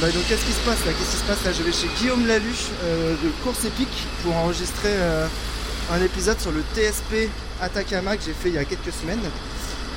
[0.00, 0.92] bah donc qu'est-ce qui se passe là?
[0.92, 1.52] Qu'est-ce qui se passe là?
[1.52, 5.26] Je vais chez Guillaume Laluche euh, de Course Épique pour enregistrer euh,
[5.92, 7.28] un épisode sur le TSP
[7.60, 9.20] Atacama que j'ai fait il y a quelques semaines.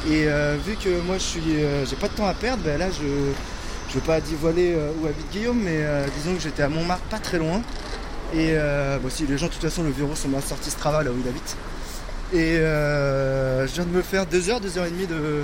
[0.10, 1.42] Et euh, vu que moi je suis
[1.90, 3.06] j'ai pas de temps à perdre, bah là je
[3.90, 5.86] je veux pas dévoiler où habite Guillaume, mais
[6.18, 7.62] disons que j'étais à Montmartre, pas très loin.
[8.34, 8.56] Et
[9.10, 11.28] si les gens de toute façon le verront sur ma sortie Strava là où il
[11.28, 11.56] habite.
[12.34, 15.44] Et je viens de me faire 2 heures, 2 heures et demie de,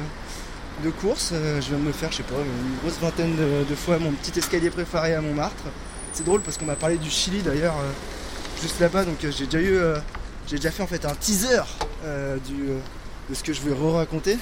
[0.84, 1.32] de course.
[1.34, 4.12] Euh, je viens de me faire, je sais pas, une grosse vingtaine de, fois mon
[4.12, 5.64] petit escalier préféré à Montmartre.
[6.14, 7.92] C'est drôle parce qu'on m'a parlé du Chili d'ailleurs euh,
[8.62, 9.80] juste là-bas, donc euh, j'ai déjà eu,
[10.48, 11.62] j'ai déjà fait en fait un teaser
[12.04, 14.38] de ce que je vais re-raconter.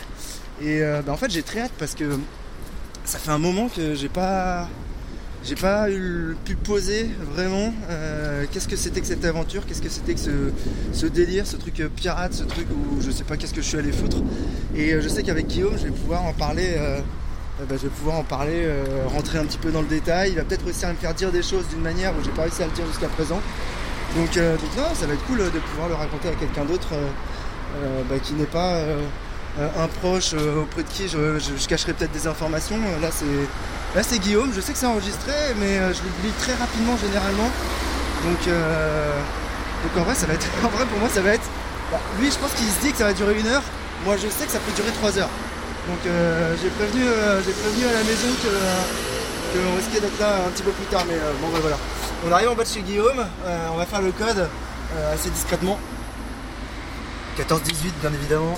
[0.61, 2.19] Et bah, en fait j'ai très hâte parce que
[3.05, 4.67] ça fait un moment que j'ai pas,
[5.49, 5.87] j'ai pas
[6.45, 10.19] pu poser vraiment euh, qu'est-ce que c'était que cette aventure, qu'est-ce que c'était que
[10.93, 13.67] ce, délire, ce truc euh, pirate, ce truc où je sais pas qu'est-ce que je
[13.67, 14.17] suis allé foutre.
[14.75, 16.75] Et euh, je sais qu'avec Guillaume, je vais pouvoir en parler.
[17.67, 18.67] bah, je vais pouvoir en parler,
[19.07, 20.31] rentrer un petit peu dans le détail.
[20.31, 22.43] Il va peut-être réussir à me faire dire des choses d'une manière où j'ai pas
[22.43, 23.41] réussi à le dire jusqu'à présent.
[24.15, 24.37] Donc,
[24.77, 26.89] non, ça va être cool de pouvoir le raconter à quelqu'un d'autre
[28.07, 28.83] bah, qui n'est pas
[29.57, 32.77] un proche euh, auprès de qui je, je- je cacherai peut-être des informations.
[32.77, 33.25] Euh, Là, c'est
[33.95, 34.51] là c'est Guillaume.
[34.55, 37.49] Je sais que c'est enregistré, mais euh, je l'oublie très rapidement généralement.
[38.25, 39.11] Donc, euh,
[39.83, 40.47] donc en vrai, ça va être.
[40.63, 41.47] En vrai, pour moi, ça va être.
[41.91, 43.63] bah, lui, je pense qu'il se dit que ça va durer une heure.
[44.05, 45.29] Moi, je sais que ça peut durer trois heures.
[45.87, 50.49] Donc, euh, j'ai prévenu, euh, j'ai prévenu à la maison que risquait d'être là un
[50.51, 51.03] petit peu plus tard.
[51.07, 51.77] Mais euh, bon, bah, voilà.
[52.27, 53.25] On arrive en bas de chez Guillaume.
[53.45, 54.47] euh, on va faire le code
[54.95, 55.79] euh, assez discrètement.
[57.37, 58.57] 14-18, bien évidemment.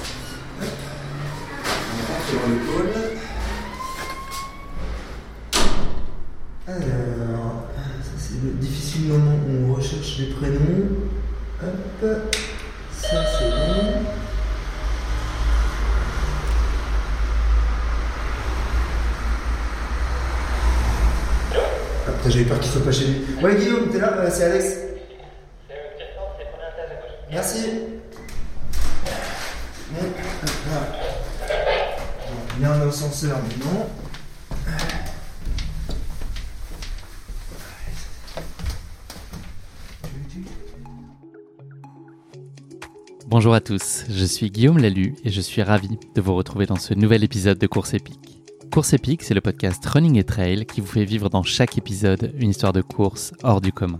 [2.29, 2.91] Sur le pôle.
[6.67, 7.63] Alors,
[8.03, 10.89] ça c'est le difficile moment où on recherche les prénoms.
[11.63, 12.05] Hop,
[12.91, 14.01] ça c'est bon.
[22.07, 23.21] Ah putain, j'avais peur qu'il soit pas chez lui.
[23.41, 24.65] Ouais, Guillaume, t'es là Euh, C'est Alex.
[27.31, 27.65] Merci.
[43.27, 46.75] Bonjour à tous, je suis Guillaume Lalu et je suis ravi de vous retrouver dans
[46.75, 48.41] ce nouvel épisode de Course épique.
[48.71, 52.33] Course épique, c'est le podcast Running et Trail qui vous fait vivre dans chaque épisode
[52.37, 53.99] une histoire de course hors du commun.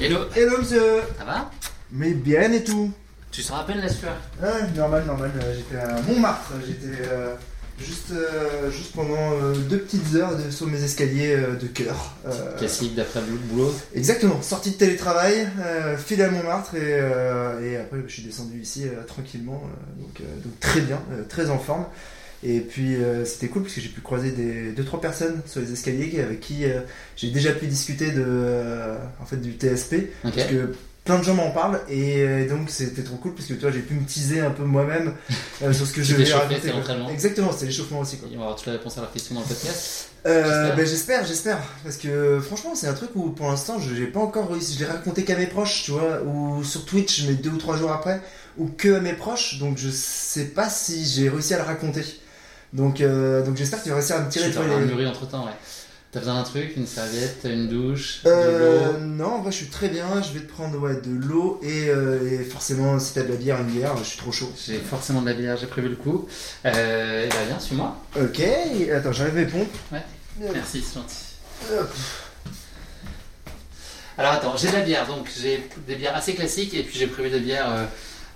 [0.00, 1.50] Hello, Hello monsieur ça va?
[1.90, 2.90] Mais bien et tout
[3.30, 4.14] Tu te rappelles la sueur?
[4.42, 5.30] Ah, normal, normal.
[5.42, 6.52] euh, J'étais à Montmartre.
[6.66, 7.34] J'étais euh,
[7.78, 12.14] juste, euh, juste pendant euh, deux petites heures de- sur mes escaliers de cœur.
[12.58, 13.74] Classique d'après le boulot?
[13.94, 14.40] exactement.
[14.42, 15.48] Sortie de télétravail,
[15.98, 16.98] filé à Montmartre et,
[17.64, 19.62] et après je suis descendu ici tranquillement.
[19.98, 21.86] donc, donc très bien, très en forme.
[22.44, 25.60] Et puis euh, c'était cool parce que j'ai pu croiser des deux trois personnes sur
[25.60, 26.80] les escaliers avec qui euh,
[27.16, 31.34] j'ai déjà pu discuter de euh, en fait du TSP parce que plein de gens
[31.34, 34.50] m'en parlent et donc c'était trop cool parce que toi j'ai pu me teaser un
[34.50, 35.14] peu moi-même
[35.60, 36.72] sur ce que je vais raconter.
[37.12, 38.28] Exactement, c'est l'échauffement aussi quoi.
[38.32, 40.08] On va avoir toutes les réponses à leurs questions dans le podcast.
[40.24, 40.76] Euh, J'espère.
[40.76, 44.20] ben, j'espère, j'espère parce que franchement c'est un truc où pour l'instant je j'ai pas
[44.20, 47.50] encore réussi, je l'ai raconté qu'à mes proches, tu vois, ou sur Twitch mais deux
[47.50, 48.20] ou trois jours après,
[48.56, 52.04] ou que à mes proches, donc je sais pas si j'ai réussi à le raconter.
[52.72, 54.76] Donc euh, donc j'espère que tu vas réussir à me Tu tirer vas de faire
[54.76, 54.86] un les...
[54.86, 55.52] mûri entre temps, ouais.
[56.10, 59.06] T'as besoin d'un truc, une serviette, une douche, Euh, de l'eau.
[59.06, 60.04] non, en vrai, je suis très bien.
[60.22, 63.36] Je vais te prendre ouais, de l'eau et, euh, et forcément, si t'as de la
[63.36, 64.52] bière, une bière, je suis trop chaud.
[64.66, 66.28] J'ai forcément de la bière, j'ai prévu le coup.
[66.66, 67.96] Euh, et bah viens, suis-moi.
[68.20, 68.40] Ok,
[68.94, 69.74] attends, j'arrive mes pompes.
[69.90, 70.02] Ouais.
[70.52, 71.16] Merci, c'est gentil.
[71.80, 71.90] Hop.
[74.18, 77.06] Alors attends, j'ai de la bière, donc j'ai des bières assez classiques et puis j'ai
[77.06, 77.84] prévu des bières euh,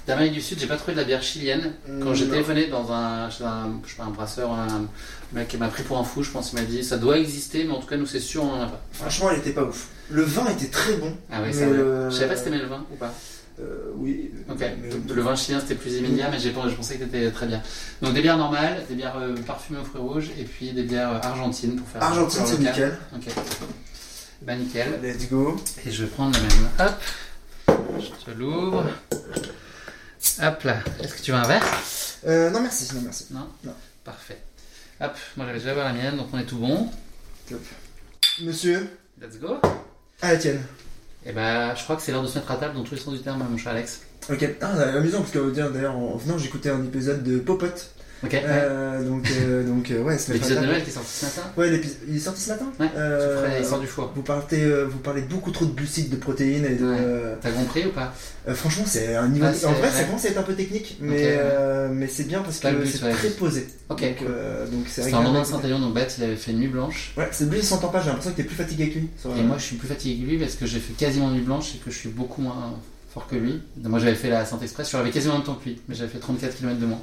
[0.07, 1.73] D'Amérique du Sud, j'ai pas trouvé de la bière chilienne.
[2.03, 4.87] Quand j'ai téléphoné dans un, chez un, je sais pas, un brasseur, un
[5.33, 7.65] mec qui m'a pris pour un fou, je pense, il m'a dit ça doit exister,
[7.65, 8.81] mais en tout cas, nous c'est sûr, on en a pas.
[8.93, 9.89] Franchement, elle était pas ouf.
[10.11, 11.13] Le vin était très bon.
[11.33, 11.73] Ah oui, ça va.
[11.77, 13.13] le- Je savais pas si t'aimais le vin ou pas.
[13.59, 14.31] Euh, oui.
[14.49, 14.59] Ok.
[14.61, 17.61] Mais- le vin chilien c'était plus immédiat, mais j'ai je pensais que t'étais très bien.
[18.03, 21.11] Donc des bières normales, des bières euh, parfumées aux fruits rouges, et puis des bières
[21.15, 22.03] euh, argentines pour faire.
[22.03, 22.97] Argentine, c'est nickel.
[23.15, 23.35] Ok.
[24.43, 25.01] Bah nickel.
[25.03, 25.57] Let's go.
[25.85, 26.69] Et je vais prendre la même.
[26.79, 27.03] Hop.
[27.99, 28.85] Je te l'ouvre.
[30.43, 30.77] Hop là.
[31.03, 31.65] Est-ce que tu veux un verre?
[32.27, 32.95] Euh, non, merci.
[32.95, 33.27] Non, merci.
[33.31, 33.49] Non?
[33.65, 33.75] Non.
[34.05, 34.39] Parfait.
[35.01, 36.91] Hop, moi j'avais déjà voir la mienne, donc on est tout bon.
[38.41, 38.89] Monsieur?
[39.21, 39.59] Let's go.
[40.23, 40.63] Ah, la tienne.
[41.25, 43.01] Et bah, je crois que c'est l'heure de se mettre à table dans tous les
[43.01, 44.03] sens du terme, mon cher Alex.
[44.31, 44.49] Ok.
[44.61, 47.95] Ah, amusant parce que d'ailleurs, en venant, j'écoutais un épisode de Popote.
[48.25, 48.33] Ok.
[48.33, 48.43] ouais.
[48.45, 50.67] Euh, donc, euh, donc, euh, ouais, L'épisode de.
[50.67, 51.81] Noël qui est sorti ce matin Ouais.
[52.09, 52.73] Il est sorti ce matin.
[52.81, 54.11] Ouais, Euh, frais, il sort du four.
[54.17, 56.85] Vous parlez, euh, vous parlez beaucoup trop de glucides, de protéines et de.
[56.87, 56.97] Ouais.
[56.99, 58.15] euh, T'as compris ou pas
[58.49, 59.47] euh, franchement, c'est un niveau.
[59.49, 61.37] Ah, c'est en vrai, ça commence à être un peu technique, mais, ouais.
[61.41, 63.67] euh, mais c'est bien parce que c'est très posé.
[63.89, 64.27] Ok, donc, cool.
[64.31, 67.13] euh, c'est C'était un Saint-Élion, donc Beth, il avait fait nuit blanche.
[67.17, 68.01] Ouais, c'est lui, il s'entend pas.
[68.01, 69.09] J'ai l'impression que t'es plus fatigué que lui.
[69.37, 71.75] Et moi, je suis plus fatigué que lui parce que j'ai fait quasiment nuit blanche
[71.75, 72.75] et que je suis beaucoup moins
[73.13, 73.61] fort que lui.
[73.83, 75.97] Moi, j'avais fait la Saint-Express, je suis arrivé quasiment en même temps que lui, mais
[75.97, 77.01] j'avais fait 34 km de moins.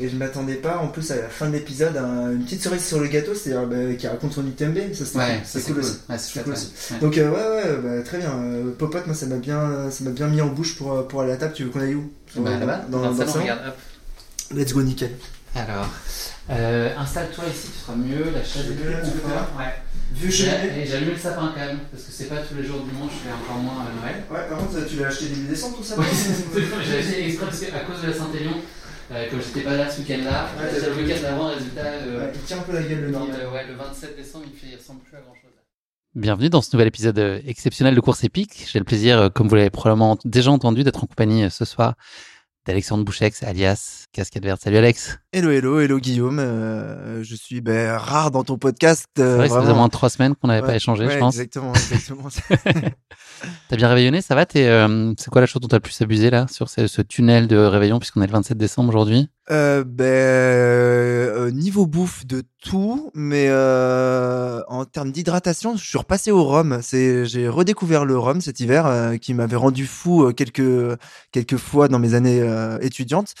[0.00, 2.82] Et je m'attendais pas, en plus, à la fin de l'épisode, à une petite cerise
[2.84, 4.94] sur le gâteau, c'est-à-dire bah, qui raconte son UTMB.
[4.94, 5.40] Ça, Ouais, cool.
[5.44, 5.98] C'est cool aussi.
[6.08, 6.58] Ouais, cool ouais.
[6.58, 6.72] aussi.
[6.92, 6.98] Ouais.
[7.00, 8.30] Donc, euh, ouais, ouais, bah, très bien.
[8.30, 11.20] Euh, Popote, moi, ça m'a bien, ça m'a bien mis en bouche pour, euh, pour
[11.20, 11.52] aller à la table.
[11.52, 12.10] Tu veux qu'on aille où?
[12.36, 14.56] Bah, là-bas, dans, dans, dans le salon, regarde, hop.
[14.56, 15.10] Let's go, nickel.
[15.54, 15.88] Alors,
[16.50, 18.30] euh, installe-toi ici, tu seras mieux.
[18.32, 19.48] La chaise est plus confort.
[19.58, 19.74] Ouais.
[20.14, 20.28] Vieux.
[20.28, 22.92] Et j'ai allumé le sapin quand même, parce que c'est pas tous les jours du
[22.92, 24.22] monde, je fais encore moins à Noël.
[24.30, 26.06] Ouais, par contre, tu l'as acheté début décembre, tout ça Ouais,
[26.84, 28.56] j'ai acheté exprès parce que à cause de la Saint-Élion,
[29.12, 32.32] euh, comme j'étais pas là ce week-end-là, Ouais, t'as le week-end d'avant, résultat, euh, Ouais,
[32.34, 33.36] il tient un peu la gueule, le normal.
[33.40, 35.50] euh, ouais, le 27 décembre, il, fait, il ressemble plus à grand chose.
[36.14, 38.66] Bienvenue dans ce nouvel épisode euh, exceptionnel de Course Épique.
[38.70, 41.64] J'ai le plaisir, euh, comme vous l'avez probablement déjà entendu, d'être en compagnie euh, ce
[41.64, 41.94] soir
[42.66, 44.60] d'Alexandre Bouchex, alias Casquette Verte.
[44.62, 45.18] Salut Alex.
[45.32, 46.38] Hello, hello, hello Guillaume.
[46.38, 49.06] Euh, je suis ben, rare dans ton podcast.
[49.18, 49.78] euh, C'est vrai que ça faisait vraiment.
[49.78, 51.34] moins de trois semaines qu'on n'avait pas Ouais, échangé, ouais, je pense.
[51.34, 52.28] Exactement, exactement.
[53.68, 56.30] T'as bien réveillonné, ça va euh, C'est quoi la chose dont t'as le plus abusé
[56.30, 59.28] là, sur ce, tunnel de réveillon, puisqu'on est le 27 décembre aujourd'hui?
[59.50, 60.04] Euh, ben,
[61.40, 66.80] euh, niveau bouffe de tout, mais euh, en termes d'hydratation, je suis repassé au rhum.
[66.92, 70.98] J'ai redécouvert le rhum cet hiver, euh, qui m'avait rendu fou quelques
[71.32, 72.42] quelques fois dans mes années
[72.80, 73.34] étudiantes.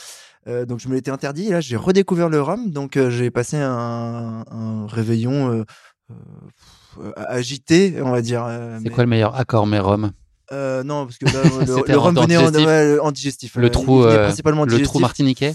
[0.46, 1.48] Donc je me l'étais interdit.
[1.48, 2.70] Et là, j'ai redécouvert le rhum.
[2.70, 5.64] Donc j'ai passé un, réveillon
[7.16, 8.44] agité, on va dire.
[8.46, 10.12] euh, C'est mais- quoi le meilleur accord, mais rhum
[10.52, 11.32] euh, Non, parce que là,
[11.66, 13.56] le, le rhum en venait en, ouais, en digestif.
[13.56, 14.88] Le Euh, trou, euh, principalement Le digestif.
[14.88, 15.54] trou martiniquais?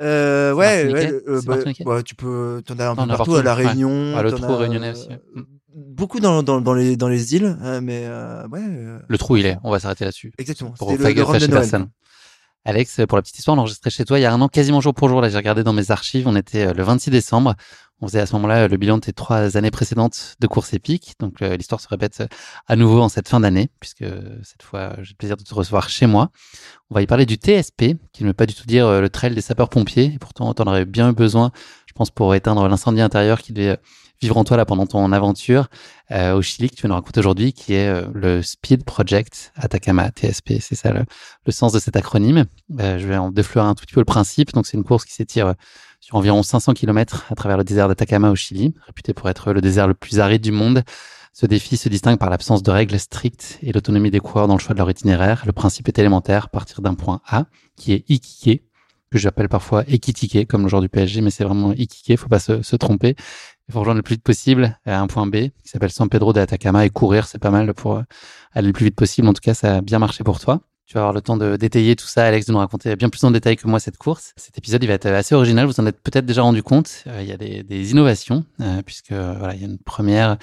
[0.00, 1.12] Euh, ouais, Martiniquais?
[1.14, 1.84] ouais, euh, bah, martiniquais?
[1.84, 3.54] bah, tu peux, t'en as un peu partout, à la.
[3.54, 4.14] Réunion.
[4.16, 5.08] Ouais, le t'en trou réunionnais aussi.
[5.10, 5.42] euh, Mm.
[5.72, 9.36] Beaucoup dans, dans, dans les dans les îles, hein, mais euh, ouais, euh, Le trou,
[9.36, 9.56] il est.
[9.62, 10.32] On va s'arrêter là-dessus.
[10.36, 10.70] exactement.
[10.72, 11.60] Pour le, le rhum de Noël.
[11.60, 11.88] personne.
[12.66, 14.82] Alex, pour la petite histoire, on enregistrait chez toi il y a un an, quasiment
[14.82, 15.22] jour pour jour.
[15.22, 17.54] Là, j'ai regardé dans mes archives, on était euh, le 26 décembre.
[18.02, 20.74] On faisait à ce moment-là euh, le bilan de tes trois années précédentes de course
[20.74, 21.14] épique.
[21.20, 22.22] Donc, euh, l'histoire se répète
[22.66, 24.04] à nouveau en cette fin d'année, puisque
[24.42, 26.28] cette fois, j'ai le plaisir de te recevoir chez moi.
[26.90, 29.34] On va y parler du TSP, qui ne veut pas du tout dire le trail
[29.34, 30.12] des sapeurs-pompiers.
[30.14, 31.52] Et pourtant, t'en aurais bien eu besoin,
[31.86, 33.78] je pense, pour éteindre l'incendie intérieur qui devait
[34.20, 35.68] vivre en toi là pendant ton aventure
[36.10, 40.10] euh, au Chili que tu nous raconter aujourd'hui, qui est euh, le Speed Project Atacama
[40.10, 40.54] TSP.
[40.60, 41.04] C'est ça le,
[41.46, 42.44] le sens de cet acronyme.
[42.78, 44.52] Euh, je vais en défleurer un tout petit peu le principe.
[44.52, 45.54] Donc, c'est une course qui s'étire euh,
[46.00, 49.60] sur environ 500 km à travers le désert d'Atacama au Chili, réputé pour être le
[49.60, 50.82] désert le plus aride du monde.
[51.32, 54.60] Ce défi se distingue par l'absence de règles strictes et l'autonomie des coureurs dans le
[54.60, 55.44] choix de leur itinéraire.
[55.46, 57.46] Le principe est élémentaire, partir d'un point A,
[57.76, 58.64] qui est Iquique,
[59.10, 62.38] que j'appelle parfois Ekitike, comme le joueur du PSG, mais c'est vraiment Iquique, faut pas
[62.38, 63.16] se, se tromper.
[63.70, 66.32] Il faut rejoindre le plus vite possible à un point B, qui s'appelle San Pedro
[66.32, 68.02] de Atacama, et courir, c'est pas mal pour euh,
[68.52, 69.28] aller le plus vite possible.
[69.28, 70.58] En tout cas, ça a bien marché pour toi.
[70.86, 73.22] Tu vas avoir le temps de détailler tout ça, Alex, de nous raconter bien plus
[73.22, 74.32] en détail que moi cette course.
[74.34, 75.66] Cet épisode, il va être assez original.
[75.66, 77.04] Vous en êtes peut-être déjà rendu compte.
[77.06, 80.36] Euh, il y a des, des innovations, euh, puisque voilà, il y a une première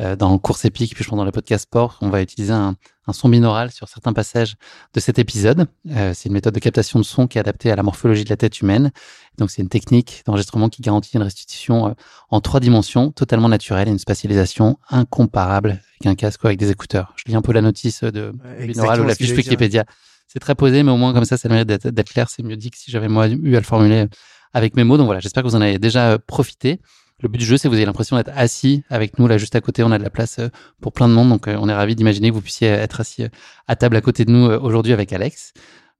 [0.00, 2.76] euh, dans course épique, puis je pense dans les podcasts sport, on va utiliser un,
[3.06, 4.56] un son binaural sur certains passages
[4.94, 5.66] de cet épisode.
[5.90, 8.30] Euh, c'est une méthode de captation de son qui est adaptée à la morphologie de
[8.30, 8.90] la tête humaine.
[9.38, 11.92] Donc c'est une technique d'enregistrement qui garantit une restitution euh,
[12.30, 16.70] en trois dimensions, totalement naturelle et une spatialisation incomparable avec un casque ou avec des
[16.70, 17.12] écouteurs.
[17.16, 19.30] Je lis un peu la notice de Ouais, binaural ou la fiche.
[19.30, 19.84] Wikipédia.
[20.26, 22.28] C'est très posé, mais au moins comme ça, ça mérite d'être clair.
[22.28, 24.06] C'est mieux dit que si j'avais moi eu à le formuler
[24.54, 24.96] avec mes mots.
[24.96, 26.80] Donc voilà, j'espère que vous en avez déjà euh, profité.
[27.24, 29.56] Le but du jeu, c'est que vous ayez l'impression d'être assis avec nous là juste
[29.56, 29.82] à côté.
[29.82, 30.48] On a de la place euh,
[30.82, 33.22] pour plein de monde, donc euh, on est ravis d'imaginer que vous puissiez être assis
[33.22, 33.28] euh,
[33.66, 35.54] à table à côté de nous aujourd'hui avec Alex.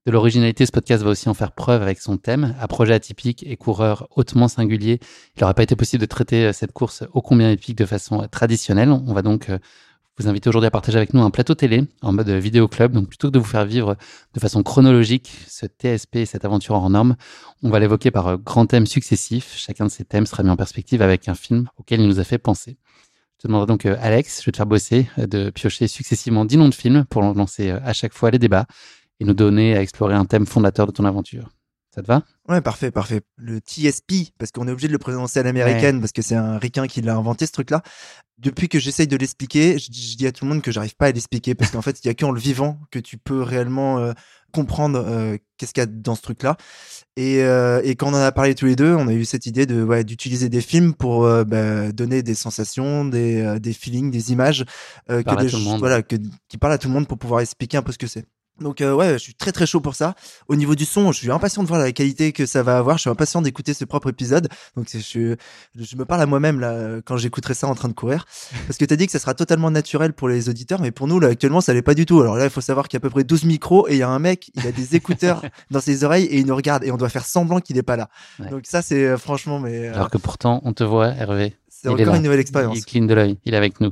[0.05, 2.55] De l'originalité, ce podcast va aussi en faire preuve avec son thème.
[2.61, 5.01] À projet atypique et coureur hautement singulier,
[5.35, 8.91] il n'aurait pas été possible de traiter cette course ô combien épique de façon traditionnelle.
[8.91, 9.51] On va donc
[10.19, 12.93] vous inviter aujourd'hui à partager avec nous un plateau télé en mode vidéo club.
[12.93, 13.97] Donc plutôt que de vous faire vivre
[14.33, 17.17] de façon chronologique ce TSP et cette aventure hors norme,
[17.63, 19.55] on va l'évoquer par euh, grands thèmes successifs.
[19.57, 22.25] Chacun de ces thèmes sera mis en perspective avec un film auquel il nous a
[22.25, 22.79] fait penser.
[23.39, 26.45] Je te demanderai donc, euh, Alex, je vais te faire bosser, euh, de piocher successivement
[26.45, 28.67] 10 noms de films pour lancer à chaque fois les débats
[29.19, 31.49] et nous donner à explorer un thème fondateur de ton aventure.
[31.95, 32.25] Ça te va?
[32.49, 33.21] Ouais, parfait, parfait.
[33.37, 36.59] Le TSP, parce qu'on est obligé de le prononcer à l'américaine, parce que c'est un
[36.59, 37.83] ricain qui l'a inventé, ce truc-là.
[38.39, 41.13] Depuis que j'essaye de l'expliquer, je, dis à tout le monde que j'arrive pas à
[41.13, 44.13] l'expliquer, parce qu'en fait, il y a qu'en le vivant que tu peux réellement euh,
[44.53, 46.57] comprendre euh, qu'est-ce qu'il y a dans ce truc-là.
[47.17, 49.47] Et, euh, et, quand on en a parlé tous les deux, on a eu cette
[49.47, 54.33] idée de ouais, d'utiliser des films pour bah, donner des sensations, des, des feelings, des
[54.33, 54.65] images
[55.07, 56.17] que des, voilà, que,
[56.49, 58.27] qui parlent à tout le monde pour pouvoir expliquer un peu ce que c'est.
[58.61, 60.15] Donc euh, ouais, je suis très très chaud pour ça.
[60.49, 62.97] Au niveau du son, je suis impatient de voir la qualité que ça va avoir.
[62.99, 64.49] Je suis impatient d'écouter ce propre épisode.
[64.77, 65.37] Donc je,
[65.77, 68.27] je me parle à moi-même là quand j'écouterai ça en train de courir,
[68.67, 71.09] parce que tu as dit que ça sera totalement naturel pour les auditeurs, mais pour
[71.09, 72.21] nous là actuellement ça l'est pas du tout.
[72.21, 73.99] Alors là, il faut savoir qu'il y a à peu près 12 micros et il
[73.99, 76.85] y a un mec, il a des écouteurs dans ses oreilles et il nous regarde
[76.85, 78.09] et on doit faire semblant qu'il est pas là.
[78.51, 79.89] Donc ça c'est euh, franchement mais.
[79.89, 81.57] Euh, Alors que pourtant on te voit, Hervé.
[81.85, 82.79] C'est encore une nouvelle expérience.
[82.79, 83.91] Il cligne de l'œil, il est avec nous.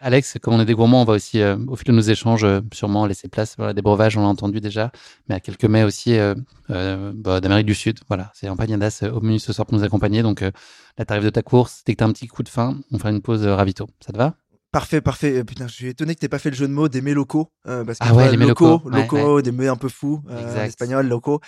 [0.00, 2.44] Alex, comme on est des gourmands, on va aussi, euh, au fil de nos échanges,
[2.44, 4.92] euh, sûrement laisser place à des breuvages, on l'a entendu déjà,
[5.28, 6.34] mais à quelques mets aussi euh,
[6.68, 7.98] bah, d'Amérique du Sud.
[8.08, 10.22] Voilà, c'est Empanadas au menu ce soir pour nous accompagner.
[10.22, 12.98] Donc là, t'arrives de ta course, dès que t'as un petit coup de faim, on
[12.98, 13.88] fera une pause ravito.
[14.04, 14.34] Ça te va?
[14.72, 15.44] Parfait, parfait.
[15.44, 17.48] Putain, je suis étonné que t'aies pas fait le jeu de mots des mets locaux.
[17.64, 18.82] parce que ah ouais, les mets locaux.
[18.86, 20.22] Locaux, des mets un peu fous.
[20.30, 21.40] Euh, espagnol, locaux.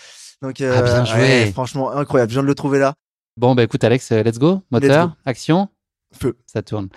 [0.42, 1.50] Donc, ah, bien joué.
[1.52, 2.30] franchement, incroyable.
[2.30, 2.94] Je viens de le trouver là.
[3.36, 4.62] Bon, bah écoute, Alex, let's go.
[4.70, 5.68] Moteur, action.
[6.14, 6.36] Feu.
[6.46, 6.88] Ça tourne.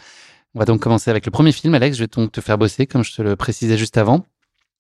[0.54, 1.98] On va donc commencer avec le premier film, Alex.
[1.98, 4.26] Je vais donc te faire bosser, comme je te le précisais juste avant.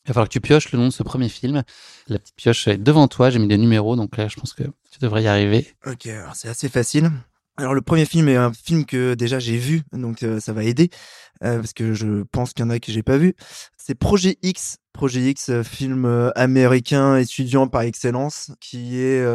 [0.06, 1.64] Il va falloir que tu pioches le nom de ce premier film.
[2.08, 3.30] La petite pioche est devant toi.
[3.30, 5.68] J'ai mis des numéros, donc là, je pense que tu devrais y arriver.
[5.86, 7.12] Ok, alors c'est assez facile.
[7.60, 10.64] Alors le premier film est un film que déjà j'ai vu, donc euh, ça va
[10.64, 10.92] aider
[11.44, 13.34] euh, parce que je pense qu'il y en a que j'ai pas vu.
[13.78, 19.26] C'est Projet X, Projet X, euh, film américain étudiant par excellence, qui est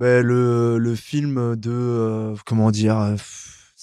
[0.00, 3.16] le, le film de comment dire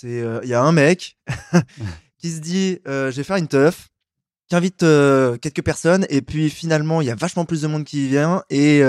[0.03, 1.17] c'est euh, il y a un mec
[2.17, 3.87] qui se dit euh, je vais faire une teuf,
[4.49, 7.85] qui invite euh, quelques personnes et puis finalement il y a vachement plus de monde
[7.85, 8.83] qui vient et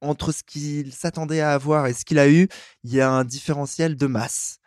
[0.00, 2.48] entre ce qu'il s'attendait à avoir et ce qu'il a eu,
[2.84, 4.58] il y a un différentiel de masse.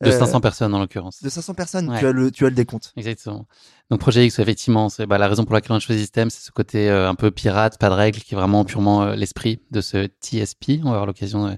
[0.00, 1.22] De 500 personnes en l'occurrence.
[1.22, 2.92] De 500 personnes, tu, as le, tu as le décompte.
[2.96, 3.46] Exactement.
[3.90, 6.30] Donc Projet X, effectivement, c'est bah, la raison pour laquelle on a choisi ce thème,
[6.30, 9.80] c'est ce côté un peu pirate, pas de règles, qui est vraiment purement l'esprit de
[9.80, 10.80] ce TSP.
[10.82, 11.56] On va avoir l'occasion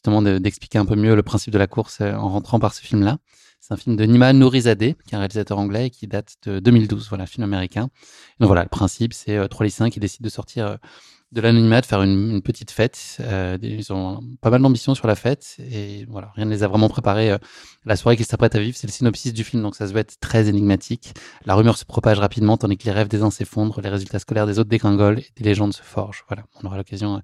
[0.00, 2.80] justement d'expliquer un peu mieux le principe de la course euh, en rentrant par ce
[2.80, 3.18] film-là.
[3.60, 6.58] C'est un film de Nima Nourizadeh, qui est un réalisateur anglais et qui date de
[6.58, 7.90] 2012, voilà, film américain.
[8.38, 10.76] donc voilà, le principe, c'est euh, trois lycéens qui décident de sortir euh,
[11.32, 13.18] de l'anonymat, de faire une, petite fête.
[13.20, 16.68] Euh, ils ont pas mal d'ambition sur la fête et voilà, rien ne les a
[16.68, 17.36] vraiment préparés.
[17.84, 20.00] la soirée qu'ils s'apprêtent à vivre, c'est le synopsis du film, donc ça se veut
[20.00, 21.14] être très énigmatique.
[21.44, 24.46] La rumeur se propage rapidement, tandis que les rêves des uns s'effondrent, les résultats scolaires
[24.46, 26.24] des autres dégringolent et des légendes se forgent.
[26.28, 27.22] Voilà, on aura l'occasion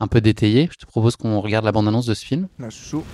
[0.00, 0.68] un peu détaillé.
[0.72, 2.48] Je te propose qu'on regarde la bande-annonce de ce film.
[2.62, 3.04] Ah, chaud.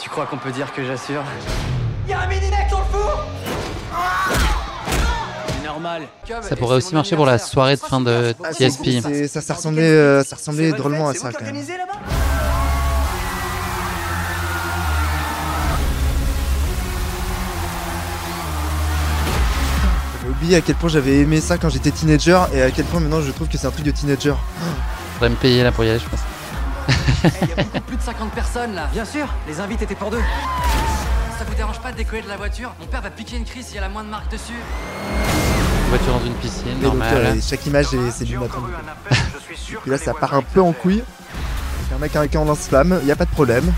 [0.00, 1.22] Tu crois qu'on peut dire que j'assure?
[5.78, 6.02] Normal.
[6.42, 9.00] Ça pourrait aussi marcher pour la soirée de fin de ah, TSP.
[9.28, 11.56] Ça, ça, ressemblait, euh, ça ressemblait drôlement à ça quand même.
[20.28, 23.20] oublié à quel point j'avais aimé ça quand j'étais teenager et à quel point maintenant
[23.20, 24.34] je trouve que c'est un truc de teenager.
[25.14, 26.20] Faudrait me payer là pour y aller, je pense.
[27.42, 28.88] Il y a beaucoup plus de 50 personnes là.
[28.92, 30.22] Bien sûr, les invités étaient pour deux.
[31.38, 33.66] Ça vous dérange pas de décoller de la voiture Mon père va piquer une crise
[33.66, 34.58] s'il y a la moindre marque dessus.
[35.88, 37.14] Voiture dans une piscine, normal.
[37.16, 38.62] Euh, chaque image c'est du matin.
[39.70, 41.02] Et puis là ça part un peu en couille.
[41.02, 43.72] Il y a un mec avec un lance-flamme, il y a pas de problème.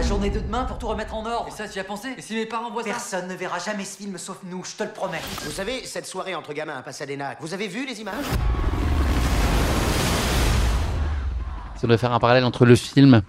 [0.00, 1.48] la journée de demain pour tout remettre en ordre.
[1.48, 3.84] Et ça, tu y as pensé Et si mes parents voient Personne ne verra jamais
[3.84, 5.20] ce film sauf nous, je te le promets.
[5.44, 8.24] Vous savez, cette soirée entre gamins à Pasadena, vous avez vu les images?
[11.76, 13.22] Si on devait faire un parallèle entre le film,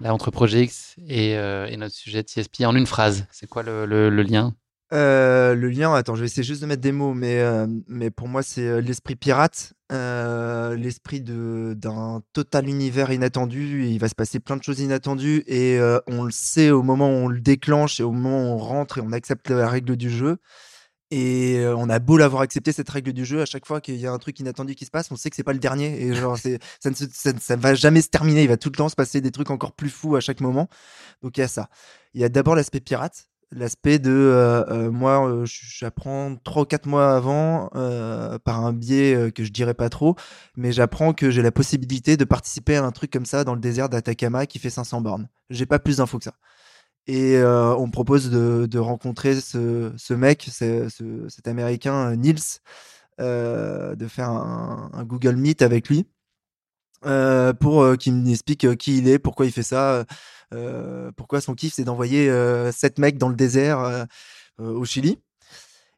[0.00, 3.62] là, entre Projet X et, euh, notre sujet de CSP en une phrase, c'est quoi
[3.62, 4.54] le, lien?
[4.92, 8.10] Euh, le lien, attends, je vais essayer juste de mettre des mots, mais, euh, mais
[8.10, 13.86] pour moi, c'est l'esprit pirate, l'esprit d'un total univers inattendu.
[13.86, 17.24] Il va se passer plein de choses inattendues et on le sait au moment où
[17.24, 20.10] on le déclenche et au moment où on rentre et on accepte la règle du
[20.10, 20.38] jeu.
[21.10, 24.06] Et on a beau l'avoir accepté cette règle du jeu, à chaque fois qu'il y
[24.06, 26.02] a un truc inattendu qui se passe, on sait que c'est pas le dernier.
[26.02, 26.36] Et genre,
[26.80, 28.42] ça, ne ça, ça, va jamais se terminer.
[28.42, 30.68] Il va tout le temps se passer des trucs encore plus fous à chaque moment.
[31.22, 31.68] Donc il y a ça.
[32.14, 36.64] Il y a d'abord l'aspect pirate L'aspect de euh, euh, moi, euh, j'apprends trois ou
[36.64, 37.68] quatre mois avant
[38.44, 40.16] par un biais que je dirais pas trop,
[40.56, 43.60] mais j'apprends que j'ai la possibilité de participer à un truc comme ça dans le
[43.60, 45.28] désert d'Atacama qui fait 500 bornes.
[45.50, 46.34] J'ai pas plus d'infos que ça.
[47.06, 52.60] Et on me propose de, rencontrer ce, mec, cet américain Nils,
[53.18, 56.06] de faire un, un, Google Meet avec lui
[57.02, 60.04] pour qu'il m'explique qui il est, pourquoi il fait ça
[60.54, 64.04] euh, pourquoi son kiff, c'est d'envoyer euh, sept mecs dans le désert euh,
[64.58, 65.18] au Chili.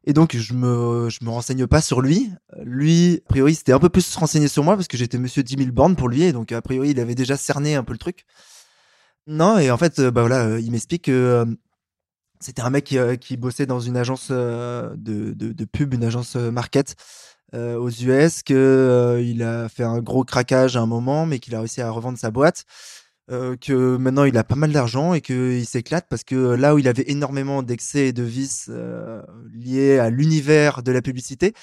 [0.05, 2.31] Et donc, je me, je me renseigne pas sur lui.
[2.63, 5.57] Lui, a priori, c'était un peu plus renseigné sur moi parce que j'étais monsieur 10
[5.57, 6.23] 000 bornes pour lui.
[6.23, 8.25] Et donc, a priori, il avait déjà cerné un peu le truc.
[9.27, 11.45] Non, et en fait, bah voilà, il m'explique que
[12.39, 16.95] c'était un mec qui, bossait dans une agence de, de, pub, une agence market
[17.53, 21.59] aux US, qu'il il a fait un gros craquage à un moment, mais qu'il a
[21.59, 22.65] réussi à revendre sa boîte.
[23.31, 26.79] Euh, que maintenant il a pas mal d'argent et qu'il s'éclate parce que là où
[26.79, 29.21] il avait énormément d'excès et de vices euh,
[29.53, 31.53] liés à l'univers de la publicité,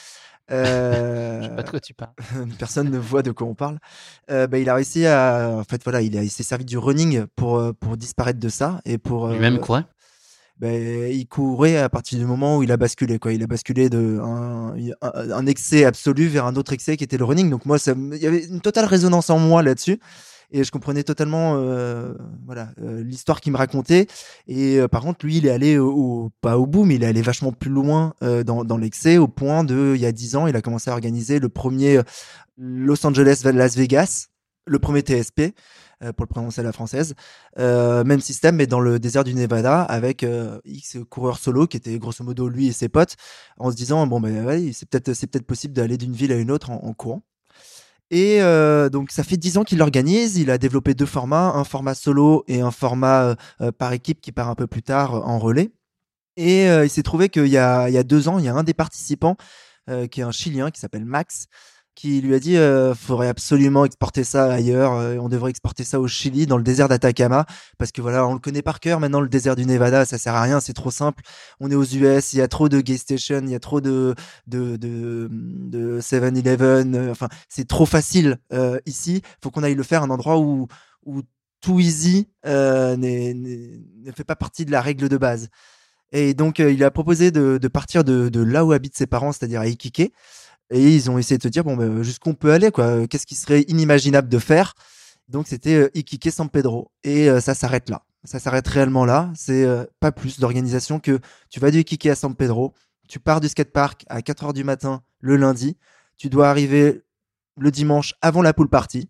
[0.51, 2.13] euh, je sais pas de quoi tu parles.
[2.59, 3.79] personne ne voit de quoi on parle.
[4.31, 7.27] Euh, bah, il a réussi à, en fait, voilà, il, il s'est servi du running
[7.37, 9.29] pour pour disparaître de ça et pour.
[9.29, 9.85] Lui-même courait?
[10.59, 13.19] Bah, il courait à partir du moment où il a basculé.
[13.19, 13.33] Quoi.
[13.33, 17.25] Il a basculé de un, un, excès absolu vers un autre excès qui était le
[17.25, 17.51] running.
[17.51, 20.01] Donc moi, ça, il y avait une totale résonance en moi là-dessus
[20.51, 24.07] et je comprenais totalement euh, voilà euh, l'histoire qu'il me racontait.
[24.47, 27.07] Et euh, par contre lui il est allé au, pas au bout mais il est
[27.07, 30.57] allé vachement plus loin dans, l'excès au point de il y a dix ans il
[30.57, 32.01] a commencé à organiser le premier
[32.59, 34.29] Los Angeles Las Vegas
[34.67, 35.55] le premier TSP
[36.01, 37.15] pour le prononcer à la française.
[37.57, 40.27] Même système mais dans le désert du Nevada avec
[40.65, 43.17] X coureurs solo qui étaient grosso modo lui et ses potes
[43.59, 46.37] en se disant bon ben ouais, c'est peut-être c'est peut-être possible d'aller d'une ville à
[46.37, 47.23] une autre en courant
[48.11, 50.37] et euh, donc ça fait dix ans qu'il l'organise.
[50.37, 54.21] Il a développé deux formats, un format solo et un format euh, euh, par équipe
[54.21, 55.71] qui part un peu plus tard en relais.
[56.37, 58.75] Et il s'est trouvé qu'il y y a deux ans, il y a un des
[58.75, 59.39] participants
[60.11, 61.47] qui est un Chilien qui s'appelle Max,
[61.97, 65.99] qui lui a dit euh, faudrait absolument exporter ça ailleurs, euh, on devrait exporter ça
[65.99, 67.47] au Chili, dans le désert d'Atacama,
[67.79, 70.35] parce que voilà, on le connaît par cœur maintenant, le désert du Nevada, ça sert
[70.35, 71.23] à rien, c'est trop simple.
[71.59, 73.81] On est aux US, il y a trop de gay stations, il y a trop
[73.81, 74.15] de
[74.47, 79.83] de de, de 7-Eleven, euh, enfin, c'est trop facile euh, ici, faut qu'on aille le
[79.83, 80.69] faire à un endroit où
[81.07, 81.23] où
[81.63, 85.49] tout easy euh, ne fait pas partie de la règle de base.
[86.13, 89.33] Et donc, il a proposé de, de partir de, de là où habitent ses parents,
[89.33, 90.13] c'est-à-dire à Iquique,
[90.71, 93.07] et ils ont essayé de se dire bon ben jusqu'où on peut aller quoi.
[93.07, 94.75] Qu'est-ce qui serait inimaginable de faire?
[95.29, 96.91] Donc c'était euh, Iquique San Pedro.
[97.05, 98.03] Et euh, ça s'arrête là.
[98.25, 99.33] Ça s'arrête réellement là.
[99.35, 102.75] C'est euh, pas plus d'organisation que tu vas du Iquique à San Pedro
[103.09, 105.77] tu pars du skatepark à 4 heures du matin le lundi.
[106.17, 107.05] Tu dois arriver
[107.57, 109.09] le dimanche avant la pool party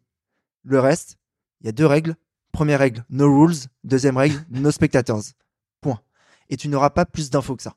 [0.64, 1.16] le reste
[1.60, 2.14] il y a deux règles.
[2.52, 3.56] Première règle no rules.
[3.84, 5.22] Deuxième règle no spectators.
[5.80, 6.00] Point.
[6.50, 7.74] Et tu n'auras pas plus d'infos que ça.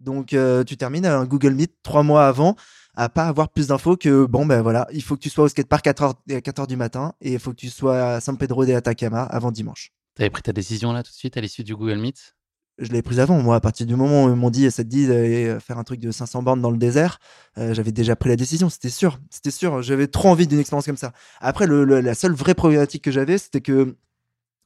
[0.00, 0.34] Donc
[0.66, 2.56] tu termines un Google Meet trois mois avant
[2.98, 5.48] à pas avoir plus d'infos que bon ben voilà, il faut que tu sois au
[5.48, 8.66] skatepark à 4h, 4h du matin et il faut que tu sois à San Pedro
[8.66, 9.92] de Atacama avant dimanche.
[10.16, 12.34] Tu avais pris ta décision là tout de suite à l'issue du Google Meet?
[12.78, 13.40] Je l'ai prise avant.
[13.40, 15.84] Moi, à partir du moment où ils m'ont dit, ça te dit d'aller faire un
[15.84, 17.18] truc de 500 bornes dans le désert,
[17.56, 18.68] euh, j'avais déjà pris la décision.
[18.68, 19.18] C'était sûr.
[19.30, 19.82] C'était sûr.
[19.82, 21.12] J'avais trop envie d'une expérience comme ça.
[21.40, 23.96] Après, le, la seule vraie problématique que j'avais, c'était que,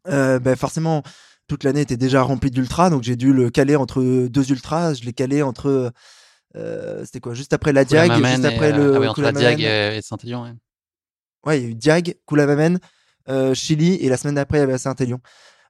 [0.08, 1.02] euh, ben forcément,
[1.48, 2.90] toute l'année était déjà remplie d'ultras.
[2.90, 4.92] Donc, j'ai dû le caler entre deux ultras.
[4.94, 5.92] Je l'ai calé entre
[6.56, 7.34] euh, c'était quoi?
[7.34, 8.82] Juste après la Diag, juste après le.
[8.82, 10.42] Euh, ah oui, entre la Diag et Saint-Élion.
[10.42, 10.52] Ouais.
[11.46, 12.78] ouais, il y a eu Diag, Koulamamen,
[13.28, 15.20] euh, Chili, et la semaine d'après, il y avait Saint-Élion.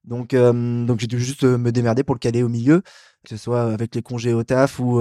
[0.04, 2.82] Donc, donc j'ai dû juste me démerder pour le caler au milieu,
[3.22, 5.00] que ce soit avec les congés au taf ou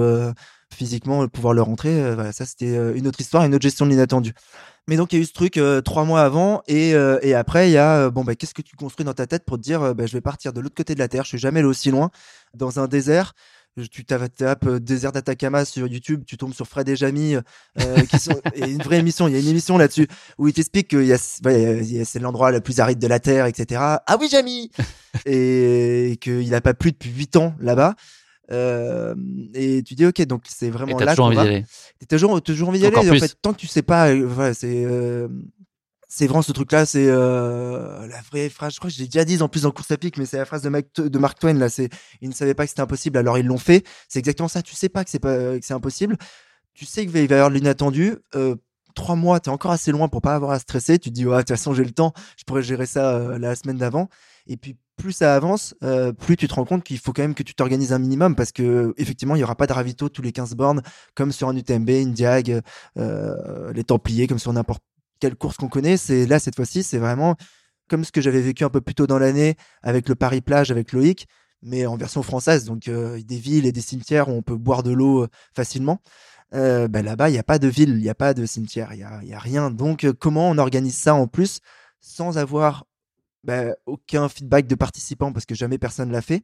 [0.72, 2.14] physiquement pouvoir le rentrer.
[2.14, 4.32] voilà, ça, c'était une autre histoire, une autre gestion de l'inattendu.
[4.86, 7.72] Mais donc, il y a eu ce truc trois mois avant, et, et après, il
[7.72, 10.06] y a bon, bah, qu'est-ce que tu construis dans ta tête pour te dire, bah,
[10.06, 12.12] je vais partir de l'autre côté de la Terre, je suis jamais allé aussi loin,
[12.54, 13.32] dans un désert
[13.90, 18.18] tu tapes euh, désert d'Atacama sur YouTube, tu tombes sur Fred et Jamie, euh, qui
[18.18, 20.08] sont, a une vraie émission, il y a une émission là-dessus
[20.38, 23.80] où il t'explique que a, c'est l'endroit le plus aride de la Terre, etc.
[23.80, 24.70] Ah oui, Jamie
[25.26, 27.94] Et, qu'il n'a pas plu depuis 8 ans là-bas.
[28.50, 29.14] Euh,
[29.54, 31.64] et tu dis ok donc c'est vraiment là toujours envie d'y aller
[32.00, 34.84] t'as toujours toujours envie d'y aller en fait tant que tu sais pas voilà c'est
[36.14, 38.74] c'est vraiment ce truc-là, c'est euh, la vraie phrase.
[38.74, 40.44] Je crois que j'ai déjà dit en plus en course à pic, mais c'est la
[40.44, 41.54] phrase de, de Mark Twain.
[41.54, 41.88] Là, c'est
[42.20, 43.82] ils ne savaient pas que c'était impossible, alors ils l'ont fait.
[44.08, 44.60] C'est exactement ça.
[44.60, 46.18] Tu sais pas que c'est pas que c'est impossible.
[46.74, 48.16] Tu sais qu'il va y avoir l'inattendu.
[48.34, 48.56] Euh,
[48.94, 50.98] trois mois, tu es encore assez loin pour pas avoir à stresser.
[50.98, 53.38] Tu te dis, ouais, de toute façon, j'ai le temps, je pourrais gérer ça euh,
[53.38, 54.10] la semaine d'avant.
[54.46, 55.74] Et puis, plus ça avance,
[56.18, 58.52] plus tu te rends compte qu'il faut quand même que tu t'organises un minimum parce
[58.52, 60.82] que, effectivement, il y aura pas de ravito tous les 15 bornes
[61.14, 62.60] comme sur un UTMB, une Diag,
[62.96, 64.82] les Templiers, comme sur n'importe
[65.22, 65.96] quelle course qu'on connaît.
[65.96, 67.36] C'est là cette fois-ci, c'est vraiment
[67.88, 70.72] comme ce que j'avais vécu un peu plus tôt dans l'année avec le Paris plage
[70.72, 71.28] avec Loïc.
[71.62, 74.82] mais en version française, donc euh, des villes et des cimetières où on peut boire
[74.82, 76.00] de l'eau euh, facilement.
[76.54, 78.92] Euh, bah, là-bas, il n'y a pas de ville, il n'y a pas de cimetière,
[78.94, 79.70] il n'y a, rien.
[79.70, 81.60] Donc, comment on organise ça en plus
[82.00, 82.84] sans avoir
[83.44, 86.42] bah, aucun feedback de participants parce que jamais personne l'a fait,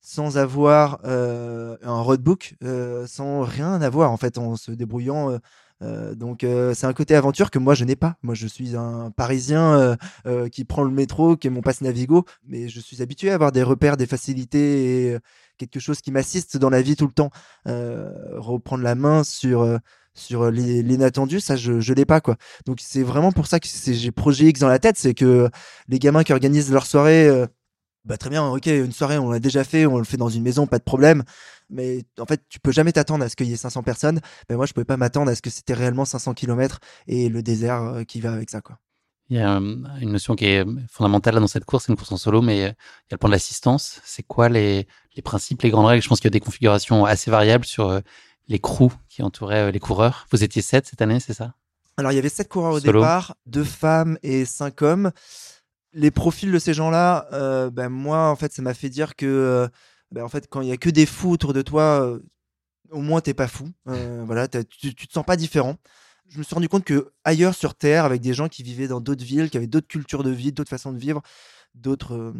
[0.00, 2.54] sans avoir un roadbook,
[3.06, 5.40] sans rien avoir en fait, en se débrouillant.
[5.82, 8.16] Euh, donc euh, c'est un côté aventure que moi je n'ai pas.
[8.22, 11.80] Moi je suis un Parisien euh, euh, qui prend le métro, qui est mon passe
[11.80, 15.18] Navigo, mais je suis habitué à avoir des repères, des facilités et euh,
[15.58, 17.30] quelque chose qui m'assiste dans la vie tout le temps.
[17.66, 19.78] Reprendre la main sur
[20.14, 22.36] sur l'inattendu, ça je je l'ai pas quoi.
[22.66, 25.48] Donc c'est vraiment pour ça que j'ai projet X dans la tête, c'est que
[25.88, 27.30] les gamins qui organisent leur soirée,
[28.04, 30.42] bah très bien, ok, une soirée on l'a déjà fait, on le fait dans une
[30.42, 31.22] maison, pas de problème.
[31.68, 34.20] Mais en fait, tu peux jamais t'attendre à ce qu'il y ait 500 personnes.
[34.48, 37.42] Mais moi, je pouvais pas m'attendre à ce que c'était réellement 500 km et le
[37.42, 38.78] désert euh, qui va avec ça quoi.
[39.28, 42.10] Il y a euh, une notion qui est fondamentale dans cette course, c'est une course
[42.10, 42.72] en solo, mais euh, il y a
[43.12, 44.00] le point de l'assistance.
[44.04, 46.02] C'est quoi les, les principes, les grandes règles?
[46.02, 48.00] Je pense qu'il y a des configurations assez variables sur euh,
[48.48, 50.26] les crews qui entouraient euh, les coureurs.
[50.32, 51.54] Vous étiez sept cette année, c'est ça?
[51.96, 53.00] Alors, il y avait sept coureurs au Solo.
[53.00, 55.12] départ, deux femmes et cinq hommes.
[55.92, 59.26] Les profils de ces gens-là, euh, ben moi, en fait, ça m'a fait dire que,
[59.26, 59.68] euh,
[60.12, 62.20] ben, en fait, quand il y a que des fous autour de toi, euh,
[62.90, 63.68] au moins t'es pas fou.
[63.88, 65.76] Euh, voilà, tu, tu te sens pas différent.
[66.28, 69.00] Je me suis rendu compte que ailleurs sur Terre, avec des gens qui vivaient dans
[69.00, 71.22] d'autres villes, qui avaient d'autres cultures de vie, d'autres façons de vivre,
[71.74, 72.32] d'autres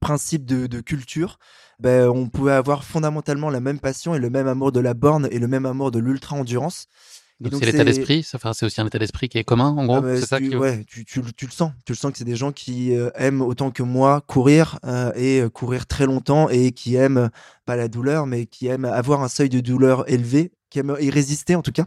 [0.00, 1.38] principes de, de culture,
[1.78, 5.28] ben, on pouvait avoir fondamentalement la même passion et le même amour de la borne
[5.30, 6.86] et le même amour de l'ultra endurance.
[6.86, 9.68] Et Donc c'est l'état d'esprit, ça, enfin, c'est aussi un état d'esprit qui est commun,
[9.68, 9.96] en gros.
[9.96, 10.56] ah bah, c'est ça tu, qui...
[10.56, 11.72] ouais, tu, tu, le- tu le sens.
[11.86, 15.10] Tu le sens que c'est des gens qui euh, aiment autant que moi courir euh,
[15.14, 17.30] et euh, courir très longtemps et qui aiment
[17.64, 21.08] pas la douleur, mais qui aiment avoir un seuil de douleur élevé, qui aiment y
[21.10, 21.86] résister en tout cas.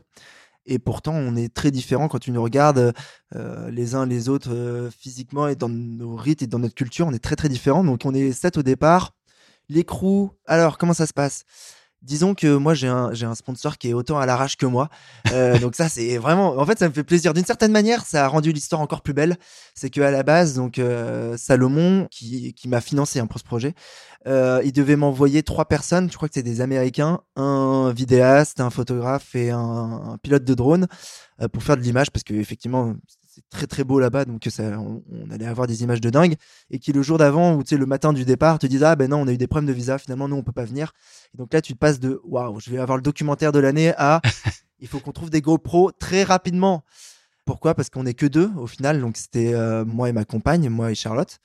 [0.66, 2.94] Et pourtant, on est très différents quand tu nous regardes
[3.36, 7.14] euh, les uns les autres physiquement et dans nos rites et dans notre culture, on
[7.14, 7.84] est très très différents.
[7.84, 9.14] Donc on est sept au départ.
[9.70, 11.44] Les crews, alors comment ça se passe?
[12.04, 14.90] Disons que moi j'ai un, sponsor qui est autant à l'arrache que moi.
[15.32, 17.34] Euh, donc ça c'est vraiment, en fait ça me fait plaisir.
[17.34, 19.38] D'une certaine manière, ça a rendu l'histoire encore plus belle.
[19.74, 23.74] C'est que à la base, donc euh, Salomon qui, m'a financé hein, pour ce projet,
[24.28, 26.12] euh, il devait m'envoyer trois personnes.
[26.12, 30.54] Je crois que c'est des Américains, un vidéaste, un photographe et un, un pilote de
[30.54, 30.88] drone
[31.54, 32.96] pour faire de l'image parce que effectivement
[33.34, 36.36] c'est très très beau là-bas donc ça, on, on allait avoir des images de dingue.
[36.70, 38.96] Et qui le jour d'avant ou tu sais le matin du départ te disent ah
[38.96, 40.94] ben non on a eu des problèmes de visa finalement nous on peut pas venir.
[41.34, 43.94] Et donc là tu te passes de waouh je vais avoir le documentaire de l'année
[43.98, 44.22] à
[44.80, 46.84] il faut qu'on trouve des GoPro très rapidement.
[47.46, 47.74] Pourquoi?
[47.76, 49.02] Parce qu'on est que deux au final.
[49.02, 51.40] Donc c'était euh, moi et ma compagne moi et Charlotte.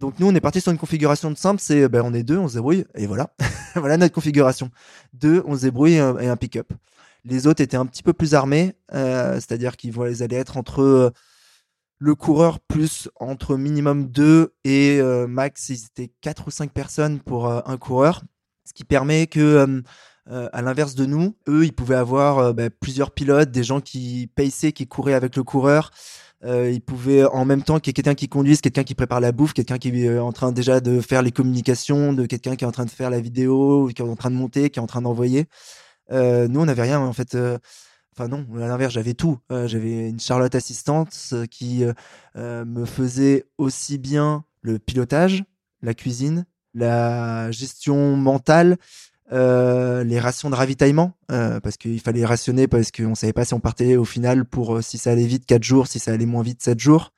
[0.00, 2.36] Donc nous on est parti sur une configuration de simple c'est ben on est deux
[2.38, 3.34] on se débrouille et voilà.
[3.76, 4.70] Voilà notre configuration.
[5.14, 6.72] Deux on se débrouille et un- et un pick-up
[7.24, 11.10] les autres étaient un petit peu plus armés, euh, c'est-à-dire qu'ils allaient être entre euh,
[11.98, 17.20] le coureur plus entre minimum 2 et euh, max, ils étaient 4 ou 5 personnes
[17.20, 18.22] pour un coureur.
[18.66, 19.82] Ce qui permet que,
[20.26, 24.72] à l'inverse de nous, eux, ils pouvaient avoir bah, plusieurs pilotes, des gens qui paissaient,
[24.72, 25.90] qui couraient avec le coureur.
[26.44, 29.20] Euh, ils pouvaient en même temps qu'il y ait quelqu'un qui conduise, quelqu'un qui prépare
[29.20, 32.64] la bouffe, quelqu'un qui est en train déjà de faire les communications, de quelqu'un qui
[32.64, 34.82] est en train de faire la vidéo, qui est en train de monter, qui est
[34.82, 35.46] en train d'envoyer.
[36.10, 37.34] Euh, nous, on n'avait rien en fait.
[37.34, 37.58] euh,
[38.16, 39.40] Enfin non, à l'inverse, j'avais tout.
[39.50, 41.84] Euh, j'avais une Charlotte assistante qui
[42.36, 45.42] me faisait aussi bien le pilotage,
[45.82, 48.76] la cuisine, la gestion mentale,
[49.32, 53.96] les rations de ravitaillement, parce qu'il fallait rationner parce qu'on savait pas si on partait
[53.96, 56.78] au final pour si ça allait vite 4 jours, si ça allait moins vite 7
[56.78, 57.12] jours.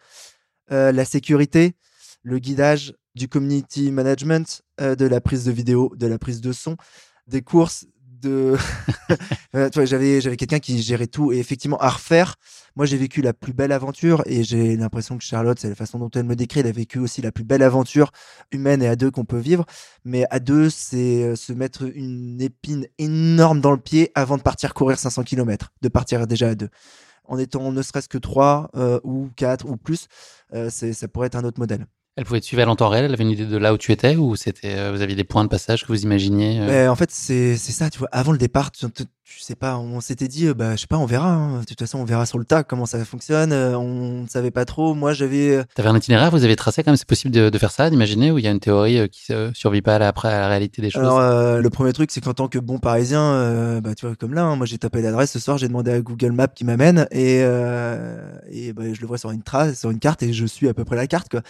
[0.71, 1.75] La sécurité,
[2.23, 6.79] le guidage, du community management, de la prise de vidéo, de la prise de son,
[7.27, 7.87] des courses,
[9.55, 11.33] Euh, j'avais j'avais quelqu'un qui gérait tout.
[11.33, 12.35] Et effectivement à refaire
[12.75, 15.99] moi j'ai vécu la plus belle aventure et j'ai l'impression que Charlotte c'est la façon
[15.99, 16.61] dont elle me décrit.
[16.61, 18.13] Elle a vécu aussi la plus belle aventure
[18.53, 19.65] humaine et à deux qu'on peut vivre.
[20.05, 24.43] Mais à deux c'est euh, se mettre une épine énorme dans le pied avant de
[24.43, 26.69] partir courir 500 km de partir déjà à deux.
[27.25, 30.09] En étant ne serait-ce que trois euh, ou quatre ou plus
[30.53, 31.87] euh, ça pourrait être un autre modèle
[32.17, 34.17] Elle pouvait suivre en temps réel, elle avait une idée de là où tu étais,
[34.17, 36.97] ou c'était, euh, vous aviez des points de passage que vous imaginiez euh, Mais en
[36.97, 38.09] fait, c'est c'est ça, tu vois.
[38.11, 38.87] Avant le départ, tu,
[39.29, 41.33] tu sais pas, on s'était dit, euh, bah, je sais pas, on verra.
[41.33, 41.59] hein.
[41.61, 43.51] De toute façon, on verra sur le tas comment ça fonctionne.
[43.53, 44.95] euh, On ne savait pas trop.
[44.95, 45.57] Moi, j'avais.
[45.57, 47.91] euh, T'avais un itinéraire, vous avez tracé quand même, c'est possible de, de faire ça,
[47.91, 50.29] d'imaginer, ou il y a une théorie euh, qui ne survit pas à la, après
[50.29, 51.03] à la réalité des choses?
[51.03, 54.15] Alors, euh, le premier truc, c'est qu'en tant que bon parisien, euh, bah, tu vois,
[54.15, 56.65] comme là, hein, moi, j'ai tapé l'adresse ce soir, j'ai demandé à Google Maps qui
[56.65, 60.33] m'amène et, euh, et bah, je le vois sur une trace, sur une carte et
[60.33, 61.43] je suis à peu près la carte, quoi.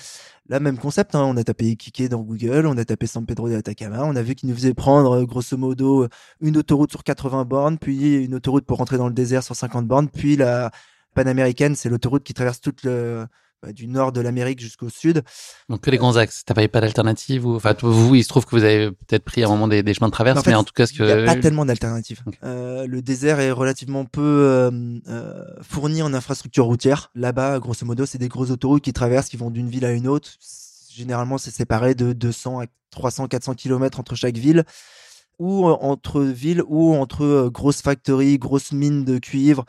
[0.49, 3.49] Là, même concept, hein, on a tapé Iquique dans Google, on a tapé San Pedro
[3.49, 6.07] de Atacama, on a vu qu'il nous faisait prendre, euh, grosso modo,
[6.41, 9.87] une autoroute sur 80 bornes, puis une autoroute pour rentrer dans le désert sur 50
[9.87, 10.71] bornes, puis la
[11.15, 13.27] panaméricaine, c'est l'autoroute qui traverse toute le,
[13.63, 15.23] bah, du nord de l'Amérique jusqu'au sud.
[15.71, 16.45] Donc que les grands axes.
[16.45, 19.43] T'as pas, pas d'alternative ou enfin vous, il se trouve que vous avez peut-être pris
[19.43, 21.07] à un moment des, des chemins de traverse, mais en, tout cas, ce que il
[21.07, 22.23] n'y a pas tellement d'alternatives.
[22.45, 24.71] Euh, le désert est relativement peu euh,
[25.09, 27.11] euh, fourni en infrastructure routière.
[27.15, 30.07] Là-bas, grosso modo, c'est des grosses autoroutes qui traversent, qui vont d'une ville à une
[30.07, 30.29] autre.
[30.93, 34.65] Généralement, c'est séparé de 200 à 300, 400 km entre chaque ville
[35.39, 39.65] ou entre villes ou entre grosses factories, grosses mines de cuivre.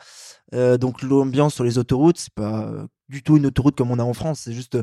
[0.52, 4.12] donc l'ambiance sur les autoroutes, c'est pas du tout une autoroute comme on a en
[4.12, 4.40] France.
[4.44, 4.78] C'est juste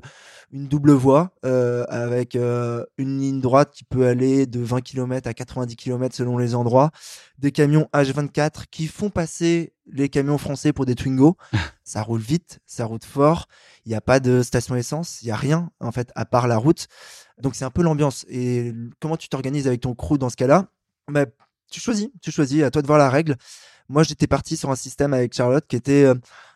[0.52, 5.28] une double voie euh, avec euh, une ligne droite qui peut aller de 20 km
[5.28, 6.91] à 90 km selon les endroits.
[7.38, 11.38] Des camions H24 qui font passer les camions français pour des Twingo.
[11.84, 13.48] ça roule vite, ça roule fort.
[13.86, 16.48] Il n'y a pas de station essence, il n'y a rien en fait à part
[16.48, 16.88] la route.
[17.41, 18.26] Donc c'est un peu l'ambiance.
[18.30, 20.67] Et comment tu t'organises avec ton crew dans ce cas-là?
[21.10, 21.26] Bah,
[21.72, 23.36] Tu choisis, tu choisis, à toi de voir la règle.
[23.89, 26.06] Moi j'étais parti sur un système avec Charlotte qui était...
[26.06, 26.15] Euh,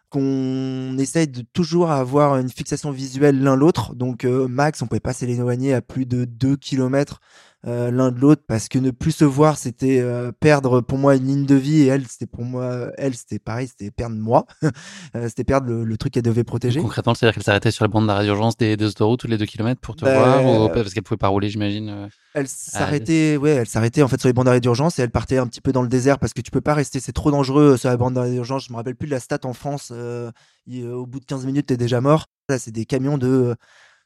[0.10, 3.94] qu'on essaye de toujours avoir une fixation visuelle l'un l'autre.
[3.94, 7.22] Donc euh, max, on pouvait pas s'éloigner à plus de 2 km
[7.68, 11.18] euh, l'un de l'autre parce que ne plus se voir, c'était euh, perdre pour moi
[11.18, 14.46] une ligne de vie et elle, c'était pour moi, elle, c'était pareil, c'était perdre moi,
[15.28, 16.80] c'était perdre le, truc qu'elle devait protéger.
[16.80, 19.46] Concrètement, c'est-à-dire qu'elle s'arrêtait sur les bandes d'arrêt d'urgence des, des, autoroutes tous les 2
[19.46, 22.10] km pour te bah, voir ou parce qu'elle pouvait pas rouler, j'imagine.
[22.34, 25.38] Elle s'arrêtait, ouais, elle s'arrêtait en fait sur les bandes d'arrêt d'urgence et elle partait
[25.38, 27.76] un petit peu dans le désert parce que tu peux pas rester, c'est trop dangereux
[27.76, 28.68] sur la bande d'arrêt d'urgence.
[28.68, 29.92] Je me rappelle plus de la stat en France.
[29.92, 32.28] au bout de 15 minutes, t'es déjà mort.
[32.48, 33.56] Là, c'est des camions de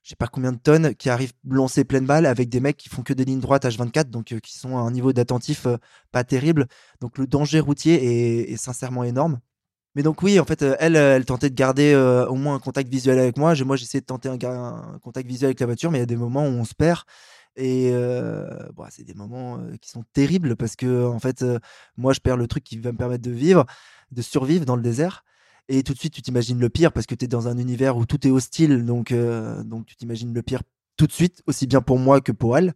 [0.03, 2.89] je sais pas combien de tonnes qui arrivent lancer pleine balle avec des mecs qui
[2.89, 5.77] font que des lignes droites H24 donc euh, qui sont à un niveau d'attentif euh,
[6.11, 6.67] pas terrible.
[6.99, 9.39] Donc le danger routier est, sincèrement énorme.
[9.95, 11.95] Mais donc oui en fait euh, elle elle tentait de garder
[12.29, 13.55] au moins un contact visuel avec moi.
[13.63, 16.17] Moi j'essayais de tenter un, contact visuel avec la voiture mais il y a des
[16.17, 17.03] moments où on se perd.
[17.55, 17.91] Et
[18.73, 21.45] bon, c'est des moments qui sont terribles parce que en fait
[21.95, 23.65] moi je perds le truc qui va me permettre de vivre
[24.11, 25.23] de survivre dans le désert
[25.69, 27.97] et tout de suite tu t'imagines le pire parce que tu es dans un univers
[27.97, 30.61] où tout est hostile donc euh, donc tu t'imagines le pire
[30.97, 32.73] tout de suite aussi bien pour moi que pour elle.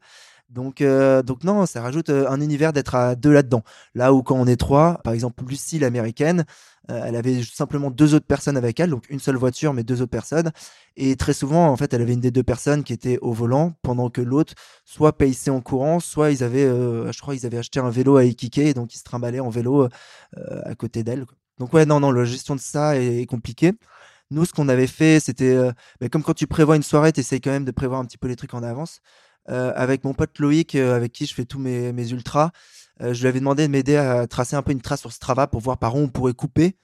[0.49, 3.63] Donc euh, donc non ça rajoute euh, un univers d'être à deux là-dedans.
[3.95, 6.45] Là où quand on est trois par exemple Lucie l'américaine
[6.89, 10.11] elle avait simplement deux autres personnes avec elle donc une seule voiture mais deux autres
[10.11, 10.51] personnes.
[10.95, 13.73] Et très souvent en fait elle avait une des deux personnes qui était au volant
[13.81, 14.53] pendant que l'autre
[14.85, 18.23] soit paissait en courant soit ils avaient je crois ils avaient acheté un vélo à
[18.23, 19.89] Ikike donc ils se trimballaient en vélo
[20.37, 21.25] à côté d'elle
[21.59, 23.73] donc ouais, non, non, la gestion de ça est, compliquée.
[24.29, 27.21] Nous, ce qu'on avait fait, c'était euh, bah, comme quand tu prévois une soirée, tu
[27.21, 29.01] essayes quand même de prévoir un petit peu les trucs en avance.
[29.49, 32.51] Euh, avec mon pote Loïc, euh, avec qui je fais tous mes, mes ultras,
[32.99, 35.61] je lui avais demandé de m'aider à tracer un peu une trace sur Strava pour
[35.61, 36.75] voir par où on pourrait couper.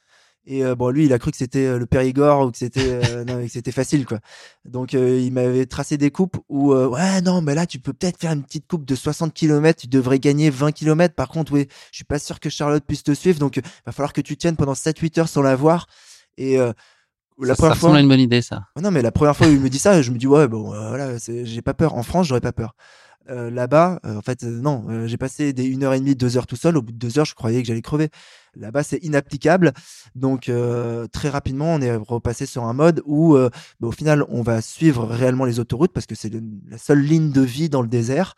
[0.45, 2.99] Et bon, lui, il a cru que c'était le Périgord ou que c'était
[3.47, 4.19] c'était facile, quoi.
[4.65, 8.33] Donc, il m'avait tracé des coupes où, ouais, non, mais là, tu peux peut-être faire
[8.33, 11.15] une petite coupe de 60 km, tu devrais gagner 20 km.
[11.15, 14.11] Par contre, oui, je suis pas sûr que Charlotte puisse te suivre, donc va falloir
[14.11, 15.87] que tu tiennes pendant 7-8 heures sans la voir.
[16.37, 16.57] Et
[17.39, 18.63] la ça, première fois, une bonne idée, ça.
[18.81, 20.69] non, mais la première fois où il me dit ça, je me dis ouais, bon,
[20.69, 21.95] voilà, j'ai pas peur.
[21.95, 22.75] En France, j'aurais pas peur.
[23.29, 26.77] Euh, là-bas, euh, en fait, euh, non, j'ai passé des 1h30, 2 heures tout seul.
[26.77, 28.09] Au bout de 2 heures, je croyais que j'allais crever.
[28.55, 29.71] Là-bas, c'est inapplicable.
[30.15, 30.51] Donc,
[31.11, 35.05] très rapidement, on est repassé sur un mode où, bah, au final, on va suivre
[35.07, 36.31] réellement les autoroutes parce que c'est
[36.69, 38.35] la seule ligne de vie dans le désert.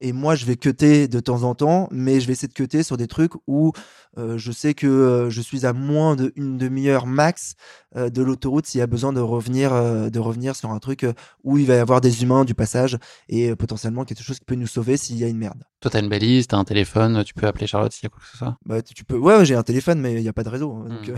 [0.00, 2.82] Et moi, je vais cutter de temps en temps, mais je vais essayer de cutter
[2.82, 3.72] sur des trucs où
[4.18, 7.54] euh, je sais que euh, je suis à moins d'une demi-heure max
[7.96, 11.06] euh, de l'autoroute s'il y a besoin de revenir, de revenir sur un truc
[11.44, 14.54] où il va y avoir des humains du passage et potentiellement quelque chose qui peut
[14.54, 15.62] nous sauver s'il y a une merde.
[15.80, 18.20] Toi, t'as une balise, t'as un téléphone, tu peux appeler Charlotte s'il y a quoi
[18.20, 18.56] que ce soit.
[18.66, 19.16] Bah, tu, peux.
[19.16, 20.74] Ouais, j'ai un téléphone, mais il n'y a pas de réseau.
[20.74, 21.08] Hein, donc,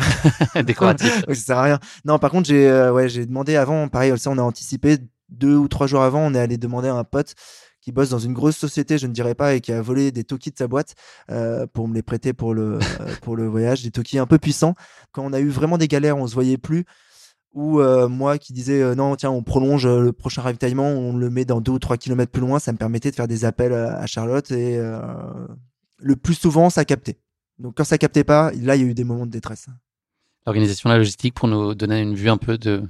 [0.55, 0.63] hmm.
[0.63, 1.25] Décoratif.
[1.27, 1.81] ça sert à rien.
[2.05, 3.89] Non, par contre, j'ai ouais, j'ai demandé avant.
[3.89, 4.99] Pareil, on a anticipé
[5.31, 6.21] deux ou trois jours avant.
[6.21, 7.35] On est allé demander à un pote
[7.89, 10.23] qui bosse dans une grosse société, je ne dirais pas, et qui a volé des
[10.23, 10.95] Toki de sa boîte
[11.31, 14.37] euh, pour me les prêter pour le, euh, pour le voyage, des Toki un peu
[14.37, 14.75] puissants.
[15.11, 16.85] Quand on a eu vraiment des galères, on se voyait plus.
[17.55, 21.47] Ou euh, moi qui disais non, tiens, on prolonge le prochain ravitaillement, on le met
[21.47, 24.07] dans deux ou trois kilomètres plus loin, ça me permettait de faire des appels à
[24.07, 24.79] Charlotte et
[25.97, 27.17] le plus souvent, ça captait.
[27.59, 29.69] Donc quand ça captait pas, là, il y a eu des moments de détresse.
[30.45, 32.83] L'organisation, la logistique, pour nous donner une vue un peu de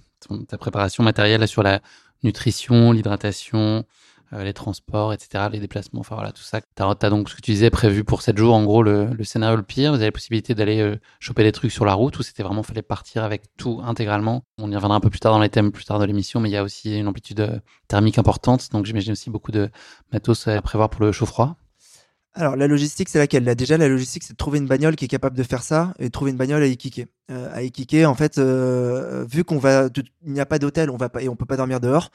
[0.48, 1.80] ta préparation matérielle sur la
[2.24, 3.84] nutrition, l'hydratation,
[4.32, 6.60] les transports, etc., les déplacements, enfin voilà, tout ça.
[6.60, 9.56] Tu as, donc ce que tu disais prévu pour 7 jours, en gros, le, scénario
[9.56, 9.90] le pire.
[9.90, 12.62] Vous avez la possibilité d'aller euh, choper des trucs sur la route ou c'était vraiment,
[12.62, 14.44] fallait partir avec tout intégralement?
[14.58, 16.50] On y reviendra un peu plus tard dans les thèmes, plus tard de l'émission, mais
[16.50, 19.70] il y a aussi une amplitude euh, thermique importante, donc j'imagine aussi beaucoup de
[20.12, 21.56] matos à prévoir pour le chaud-froid.
[22.34, 23.44] Alors, la logistique, c'est laquelle?
[23.44, 25.94] Là, Déjà, la logistique, c'est de trouver une bagnole qui est capable de faire ça
[25.98, 27.02] et de trouver une bagnole à Iquique.
[27.30, 29.88] Euh, à Iquique, en fait, euh, vu qu'on va,
[30.24, 32.10] il n'y a pas d'hôtel, on va pas et on peut pas dormir dehors.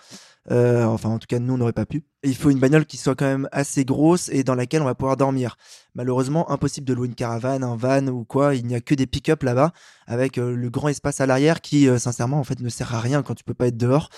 [0.52, 2.06] euh, enfin, en tout cas, nous, on n'aurait pas pu.
[2.24, 4.96] Il faut une bagnole qui soit quand même assez grosse et dans laquelle on va
[4.96, 5.58] pouvoir dormir.
[5.96, 8.56] Malheureusement, impossible de louer une caravane, un van ou quoi.
[8.56, 9.74] Il n'y a que des pick-up là-bas
[10.08, 13.36] avec le grand espace à l'arrière qui, sincèrement, en fait, ne sert à rien quand
[13.36, 14.10] tu peux pas être dehors.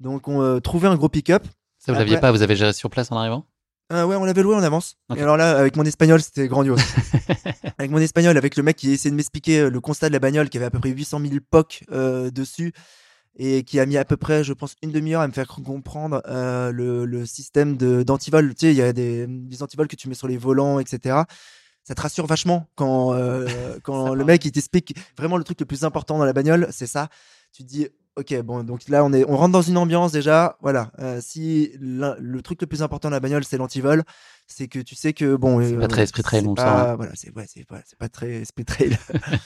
[0.00, 1.44] Donc, on trouver un gros pick-up.
[1.78, 3.46] Ça, vous l'aviez pas, vous avez géré sur place en arrivant?
[3.92, 4.96] Euh, ouais, on l'avait loué en avance.
[5.16, 6.80] Et alors là, avec mon espagnol, c'était grandiose.
[7.78, 10.20] avec mon espagnol, avec le mec qui essayait de m'expliquer euh, le constat de la
[10.20, 12.72] bagnole, qui avait à peu près 800 000 POC euh, dessus,
[13.36, 16.22] et qui a mis à peu près, je pense, une demi-heure à me faire comprendre
[16.28, 18.54] euh, le, le système d'antivol.
[18.54, 21.22] Tu sais, il y a des, des antivols que tu mets sur les volants, etc.
[21.84, 23.48] Ça te rassure vachement quand, euh,
[23.82, 26.86] quand le mec il t'explique vraiment le truc le plus important dans la bagnole, c'est
[26.86, 27.08] ça.
[27.52, 30.56] Tu te dis, ok, bon, donc là on est, on rentre dans une ambiance déjà.
[30.60, 34.04] Voilà, Euh, si le truc le plus important dans la bagnole c'est l'antivol,
[34.46, 36.94] c'est que tu sais que bon, C'est euh, pas très esprit trail, sent, hein.
[36.96, 38.96] Voilà, c'est ouais, c'est ouais, pas très esprit trail.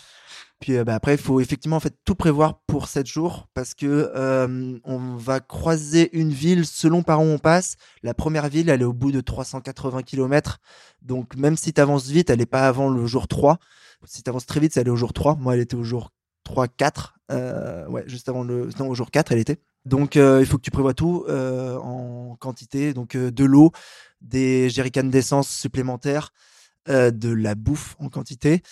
[0.60, 3.74] Puis euh, bah, après, il faut effectivement en fait tout prévoir pour 7 jours parce
[3.74, 7.76] que euh, on va croiser une ville selon par où on passe.
[8.02, 10.58] La première ville, elle est au bout de 380 km.
[11.02, 13.58] Donc même si tu avances vite, elle n'est pas avant le jour 3.
[14.06, 15.36] Si tu avances très vite, elle est au jour 3.
[15.36, 16.10] Moi, elle était au jour
[16.44, 17.14] 3, 4.
[17.33, 18.68] Euh, ouais, juste avant le.
[18.78, 19.59] Non, au jour 4, elle était.
[19.85, 22.94] Donc euh, il faut que tu prévois tout euh, en quantité.
[22.94, 23.72] Donc de l'eau,
[24.20, 26.33] des jerrycans d'essence supplémentaires,
[26.88, 28.62] de la bouffe en quantité.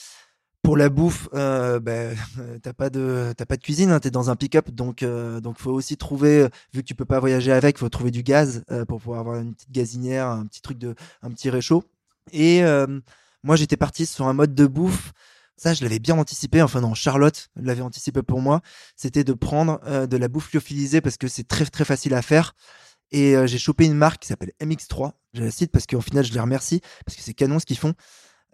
[0.63, 2.17] Pour la bouffe, ben,
[2.63, 5.73] t'as pas de t'as pas de cuisine, hein, t'es dans un pick-up, donc donc faut
[5.73, 9.21] aussi trouver, vu que tu peux pas voyager avec, faut trouver du gaz pour pouvoir
[9.21, 11.85] avoir une petite gazinière, un petit truc de un petit réchaud.
[12.33, 12.63] Et
[13.43, 15.13] moi j'étais parti sur un mode de bouffe.
[15.57, 16.63] Ça, je l'avais bien anticipé.
[16.63, 18.63] Enfin non, Charlotte l'avait anticipé pour moi.
[18.97, 22.23] C'était de prendre euh, de la bouffe lyophilisée parce que c'est très très facile à
[22.23, 22.55] faire.
[23.13, 25.13] Et euh, j'ai chopé une marque qui s'appelle MX3.
[25.35, 27.79] Je la cite parce qu'au final, je les remercie parce que c'est canon ce qu'ils
[27.79, 27.95] font.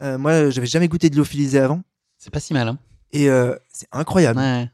[0.02, 1.82] Euh, moi, j'avais jamais goûté de lyophilisé avant.
[2.18, 2.78] C'est pas si mal, hein
[3.12, 4.38] Et euh, c'est incroyable.
[4.38, 4.68] Ouais.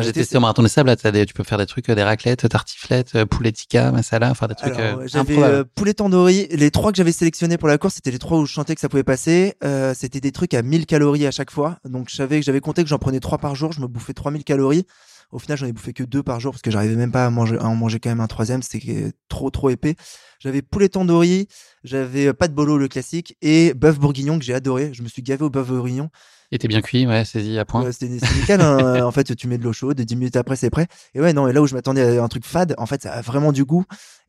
[0.00, 2.02] J'ai testé au marathon des sables, là, des- tu peux faire des trucs, euh, des
[2.02, 6.48] raclettes, tartiflettes, euh, poulet tikka, masala, enfin des trucs Alors, euh, j'avais euh, poulet tandoori.
[6.50, 8.80] Les trois que j'avais sélectionnés pour la course, c'était les trois où je sentais que
[8.80, 9.54] ça pouvait passer.
[9.62, 11.78] Euh, c'était des trucs à 1000 calories à chaque fois.
[11.84, 13.72] Donc, je savais que j'avais compté que j'en prenais trois par jour.
[13.72, 14.84] Je me bouffais 3000 calories.
[15.30, 17.30] Au final, j'en ai bouffé que deux par jour parce que j'arrivais même pas à,
[17.30, 18.62] manger, à en manger quand même un troisième.
[18.62, 19.94] C'était trop, trop épais.
[20.40, 21.48] J'avais poulet tandoori.
[21.84, 23.36] J'avais euh, pas de bolo, le classique.
[23.42, 24.90] Et bœuf bourguignon que j'ai adoré.
[24.94, 26.08] Je me suis gavé au bœuf bourguignon.
[26.50, 27.82] Était bien cuit, ouais, saisie à point.
[27.84, 28.60] Ouais, c'était nickel.
[28.60, 29.02] hein.
[29.06, 30.86] en fait, tu mets de l'eau chaude et 10 minutes après, c'est prêt.
[31.14, 33.12] Et ouais, non, et là où je m'attendais à un truc fade, en fait, ça
[33.12, 33.84] a vraiment du goût.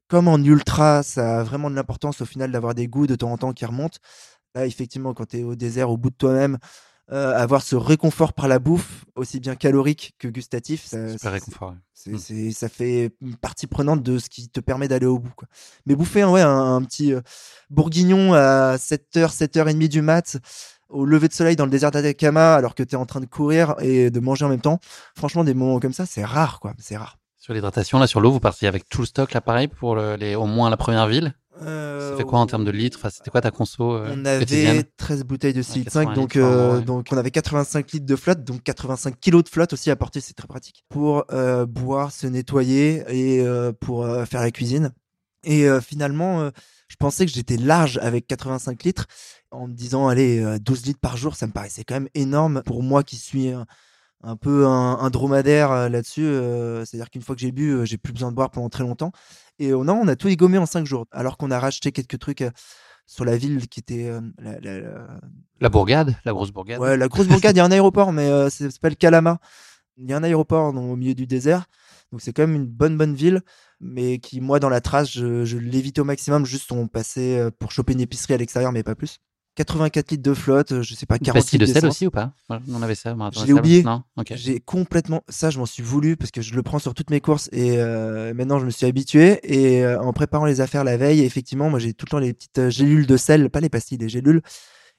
[0.09, 3.31] Comme en ultra, ça a vraiment de l'importance au final d'avoir des goûts de temps
[3.31, 3.99] en temps qui remontent.
[4.55, 6.57] Là, effectivement, quand tu es au désert, au bout de toi-même,
[7.11, 11.69] euh, avoir ce réconfort par la bouffe, aussi bien calorique que gustatif, ça, Super réconfort.
[11.71, 11.75] ouais.
[11.93, 12.17] c'est, Mm.
[12.19, 15.31] c'est- ça fait partie prenante de ce qui te permet d'aller au bout.
[15.35, 15.47] Quoi.
[15.85, 17.21] Mais bouffer ouais, un, un petit euh,
[17.69, 20.37] bourguignon à 7h, 7h30 du mat,
[20.89, 23.25] au lever de soleil dans le désert d'Atacama, alors que tu es en train de
[23.25, 24.79] courir et de manger en même temps,
[25.15, 26.59] franchement, des moments comme ça, c'est rare.
[26.59, 26.73] quoi.
[26.79, 27.17] C'est rare.
[27.37, 30.15] Sur l'hydratation, là, sur l'eau, vous partiez avec tout le stock, là, pareil, pour le-
[30.15, 31.33] les, au moins la première ville?
[31.61, 32.97] Euh, Ça fait quoi en termes de litres?
[32.99, 34.83] Enfin, c'était quoi ta conso euh, On avait quotidienne?
[34.97, 36.83] 13 bouteilles de 6 litres 5, 80 donc, euh, ouais.
[36.83, 40.21] donc on avait 85 litres de flotte, donc 85 kilos de flotte aussi à porter,
[40.21, 40.85] c'est très pratique.
[40.89, 44.91] Pour euh, boire, se nettoyer et euh, pour euh, faire la cuisine.
[45.45, 46.49] Et finalement,
[46.89, 49.05] je pensais que j'étais large avec 85 litres
[49.51, 52.61] en me disant, allez, euh, 12 litres par jour, ça me paraissait quand même énorme
[52.65, 53.65] pour moi qui suis un,
[54.23, 56.25] un peu un, un dromadaire euh, là-dessus.
[56.25, 58.83] euh, C'est-à-dire qu'une fois que j'ai bu, euh, j'ai plus besoin de boire pendant très
[58.83, 59.11] longtemps.
[59.59, 62.19] Et euh, non, on a tout égommé en 5 jours, alors qu'on a racheté quelques
[62.19, 62.51] trucs euh,
[63.05, 65.19] sur la ville qui était euh, la, la- la-
[65.59, 66.79] La bourgade, la grosse bourgade.
[66.79, 69.39] Ouais, la grosse bourgade, il y a un aéroport, mais euh, c'est- ça s'appelle Calama.
[69.97, 71.65] Il y a un aéroport au milieu du désert.
[72.11, 73.41] Donc c'est quand même une bonne, bonne ville,
[73.79, 76.45] mais qui, moi, dans la trace, je, je l'évitais au maximum.
[76.45, 79.19] Juste, on passait euh, pour choper une épicerie à l'extérieur, mais pas plus.
[79.59, 82.07] 84 litres de flotte, euh, je sais pas, Une 40 pastille litres de sel aussi
[82.07, 82.31] ou pas?
[82.49, 83.13] On avait ça.
[83.13, 83.53] des sables.
[83.53, 83.83] oublié.
[84.31, 87.19] J'ai complètement ça, je m'en suis voulu parce que je le prends sur toutes mes
[87.19, 89.39] courses et euh, maintenant je me suis habitué.
[89.43, 92.33] Et euh, en préparant les affaires la veille, effectivement, moi j'ai tout le temps les
[92.33, 94.41] petites gélules de sel, pas les pastilles, les gélules.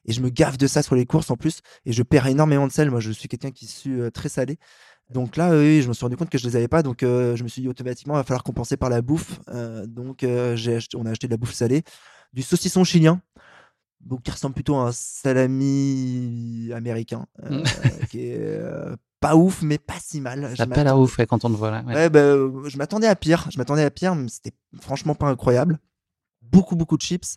[0.04, 1.60] Et je me gaffe de ça sur les courses en plus.
[1.86, 2.90] Et je perds énormément de sel.
[2.90, 4.58] Moi, je suis quelqu'un qui sue euh, très salé.
[5.10, 6.82] Donc là, oui, je me suis rendu compte que je les avais pas.
[6.82, 9.40] Donc je me suis dit automatiquement, il va falloir compenser par la bouffe.
[9.86, 10.18] Donc
[10.54, 11.82] j'ai acheté, on a acheté de la bouffe salée,
[12.32, 13.20] du saucisson chilien.
[14.00, 17.62] Donc qui ressemble plutôt à un salami américain, euh,
[18.10, 20.56] qui est euh, pas ouf, mais pas si mal.
[20.56, 21.82] Ça à m'attendais- ouf ouais, quand on te voit là.
[21.86, 21.94] ouais.
[21.94, 23.46] Ouais, bah, euh, je m'attendais à pire.
[23.52, 25.78] Je m'attendais à pire, mais c'était franchement pas incroyable.
[26.42, 27.36] Beaucoup, beaucoup de chips,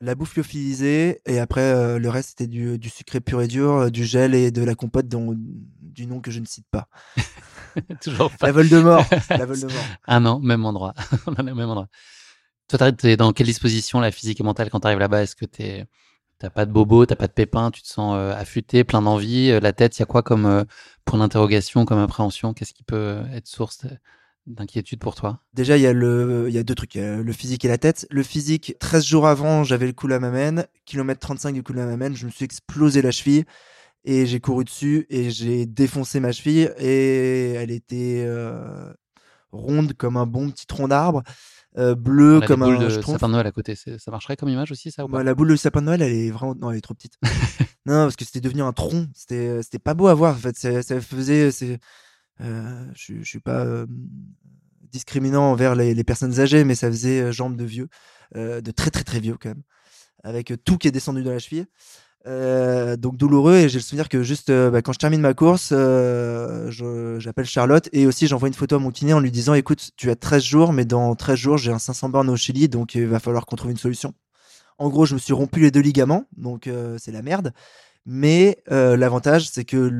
[0.00, 3.90] la bouffe lyophilisée, et après, euh, le reste, c'était du, du sucré pur et dur,
[3.90, 6.88] du gel et de la compote dont- du nom que je ne cite pas.
[8.02, 8.48] Toujours pas.
[8.48, 9.04] La Voldemort.
[9.30, 9.84] la Voldemort.
[10.06, 10.92] Ah non, même endroit.
[11.26, 11.88] On est au même endroit.
[12.70, 15.22] Toi, t'es dans quelle disposition, la physique et mentale, quand tu arrives là-bas?
[15.22, 15.86] Est-ce que t'es
[16.38, 19.50] T'as pas de bobo, t'as pas de pépin, tu te sens euh, affûté, plein d'envie.
[19.50, 20.64] Euh, la tête, il y a quoi comme euh,
[21.04, 22.54] point d'interrogation, comme appréhension?
[22.54, 23.84] Qu'est-ce qui peut être source
[24.46, 25.40] d'inquiétude pour toi?
[25.52, 25.92] Déjà, il y, a
[26.62, 28.06] deux trucs, le physique et la tête.
[28.08, 31.74] Le physique, 13 jours avant, j'avais le coup à ma main, kilomètre 35 du coup
[31.74, 33.44] à ma main, je me suis explosé la cheville
[34.04, 38.26] et j'ai couru dessus et j'ai défoncé ma cheville et elle était
[39.52, 41.22] ronde comme un bon petit tronc d'arbre.
[41.78, 43.76] Euh, bleu comme un de sapin de Noël à côté.
[43.76, 46.12] Ça marcherait comme image aussi, ça ou bah, La boule de sapin de Noël, elle
[46.12, 46.54] est vraiment.
[46.54, 47.16] Non, elle est trop petite.
[47.86, 49.06] non, parce que c'était devenu un tronc.
[49.14, 50.34] C'était, c'était pas beau à voir.
[50.34, 51.50] En fait, ça, faisait.
[52.40, 53.86] Euh, je, je suis pas euh,
[54.90, 57.88] discriminant envers les, les, personnes âgées, mais ça faisait jambes de vieux,
[58.34, 59.62] de très très très vieux quand même,
[60.24, 61.66] avec tout qui est descendu dans la cheville.
[62.26, 65.32] Euh, donc douloureux et j'ai le souvenir que juste euh, bah, quand je termine ma
[65.32, 66.70] course, euh,
[67.18, 70.10] j'appelle Charlotte et aussi j'envoie une photo à mon kiné en lui disant écoute tu
[70.10, 73.06] as 13 jours mais dans 13 jours j'ai un 500 bornes au Chili donc il
[73.06, 74.12] va falloir qu'on trouve une solution.
[74.76, 76.68] En gros je me suis rompu les deux ligaments donc
[76.98, 77.52] c'est la merde.
[78.06, 79.90] Mais l'avantage c'est que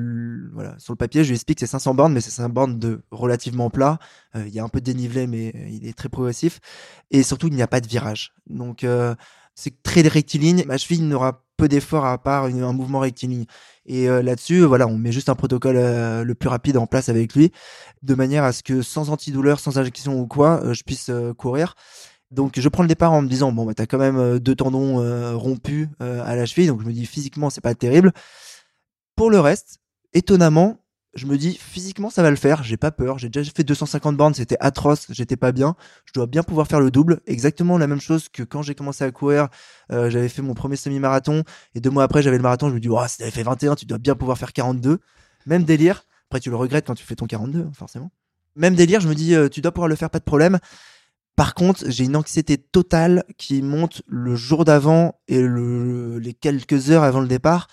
[0.53, 2.79] voilà sur le papier je lui explique que c'est 500 bornes mais c'est 500 bornes
[2.79, 3.99] de relativement plat.
[4.35, 6.61] Il y a un peu de dénivelé mais il est très progressif
[7.11, 8.35] et surtout il n'y a pas de virage.
[8.47, 8.85] Donc
[9.55, 10.64] c'est très rectiligne.
[10.66, 13.45] Ma cheville n'aura peu d'efforts à part un mouvement rectiligne.
[13.85, 17.11] Et euh, là-dessus, voilà, on met juste un protocole euh, le plus rapide en place
[17.11, 17.53] avec lui,
[18.03, 21.75] de manière à ce que sans antidouleur, sans injection ou quoi, euh, je puisse courir.
[22.31, 24.99] Donc je prends le départ en me disant bon bah t'as quand même deux tendons
[25.37, 28.13] rompus à la cheville, donc je me dis physiquement c'est pas terrible.
[29.17, 29.81] Pour le reste,
[30.13, 30.79] étonnamment,
[31.15, 34.17] je me dis physiquement ça va le faire, j'ai pas peur, j'ai déjà fait 250
[34.17, 37.87] bornes, c'était atroce, j'étais pas bien, je dois bien pouvoir faire le double, exactement la
[37.87, 39.49] même chose que quand j'ai commencé à courir,
[39.91, 41.43] euh, j'avais fait mon premier semi-marathon.
[41.75, 43.75] Et deux mois après j'avais le marathon, je me dis oh, si t'avais fait 21,
[43.75, 44.99] tu dois bien pouvoir faire 42.
[45.47, 48.11] Même délire, après tu le regrettes quand tu fais ton 42 hein, forcément.
[48.57, 50.11] Même délire, je me dis euh, tu dois pouvoir le faire.
[50.11, 50.59] Pas de problème.
[51.37, 56.91] Par contre, j'ai une anxiété totale qui monte le jour d'avant et le, les quelques
[56.91, 57.69] heures avant le départ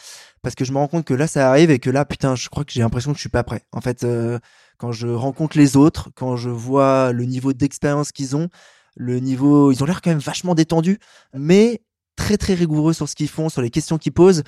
[0.47, 2.47] parce que je me rends compte que là ça arrive et que là putain je
[2.47, 3.65] crois que j'ai l'impression que je suis pas prêt.
[3.73, 4.39] En fait euh,
[4.77, 8.47] quand je rencontre les autres quand je vois le niveau d'expérience qu'ils ont
[8.95, 10.99] le niveau ils ont l'air quand même vachement détendus
[11.33, 11.81] mais
[12.15, 14.43] très très rigoureux sur ce qu'ils font sur les questions qu'ils posent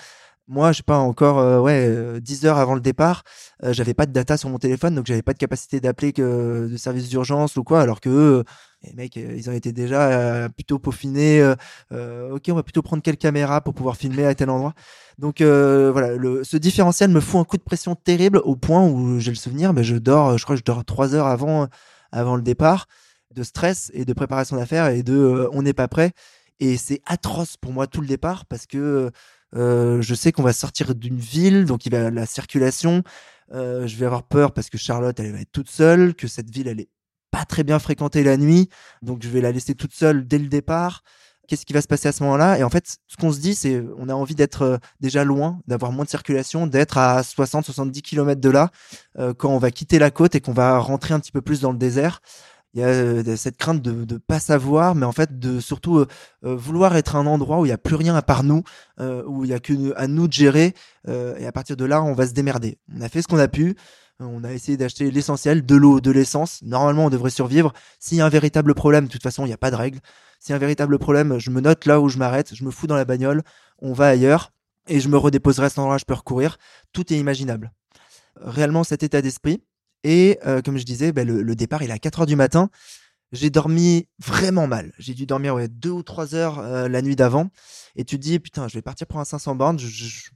[0.50, 3.24] moi, je sais pas encore euh, ouais 10 heures avant le départ,
[3.64, 6.68] euh, j'avais pas de data sur mon téléphone donc j'avais pas de capacité d'appeler que
[6.70, 8.44] de service d'urgence ou quoi alors que
[8.84, 11.42] les mecs, euh, ils ont été déjà euh, plutôt peaufinés.
[11.92, 14.74] Euh, ok, on va plutôt prendre quelle caméra pour pouvoir filmer à tel endroit.
[15.18, 19.32] Donc voilà, ce différentiel me fout un coup de pression terrible au point où j'ai
[19.32, 21.68] le souvenir, mais je dors, je crois que je dors trois heures avant,
[22.12, 22.88] avant le départ,
[23.36, 26.12] de stress et de préparation d'affaires et de on n'est pas prêt.
[26.62, 29.12] Et c'est atroce pour moi tout le départ parce que
[29.54, 33.04] je sais qu'on va sortir d'une ville, donc il va la circulation.
[33.52, 36.68] je vais avoir peur parce que Charlotte, elle va être toute seule, que cette ville,
[36.68, 36.90] elle est
[37.32, 38.70] pas très bien fréquentée la nuit,
[39.02, 41.04] donc je vais la laisser toute seule dès le départ.
[41.48, 42.60] Qu'est-ce qui va se passer à ce moment-là?
[42.60, 45.60] Et en fait, ce qu'on se dit, c'est on a envie d'être euh, déjà loin,
[45.66, 48.70] d'avoir moins de circulation, d'être à 60-70 km de là
[49.18, 51.60] euh, quand on va quitter la côte et qu'on va rentrer un petit peu plus
[51.62, 52.22] dans le désert.
[52.74, 56.06] Il y a euh, cette crainte de ne pas savoir, mais en fait de surtout
[56.42, 58.64] vouloir être un endroit où il n'y a plus rien à part nous,
[59.00, 60.74] où il n'y a que à nous de gérer.
[61.08, 62.78] et à partir de là, on va se démerder.
[62.96, 63.76] On a fait ce qu'on a pu.
[64.22, 66.62] On a essayé d'acheter l'essentiel, de l'eau, de l'essence.
[66.62, 67.72] Normalement, on devrait survivre.
[68.00, 70.00] S'il y a un véritable problème, de toute façon, il n'y a pas de règle.
[70.40, 72.72] S'il y a un véritable problème, je me note là où je m'arrête, je me
[72.72, 73.44] fous dans la bagnole,
[73.80, 74.52] on va ailleurs
[74.88, 76.58] et je me redéposerai à cet endroit, je peux recourir.
[76.92, 77.72] Tout est imaginable.
[78.42, 79.62] Réellement, cet état d'esprit.
[80.04, 82.70] Et euh, comme je disais, ben, le, départ, il est à 4 heures du matin.
[83.32, 84.92] J'ai dormi vraiment mal.
[84.98, 87.50] J'ai dû dormir ouais, deux ou trois heures euh, la nuit d'avant.
[87.96, 89.78] Et tu te dis, putain, je vais partir pour un 500 bornes.
[89.78, 90.30] Je, je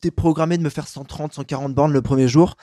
[0.00, 2.56] t'es programmé de me faire 130, 140 bornes le premier jour.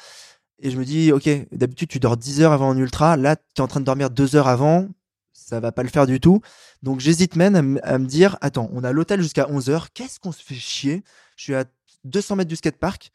[0.61, 3.43] Et je me dis, ok, d'habitude tu dors 10 heures avant un ultra, là tu
[3.57, 4.87] es en train de dormir 2 heures avant,
[5.33, 6.41] ça va pas le faire du tout.
[6.83, 10.31] Donc j'hésite même à, me dire, attends, on a l'hôtel jusqu'à 11 heures, qu'est-ce qu'on
[10.31, 11.03] se fait chier?
[11.35, 11.65] Je suis à
[12.03, 13.11] 200 mètres du skatepark,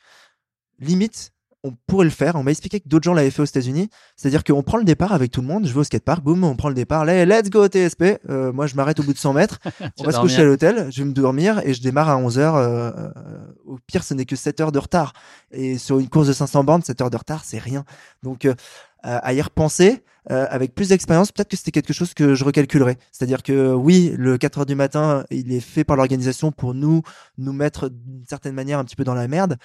[0.80, 1.32] limite,
[1.66, 2.36] on pourrait le faire.
[2.36, 3.88] On m'a expliqué que d'autres gens l'avaient fait aux États-Unis.
[4.16, 5.66] C'est-à-dire qu'on prend le départ avec tout le monde.
[5.66, 7.04] Je vais au skatepark, boum, on prend le départ.
[7.04, 8.20] let's go TSP.
[8.30, 9.58] Euh, moi, je m'arrête au bout de 100 mètres.
[9.98, 10.88] on va se coucher à l'hôtel.
[10.90, 12.56] Je vais me dormir et je démarre à 11 heures.
[12.56, 12.90] Euh,
[13.66, 15.12] au pire, ce n'est que 7 heures de retard.
[15.50, 17.84] Et sur une course de 500 bornes, 7 heures de retard, c'est rien.
[18.22, 18.54] Donc, euh,
[19.02, 22.96] à y repenser, avec plus d'expérience, peut-être que c'était quelque chose que je recalculerais.
[23.12, 27.02] C'est-à-dire que oui, le 4 heures du matin, il est fait par l'organisation pour nous,
[27.38, 29.56] nous mettre d'une certaine manière un petit peu dans la merde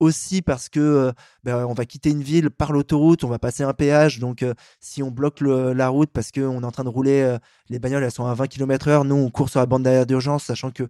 [0.00, 1.12] aussi parce que euh,
[1.44, 4.54] ben, on va quitter une ville par l'autoroute, on va passer un péage, donc euh,
[4.80, 7.38] si on bloque la route parce qu'on est en train de rouler, euh,
[7.68, 10.06] les bagnoles elles sont à 20 km heure, nous on court sur la bande d'arrière
[10.06, 10.84] d'urgence, sachant que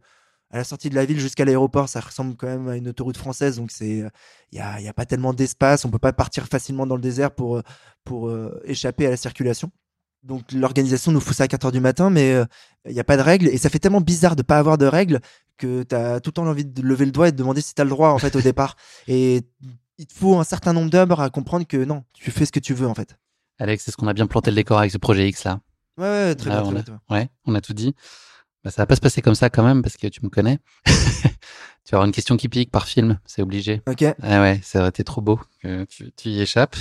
[0.51, 3.17] à la sortie de la ville jusqu'à l'aéroport, ça ressemble quand même à une autoroute
[3.17, 4.09] française, donc il
[4.53, 7.33] y a, y a, pas tellement d'espace, on peut pas partir facilement dans le désert
[7.33, 7.63] pour
[8.05, 8.33] pour
[8.65, 9.73] échapper à la circulation.
[10.23, 12.33] Donc l'organisation nous fout ça à 4 heures du matin, mais
[12.87, 13.49] il n'y a pas de règles.
[13.49, 15.21] Et ça fait tellement bizarre de pas avoir de règles
[15.57, 17.75] que tu as tout le temps envie de lever le doigt et de demander si
[17.75, 18.77] tu as le droit en fait au départ.
[19.09, 19.43] Et
[19.99, 22.61] il te faut un certain nombre d'heures à comprendre que non, tu fais ce que
[22.61, 23.17] tu veux en fait.
[23.59, 25.61] Alex, est-ce qu'on a bien planté le décor avec ce projet X là
[25.99, 27.01] Ouais, ouais, très, bien, on très a- bien.
[27.09, 27.95] Ouais, on a tout dit.
[28.63, 30.59] Bah, ça va pas se passer comme ça quand même parce que tu me connais.
[30.85, 33.81] tu vas avoir une question qui pique par film, c'est obligé.
[33.89, 34.05] Ok.
[34.23, 36.77] Ah ouais, ça aurait été trop beau que tu, tu y échappes.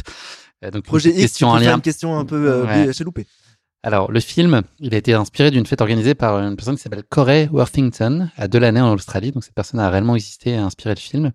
[0.64, 1.76] Euh, donc Projet X, question en lien.
[1.76, 2.94] une question un peu euh, Ouais.
[3.86, 7.04] Alors, le film, il a été inspiré d'une fête organisée par une personne qui s'appelle
[7.04, 9.32] Corey Worthington à Delaney en Australie.
[9.32, 11.32] Donc, cette personne a réellement existé et a inspiré le film.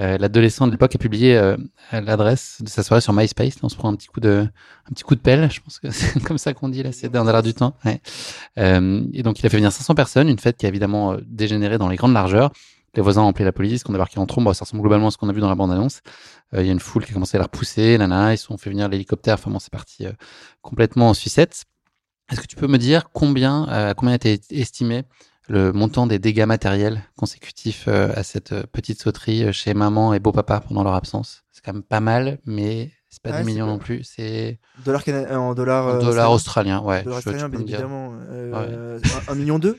[0.00, 1.58] Euh, L'adolescent de l'époque a publié euh,
[1.92, 3.56] l'adresse de sa soirée sur MySpace.
[3.62, 4.48] On se prend un petit coup de,
[4.88, 5.50] un petit coup de pelle.
[5.52, 6.90] Je pense que c'est comme ça qu'on dit là.
[6.90, 7.76] C'est dans l'air du temps.
[8.56, 10.30] Euh, et donc, il a fait venir 500 personnes.
[10.30, 12.50] Une fête qui a évidemment dégénéré dans les grandes largeurs.
[12.94, 14.50] Les voisins ont appelé la police, qu'on débarqué en trombe.
[14.54, 16.00] Ça ressemble globalement à ce qu'on a vu dans la bande-annonce.
[16.54, 17.98] Il y a une foule qui a commencé à la repousser.
[17.98, 19.34] Nana, ils se sont fait venir l'hélicoptère.
[19.34, 20.06] Enfin bon, c'est parti
[20.62, 21.66] complètement en sucette.
[22.30, 25.04] Est-ce que tu peux me dire combien, euh, combien a été estimé
[25.48, 30.14] le montant des dégâts matériels consécutifs euh, à cette euh, petite sauterie euh, chez maman
[30.14, 31.44] et beau-papa pendant leur absence?
[31.52, 34.02] C'est quand même pas mal, mais c'est pas Ouais, 10 c'est millions pas- non plus,
[34.04, 35.86] c'est Dollar cana- euh, en dollars.
[35.96, 36.80] en dollars australiens.
[36.80, 37.02] ouais.
[37.04, 38.14] Dollars australiens, bien évidemment.
[38.30, 38.98] Euh,
[39.28, 39.78] un, un million deux?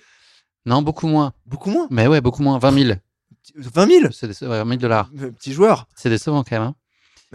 [0.68, 1.34] Non, beaucoup moins.
[1.46, 1.88] Beaucoup moins?
[1.90, 2.58] Mais ouais, beaucoup moins.
[2.60, 2.98] 20 000.
[3.56, 5.10] 20 000 C'est des, ouais, 20 000 dollars.
[5.38, 5.88] Petit joueur.
[5.96, 6.64] C'est décevant quand même.
[6.70, 6.76] Hein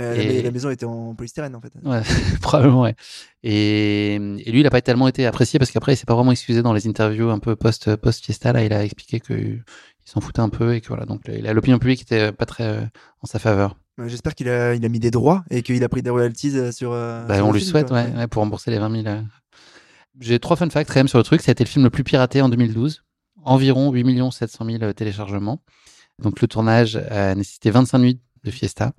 [0.00, 1.72] Et- la, maison était en polystyrène en fait.
[1.84, 2.00] Ouais,
[2.40, 2.94] probablement, ouais.
[3.42, 6.32] Et, et lui, il a pas tellement été apprécié parce qu'après, il s'est pas vraiment
[6.32, 8.52] excusé dans les interviews un peu post, post-fiesta.
[8.52, 9.62] Là, il a expliqué qu'il
[10.04, 11.04] s'en foutait un peu et que voilà.
[11.06, 12.80] Donc, l'opinion publique était pas très euh,
[13.22, 13.76] en sa faveur.
[14.06, 16.72] J'espère qu'il a, il a mis des droits et qu'il a pris des royalties euh,
[16.72, 16.92] sur.
[16.92, 19.06] euh, Bah, sur on lui film, souhaite, ouais, ouais, pour rembourser les 20 000.
[19.14, 19.20] euh.
[20.20, 21.40] J'ai trois fun facts quand même sur le truc.
[21.42, 23.02] Ça a été le film le plus piraté en 2012.
[23.42, 25.62] Environ 8 700 000 téléchargements.
[26.18, 28.92] Donc, le tournage a nécessité 25 nuits de fiesta.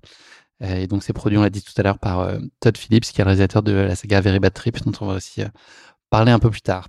[0.64, 3.06] Euh, Et donc, c'est produit, on l'a dit tout à l'heure, par euh, Todd Phillips,
[3.06, 5.48] qui est le réalisateur de la saga Very Bad Trip, dont on va aussi euh,
[6.10, 6.88] parler un peu plus tard.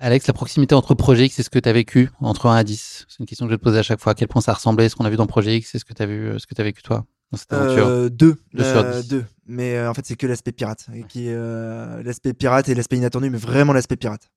[0.00, 2.62] Alex, la proximité entre Projet X et ce que tu as vécu entre 1 à
[2.62, 4.12] 10 C'est une question que je vais te poser à chaque fois.
[4.12, 5.92] À quel point ça ressemblait, ce qu'on a vu dans Projet X et ce que
[5.92, 7.86] tu as vu, ce que tu as vécu toi dans cette aventure?
[7.88, 8.36] Euh, deux.
[8.54, 9.08] Deux sur Euh, dix.
[9.08, 9.24] deux.
[9.46, 10.86] Mais euh, en fait, c'est que l'aspect pirate.
[11.08, 14.30] Qui l'aspect pirate et l'aspect inattendu, mais vraiment l'aspect pirate.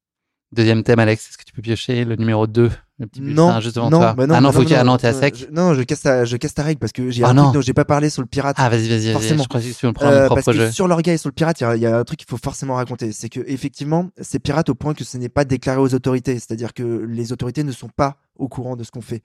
[0.53, 3.75] Deuxième thème, Alex, est-ce que tu peux piocher le numéro 2 Le petit Non, juste
[3.77, 4.13] devant non, toi.
[4.13, 5.35] bah non, ah non, bah faut non, t'es à euh, sec.
[5.37, 7.43] je- non, je casse ta, je casse ta règle parce que j'ai Ah un non.
[7.43, 8.57] truc dont j'ai pas parlé sur le pirate.
[8.59, 9.13] Ah, vas-y, vas-y, vas-y.
[9.13, 9.43] Forcément.
[9.43, 10.71] Je crois que tu me Euh, mon parce propre que jeu.
[10.71, 12.27] sur l'orga et sur le pirate, il y a- il y, a un truc qu'il
[12.29, 13.13] faut forcément raconter.
[13.13, 16.33] C'est que effectivement, c'est pirate au point que ce n'est pas déclaré aux autorités.
[16.35, 19.23] C'est-à-dire que les autorités ne sont pas au courant de ce qu'on fait.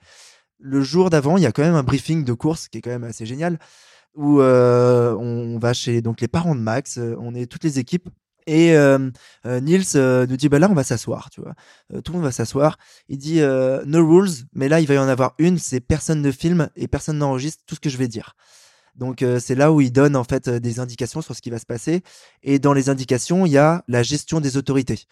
[0.61, 2.91] Le jour d'avant, il y a quand même un briefing de course qui est quand
[2.91, 3.59] même assez génial
[4.15, 8.09] où euh, on va chez donc les parents de Max, on est toutes les équipes.
[8.47, 9.11] Et euh,
[9.45, 11.55] euh, Niels euh, nous dit bah là on va s'asseoir, tu vois.
[11.93, 12.79] Euh, tout le monde va s'asseoir.
[13.09, 16.23] Il dit euh, no rules, mais là il va y en avoir une, c'est personne
[16.23, 18.35] ne filme et personne n'enregistre tout ce que je vais dire.
[18.95, 21.59] Donc euh, c'est là où il donne en fait des indications sur ce qui va
[21.59, 22.03] se passer.
[22.43, 25.03] Et dans les indications, il y a la gestion des autorités.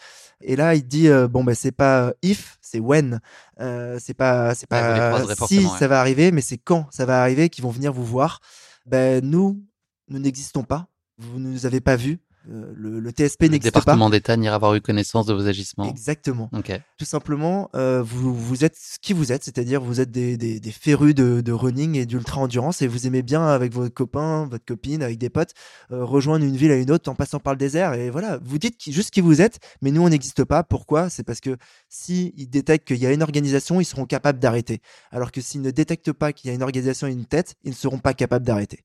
[0.40, 3.20] Et là, il dit bon ben c'est pas if, c'est when.
[3.60, 5.78] Euh, c'est pas c'est pas si ouais.
[5.78, 8.40] ça va arriver, mais c'est quand ça va arriver qu'ils vont venir vous voir.
[8.86, 9.62] Ben nous,
[10.08, 10.88] nous n'existons pas.
[11.18, 12.18] Vous ne nous avez pas vus.
[12.50, 13.80] Euh, le, le TSP Le n'existe pas.
[13.80, 15.88] département d'État n'ira avoir eu connaissance de vos agissements.
[15.88, 16.50] Exactement.
[16.98, 20.60] Tout simplement, euh, vous, vous êtes ce qui vous êtes, c'est-à-dire vous êtes des, des,
[20.60, 24.46] des férus de, de running et d'ultra endurance et vous aimez bien avec vos copains,
[24.50, 25.52] votre copine, avec des potes,
[25.90, 28.58] euh, rejoindre une ville à une autre en passant par le désert et voilà, vous
[28.58, 30.62] dites qui- juste qui vous êtes, mais nous on n'existe pas.
[30.62, 31.08] Pourquoi?
[31.10, 31.56] C'est parce que
[31.88, 34.80] si ils détectent qu'il y a une organisation, ils seront capables d'arrêter.
[35.10, 37.70] Alors que s'ils ne détectent pas qu'il y a une organisation et une tête, ils
[37.70, 38.80] ne seront pas capables d'arrêter.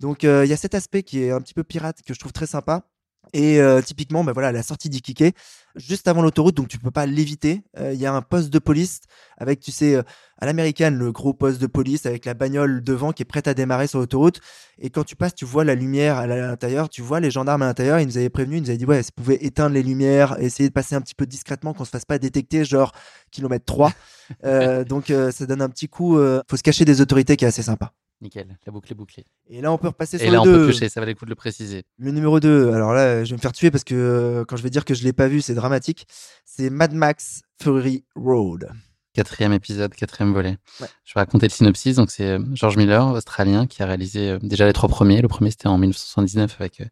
[0.00, 2.18] Donc euh, il y a cet aspect qui est un petit peu pirate que je
[2.18, 2.82] trouve très sympa.
[3.32, 5.36] Et euh, typiquement, bah voilà, à la sortie d'Ikike,
[5.76, 7.62] juste avant l'autoroute, donc tu peux pas l'éviter.
[7.78, 9.00] euh, Il y a un poste de police
[9.38, 10.02] avec, tu sais, euh,
[10.38, 13.54] à l'américaine, le gros poste de police avec la bagnole devant qui est prête à
[13.54, 14.40] démarrer sur l'autoroute.
[14.78, 17.66] Et quand tu passes, tu vois la lumière à l'intérieur, tu vois les gendarmes à
[17.66, 18.00] l'intérieur.
[18.00, 20.36] Ils nous avaient prévenu, ils nous avaient dit, ouais, si vous pouvez éteindre les lumières,
[20.40, 22.92] essayer de passer un petit peu discrètement, qu'on se fasse pas détecter, genre
[23.30, 23.92] kilomètre 3.
[24.44, 26.18] Euh, donc euh, ça donne un petit coup.
[26.18, 27.92] euh, faut se cacher des autorités qui est assez sympa.
[28.20, 28.58] Nickel.
[28.66, 29.24] La boucle est bouclée.
[29.48, 30.52] Et là, on peut repasser sur Et le là, on 2.
[30.52, 30.88] peut piocher.
[30.88, 31.84] Ça valait le coup de le préciser.
[31.98, 34.62] Le numéro 2, alors là, je vais me faire tuer parce que euh, quand je
[34.62, 36.06] vais dire que je l'ai pas vu, c'est dramatique.
[36.44, 38.68] C'est Mad Max Fury Road.
[39.20, 40.56] Quatrième épisode, quatrième volet.
[40.80, 40.86] Ouais.
[41.04, 41.96] Je vais raconter le synopsis.
[41.96, 45.20] Donc, c'est euh, George Miller, australien, qui a réalisé euh, déjà les trois premiers.
[45.20, 46.86] Le premier, c'était en 1979 avec euh,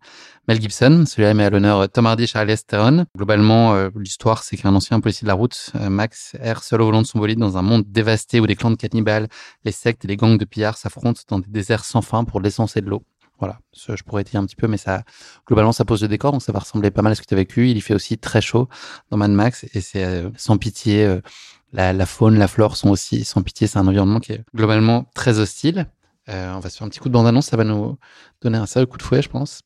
[0.46, 1.04] Mel Gibson.
[1.06, 3.06] Celui-là met à l'honneur Tom Hardy et Charlize Theron.
[3.16, 7.06] Globalement, l'histoire, c'est qu'un ancien policier de la route, Max, erre seul au volant de
[7.06, 9.28] son bolide dans un monde dévasté où des clans de cannibales,
[9.64, 12.76] les sectes et les gangs de pillards s'affrontent dans des déserts sans fin pour l'essence
[12.76, 13.04] et de l'eau.
[13.38, 15.04] Voilà, Ça, je pourrais dire un petit peu, mais ça,
[15.46, 17.34] globalement, ça pose le décor, donc ça va ressembler pas mal à ce que tu
[17.34, 17.70] as vécu.
[17.70, 18.68] Il y fait aussi très chaud
[19.10, 21.04] dans Mad Max, et c'est euh, sans pitié.
[21.04, 21.20] euh,
[21.72, 23.66] la, la faune, la flore sont aussi sans pitié.
[23.66, 25.86] C'est un environnement qui est globalement très hostile.
[26.28, 27.96] Euh, on va se faire un petit coup de bande-annonce, ça va nous
[28.42, 29.62] donner un sérieux coup de fouet, je pense.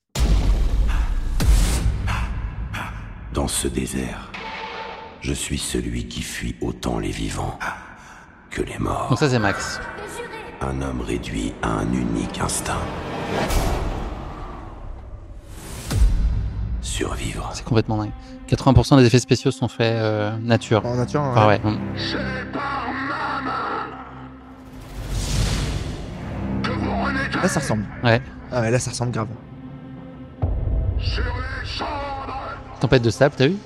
[3.32, 4.30] dans ce désert,
[5.20, 7.58] je suis celui qui fuit autant les vivants
[8.50, 9.08] que les morts.
[9.08, 9.80] Donc ça c'est Max.
[10.60, 12.78] Un homme réduit à un unique instinct.
[16.82, 17.50] Survivre.
[17.54, 18.12] C'est complètement dingue.
[18.52, 20.84] 80% des effets spéciaux sont faits euh, nature.
[20.84, 21.60] En nature, Ah ouais.
[21.64, 21.70] ouais.
[21.70, 21.78] hum.
[27.42, 27.84] Là, ça ressemble.
[28.04, 28.20] Ouais.
[28.52, 29.28] Ah ouais, là, ça ressemble grave.
[32.80, 33.56] Tempête de sable, t'as vu?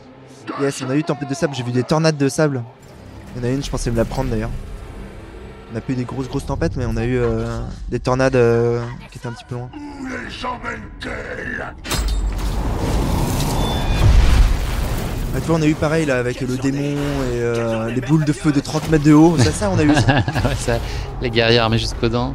[0.60, 2.62] Yes, on a eu tempête de sable, j'ai vu des tornades de sable.
[3.34, 4.50] Il y en a une, je pensais me la prendre d'ailleurs.
[5.70, 8.36] On n'a pas eu des grosses grosses tempêtes, mais on a eu euh, des tornades
[8.36, 9.68] euh, qui étaient un petit peu loin.
[15.36, 18.24] Ah, tu vois, on a eu pareil là avec le démon et euh, les boules
[18.24, 19.36] de feu de 30 mètres de haut.
[19.36, 20.24] Ça, ça, on a eu ça.
[20.44, 20.78] Ouais, ça,
[21.20, 22.34] Les guerriers armés jusqu'aux dents.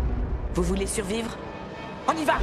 [0.53, 1.35] Vous voulez survivre?
[2.07, 2.33] On y va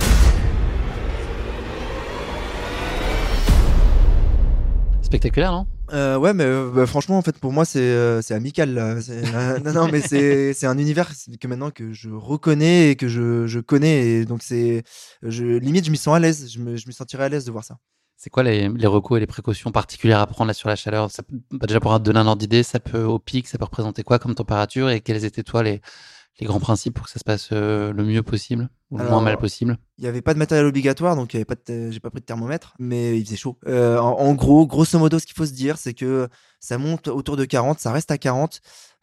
[5.02, 5.68] Spectaculaire, non?
[5.92, 8.74] Euh, ouais, mais euh, bah, franchement, en fait, pour moi, c'est euh, c'est amical.
[8.74, 9.00] Là.
[9.00, 11.08] C'est- euh, non, non, mais c'est c'est un univers
[11.40, 14.06] que maintenant que je reconnais et que je, je connais.
[14.08, 14.82] Et donc, c'est.
[15.22, 16.50] Je, limite, je m'y sens à l'aise.
[16.52, 17.76] Je me, je me sentirais à l'aise de voir ça.
[18.20, 21.08] C'est quoi les, les recours et les précautions particulières à prendre là sur la chaleur?
[21.08, 23.58] Ça peut, bah, Déjà pour te donner un ordre d'idée, ça peut au pic, ça
[23.58, 25.80] peut représenter quoi comme température et quels étaient toi les,
[26.40, 29.20] les grands principes pour que ça se passe euh, le mieux possible ou le moins
[29.20, 29.78] mal possible?
[29.98, 32.10] Il n'y avait pas de matériel obligatoire, donc il y avait pas de- j'ai pas
[32.10, 33.56] pris de thermomètre, mais il faisait chaud.
[33.68, 37.06] Euh, en, en gros, grosso modo, ce qu'il faut se dire, c'est que ça monte
[37.06, 38.60] autour de 40, ça reste à 40.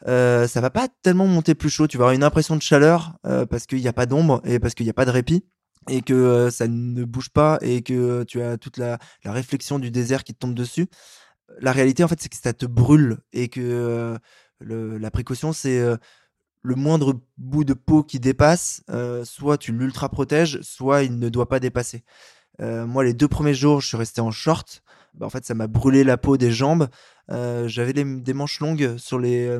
[0.07, 1.87] Euh, ça va pas tellement monter plus chaud.
[1.87, 4.59] Tu vas avoir une impression de chaleur euh, parce qu'il n'y a pas d'ombre et
[4.59, 5.45] parce qu'il n'y a pas de répit
[5.89, 9.91] et que ça ne bouge pas et que tu as toute la, la réflexion du
[9.91, 10.87] désert qui te tombe dessus.
[11.59, 14.17] La réalité, en fait, c'est que ça te brûle et que
[14.59, 15.79] la précaution, c'est
[16.63, 18.83] le moindre bout de peau qui dépasse,
[19.23, 22.03] soit tu l'ultra protèges, soit il ne doit pas dépasser.
[22.59, 24.81] Moi, les deux premiers jours, je suis resté en short.
[25.13, 26.89] Bah, en fait, ça m'a brûlé la peau des jambes.
[27.29, 29.55] J'avais des manches longues sur les,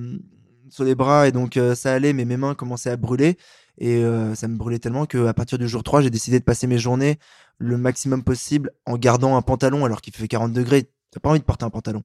[0.69, 3.38] sur les bras et donc ça allait, mais mes mains commençaient à brûler.
[3.78, 6.67] Et euh, ça me brûlait tellement qu'à partir du jour 3, j'ai décidé de passer
[6.67, 7.19] mes journées
[7.57, 10.89] le maximum possible en gardant un pantalon alors qu'il fait 40 degrés.
[11.11, 12.03] T'as pas envie de porter un pantalon.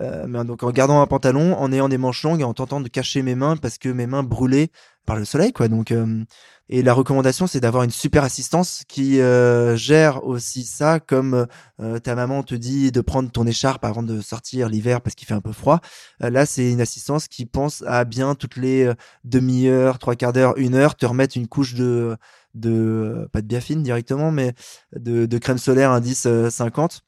[0.00, 2.80] Euh, mais donc en gardant un pantalon, en ayant des manches longues et en tentant
[2.80, 4.70] de cacher mes mains parce que mes mains brûlaient
[5.06, 5.68] par le soleil, quoi.
[5.68, 6.24] Donc, euh,
[6.68, 11.46] et la recommandation, c'est d'avoir une super assistance qui euh, gère aussi ça, comme
[11.80, 15.28] euh, ta maman te dit de prendre ton écharpe avant de sortir l'hiver parce qu'il
[15.28, 15.80] fait un peu froid.
[16.22, 18.94] Euh, là, c'est une assistance qui pense à bien toutes les euh,
[19.24, 22.16] demi-heures, trois quarts d'heure, une heure, te remettre une couche de
[22.54, 24.54] de pas de biafine directement, mais
[24.94, 27.02] de, de crème solaire indice euh, 50.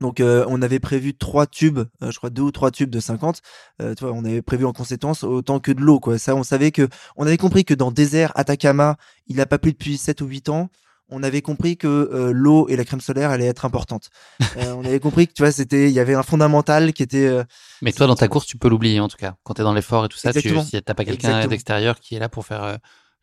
[0.00, 3.00] Donc euh, on avait prévu trois tubes, euh, je crois deux ou trois tubes de
[3.00, 3.40] 50.
[3.82, 6.18] Euh, tu vois, on avait prévu en conséquence autant que de l'eau quoi.
[6.18, 8.96] Ça on savait que on avait compris que dans désert Atacama,
[9.26, 10.70] il n'a pas plu depuis 7 ou 8 ans.
[11.10, 14.10] On avait compris que euh, l'eau et la crème solaire allaient être importantes.
[14.56, 17.26] Euh, on avait compris que tu vois, c'était il y avait un fondamental qui était
[17.26, 17.44] euh,
[17.82, 19.34] Mais toi, dans ta course, tu peux l'oublier en tout cas.
[19.42, 20.64] Quand tu es dans l'effort et tout ça, tu, Exactement.
[20.64, 22.76] si t'as pas quelqu'un d'extérieur qui est là pour faire euh,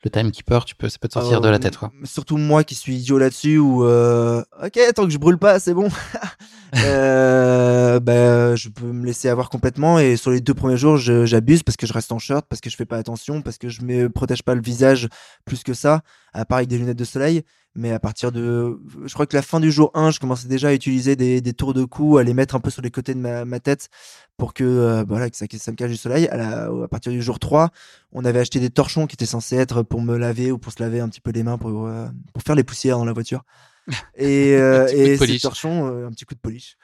[0.03, 1.77] le timekeeper, tu peux, ça peut te sortir Euh, de la tête.
[1.77, 1.91] Quoi.
[2.03, 5.73] Surtout moi qui suis idiot là-dessus ou euh, ok tant que je brûle pas c'est
[5.73, 5.89] bon.
[6.77, 11.63] euh, bah, je peux me laisser avoir complètement et sur les deux premiers jours j'abuse
[11.63, 13.81] parce que je reste en shirt parce que je fais pas attention parce que je
[13.81, 15.07] me protège pas le visage
[15.45, 16.01] plus que ça
[16.33, 17.43] à part avec des lunettes de soleil
[17.77, 20.69] mais à partir de je crois que la fin du jour 1 je commençais déjà
[20.69, 23.13] à utiliser des, des tours de cou à les mettre un peu sur les côtés
[23.13, 23.89] de ma, ma tête
[24.35, 26.87] pour que euh, voilà que ça, que ça me cache du soleil à, la- à
[26.89, 27.69] partir du jour 3
[28.11, 30.81] on avait acheté des torchons qui étaient censés être pour me laver ou pour se
[30.83, 33.43] laver un petit peu les mains pour, euh, pour faire les poussières dans la voiture.
[34.17, 36.77] Et, euh, et ces torchons, un petit coup de polish.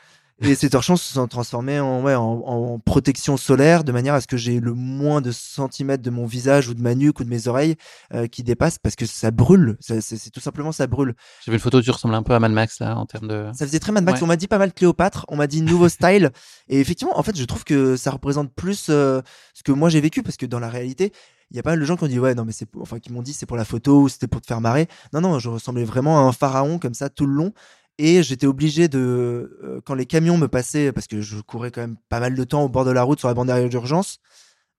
[0.43, 4.21] Et ces torchons se sont transformés en, ouais, en, en protection solaire de manière à
[4.21, 7.23] ce que j'ai le moins de centimètres de mon visage ou de ma nuque ou
[7.23, 7.75] de mes oreilles
[8.13, 9.77] euh, qui dépassent parce que ça brûle.
[9.79, 11.15] C'est tout simplement ça brûle.
[11.45, 13.47] J'ai vu une photo, tu ressembles un peu à Mad Max là en termes de.
[13.53, 14.19] Ça faisait très Mad Max.
[14.19, 14.23] Ouais.
[14.23, 15.25] On m'a dit pas mal Cléopâtre.
[15.29, 16.31] On m'a dit nouveau style.
[16.67, 19.21] Et effectivement, en fait, je trouve que ça représente plus euh,
[19.53, 21.13] ce que moi j'ai vécu parce que dans la réalité,
[21.51, 22.99] il y a pas mal de gens qui ont dit ouais non mais c'est enfin
[22.99, 24.87] qui m'ont dit c'est pour la photo ou c'était pour te faire marrer.
[25.13, 27.53] Non non, je ressemblais vraiment à un pharaon comme ça tout le long.
[27.99, 31.81] Et j'étais obligé de euh, quand les camions me passaient parce que je courais quand
[31.81, 34.19] même pas mal de temps au bord de la route sur la bande d'arrêt d'urgence.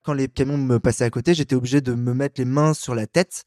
[0.02, 2.94] Quand les camions me passaient à côté, j'étais obligé de me mettre les mains sur
[2.94, 3.44] la tête,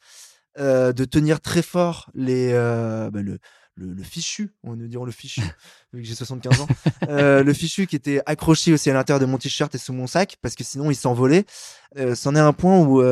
[0.58, 3.40] euh, de tenir très fort les euh, bah, le,
[3.76, 5.42] le, le fichu, on nous dirons le fichu,
[5.94, 6.68] vu que j'ai 75 ans,
[7.10, 10.38] le fichu qui était accroché aussi à l'intérieur de mon t-shirt et sous mon sac,
[10.42, 11.46] parce que sinon il s'envolait.
[12.16, 13.04] C'en est un point où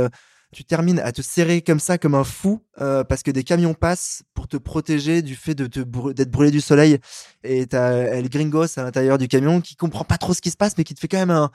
[0.53, 3.73] tu termines à te serrer comme ça, comme un fou, euh, parce que des camions
[3.73, 6.99] passent pour te protéger du fait d'être brûlé du soleil.
[7.43, 10.57] Et t'as El Gringos à l'intérieur du camion qui comprend pas trop ce qui se
[10.57, 11.51] passe, mais qui te fait quand même un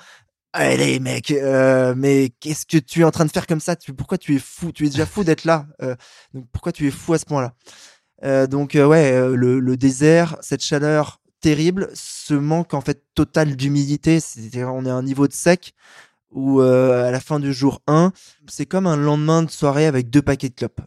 [0.53, 3.77] Allez mec, euh, mais qu'est-ce que tu es en train de faire comme ça?
[3.97, 4.73] Pourquoi tu es fou?
[4.73, 5.67] Tu es déjà fou d'être là.
[5.81, 5.95] euh,
[6.35, 8.47] donc pourquoi tu es fou à ce point-là?
[8.49, 14.19] Donc ouais, le, le désert, cette chaleur terrible, ce manque en fait total d'humidité,
[14.57, 15.73] on est à un niveau de sec
[16.31, 18.13] où euh, à la fin du jour 1,
[18.49, 20.81] c'est comme un lendemain de soirée avec deux paquets de clopes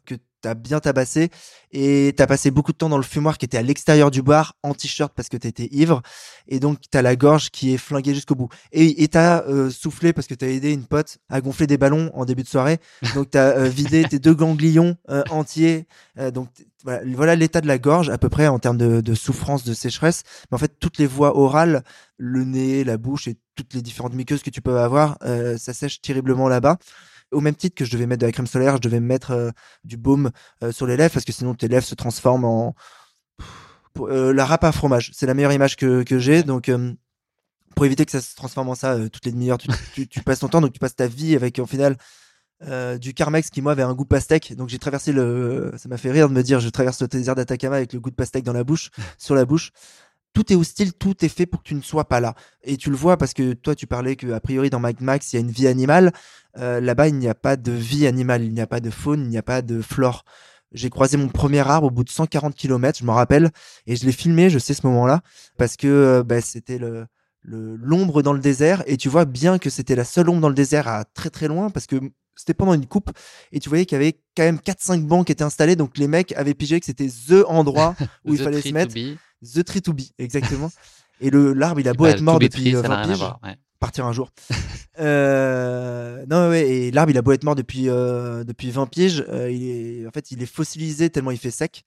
[0.44, 1.30] t'as bien tabassé
[1.72, 4.56] et t'as passé beaucoup de temps dans le fumoir qui était à l'extérieur du bar
[4.62, 6.02] en t-shirt parce que t'étais ivre
[6.48, 8.50] et donc t'as la gorge qui est flinguée jusqu'au bout.
[8.74, 12.26] Et t'as euh, soufflé parce que t'as aidé une pote à gonfler des ballons en
[12.26, 12.80] début de soirée.
[13.16, 15.88] Donc t'as euh, vidé tes deux ganglions euh, entiers
[16.34, 16.50] donc
[16.84, 19.74] voilà, voilà l'état de la gorge à peu près en termes de, de souffrance de
[19.74, 20.24] sécheresse.
[20.52, 21.84] Mais en fait toutes les voies orales
[22.18, 25.18] le nez la bouche et toutes les différentes muqueuses que tu peux avoir
[25.58, 26.78] ça sèche terriblement là-bas
[27.34, 29.52] au même titre que je devais mettre de la crème solaire, je devais mettre euh,
[29.84, 30.32] du baume
[30.64, 32.76] euh, sur les lèvres parce que sinon tes lèvres se transforment en
[34.00, 35.12] euh, la râpe à fromage.
[35.14, 36.44] C'est la meilleure image que, que j'ai.
[36.44, 36.72] Donc
[37.76, 40.62] pour éviter que ça se transforme en ça toutes les demi-heures, tu, passes ton temps,
[40.62, 41.98] donc tu passes ta vie avec au final
[43.00, 44.56] du Carmex qui moi avait un goût pastèque.
[44.56, 47.36] Donc j'ai traversé le, ça m'a fait rire de me dire je traverse le désert
[47.36, 49.72] d'Atacama avec le goût de pastèque dans la bouche, sur la bouche.
[50.34, 52.36] Tout est hostile, tout est fait pour que tu ne sois pas là.
[52.64, 55.32] Et tu le vois parce que toi tu parlais que a priori dans Mad Max
[55.32, 56.12] il y a une vie animale.
[56.58, 59.22] Euh, Là-bas il n'y a pas de vie animale, il n'y a pas de faune,
[59.22, 60.26] il n'y a pas de flore.
[60.74, 63.52] J'ai croisé mon premier arbre au bout de 140 km, je m'en rappelle,
[63.86, 65.22] et je l'ai filmé, je sais ce moment-là,
[65.58, 67.06] parce que euh, bah, c'était le
[67.46, 70.56] l'ombre dans le désert, et tu vois bien que c'était la seule ombre dans le
[70.56, 71.98] désert à très très loin, parce que
[72.36, 73.12] c'était pendant une coupe,
[73.52, 76.08] et tu voyais qu'il y avait quand même 4-5 bancs qui étaient installés, donc les
[76.08, 78.94] mecs avaient pigé que c'était THE endroit où il fallait se mettre.
[79.44, 80.72] The tree to be, exactement.
[81.22, 83.02] et le l'arbre, il a beau Bah, être mort depuis tree, euh, ça n'a 20
[83.02, 83.56] rien à piges voir, ouais.
[83.80, 84.30] partir un jour.
[85.00, 89.26] Euh, non, ouais, et l'arbre, il a beau être mort depuis, euh, depuis 20 piges,
[89.30, 89.64] euh, il
[90.04, 91.84] est, en fait, il est fossilisé tellement il fait sec.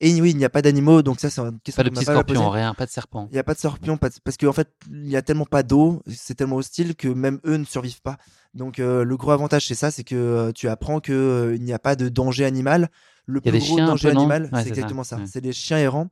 [0.00, 2.04] Et oui, il n'y a pas d'animaux, donc ça, c'est une question Pas de petits
[2.04, 3.26] pas scorpions, rien, pas de serpent.
[3.30, 5.44] Il n'y a pas de scorpions, pas de- parce qu'en fait, il y a tellement
[5.44, 8.16] pas d'eau, c'est tellement hostile que même eux ne survivent pas.
[8.54, 11.72] Donc, euh, le gros avantage, c'est ça, c'est que euh, tu apprends que euh, n'y
[11.72, 12.88] a pas de danger animal.
[13.26, 15.16] Le plus gros chiens danger animal, Ouais, c'est ça, exactement ça.
[15.16, 15.24] ouais.
[15.30, 16.08] C'est les chiens errants.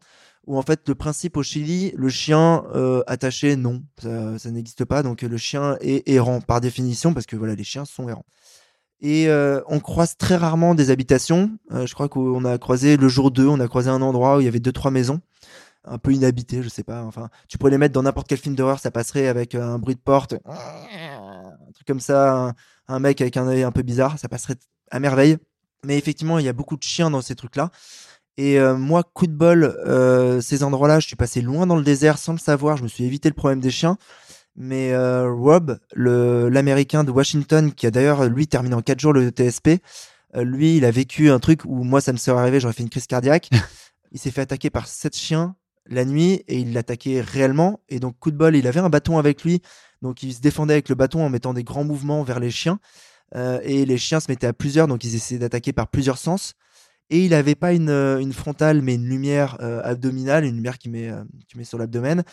[0.46, 5.02] Où en fait, le principe au Chili, le chien euh, attaché, non, ça, n'existe pas.
[5.02, 8.26] Donc, le chien est errant par définition, parce que voilà, les chiens sont errants.
[9.00, 11.50] Et euh, on croise très rarement des habitations.
[11.72, 14.40] Euh, je crois qu'on a croisé le jour 2, on a croisé un endroit où
[14.40, 15.20] il y avait deux trois maisons
[15.88, 17.04] un peu inhabitées, je sais pas.
[17.04, 19.94] Enfin, tu pourrais les mettre dans n'importe quel film d'horreur, ça passerait avec un bruit
[19.94, 22.54] de porte, un truc comme ça, un,
[22.88, 24.56] un mec avec un œil un peu bizarre, ça passerait
[24.90, 25.36] à merveille.
[25.84, 27.70] Mais effectivement, il y a beaucoup de chiens dans ces trucs-là.
[28.38, 31.82] Et euh, moi, coup de bol, euh, ces endroits-là, je suis passé loin dans le
[31.82, 32.76] désert sans le savoir.
[32.76, 33.96] Je me suis évité le problème des chiens.
[34.56, 39.12] Mais euh, Rob, le l'américain de Washington, qui a d'ailleurs lui terminé en 4 jours
[39.12, 39.80] le TSP,
[40.36, 42.82] euh, lui, il a vécu un truc où moi, ça me serait arrivé, j'aurais fait
[42.82, 43.50] une crise cardiaque.
[44.12, 45.56] il s'est fait attaquer par sept chiens
[45.88, 47.80] la nuit et il l'attaquait réellement.
[47.88, 49.62] Et donc, coup de bol, il avait un bâton avec lui.
[50.02, 52.78] Donc, il se défendait avec le bâton en mettant des grands mouvements vers les chiens.
[53.34, 56.54] Euh, et les chiens se mettaient à plusieurs, donc ils essayaient d'attaquer par plusieurs sens.
[57.10, 60.78] Et il n'avait pas une, euh, une frontale, mais une lumière euh, abdominale, une lumière
[60.78, 62.24] qui met, euh, qui met sur l'abdomen.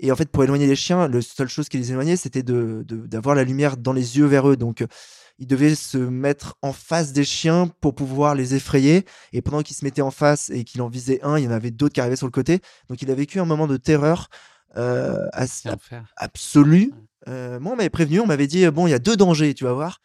[0.00, 2.82] Et en fait, pour éloigner les chiens, la seule chose qui les éloignait, c'était de,
[2.86, 4.56] de- d'avoir la lumière dans les yeux vers eux.
[4.56, 4.84] Donc,
[5.38, 9.04] il devait se mettre en face des chiens pour pouvoir les effrayer.
[9.32, 11.52] Et pendant qu'il se mettait en face et qu'il en visait un, il y en
[11.52, 12.60] avait d'autres qui arrivaient sur le côté.
[12.88, 14.28] Donc, il a vécu un moment de terreur
[14.76, 16.12] euh, assez, Quel enfer.
[16.16, 16.92] absolu.
[17.28, 19.64] Euh, moi, on m'avait prévenu, on m'avait dit, bon, il y a deux dangers, tu
[19.64, 20.00] vas voir.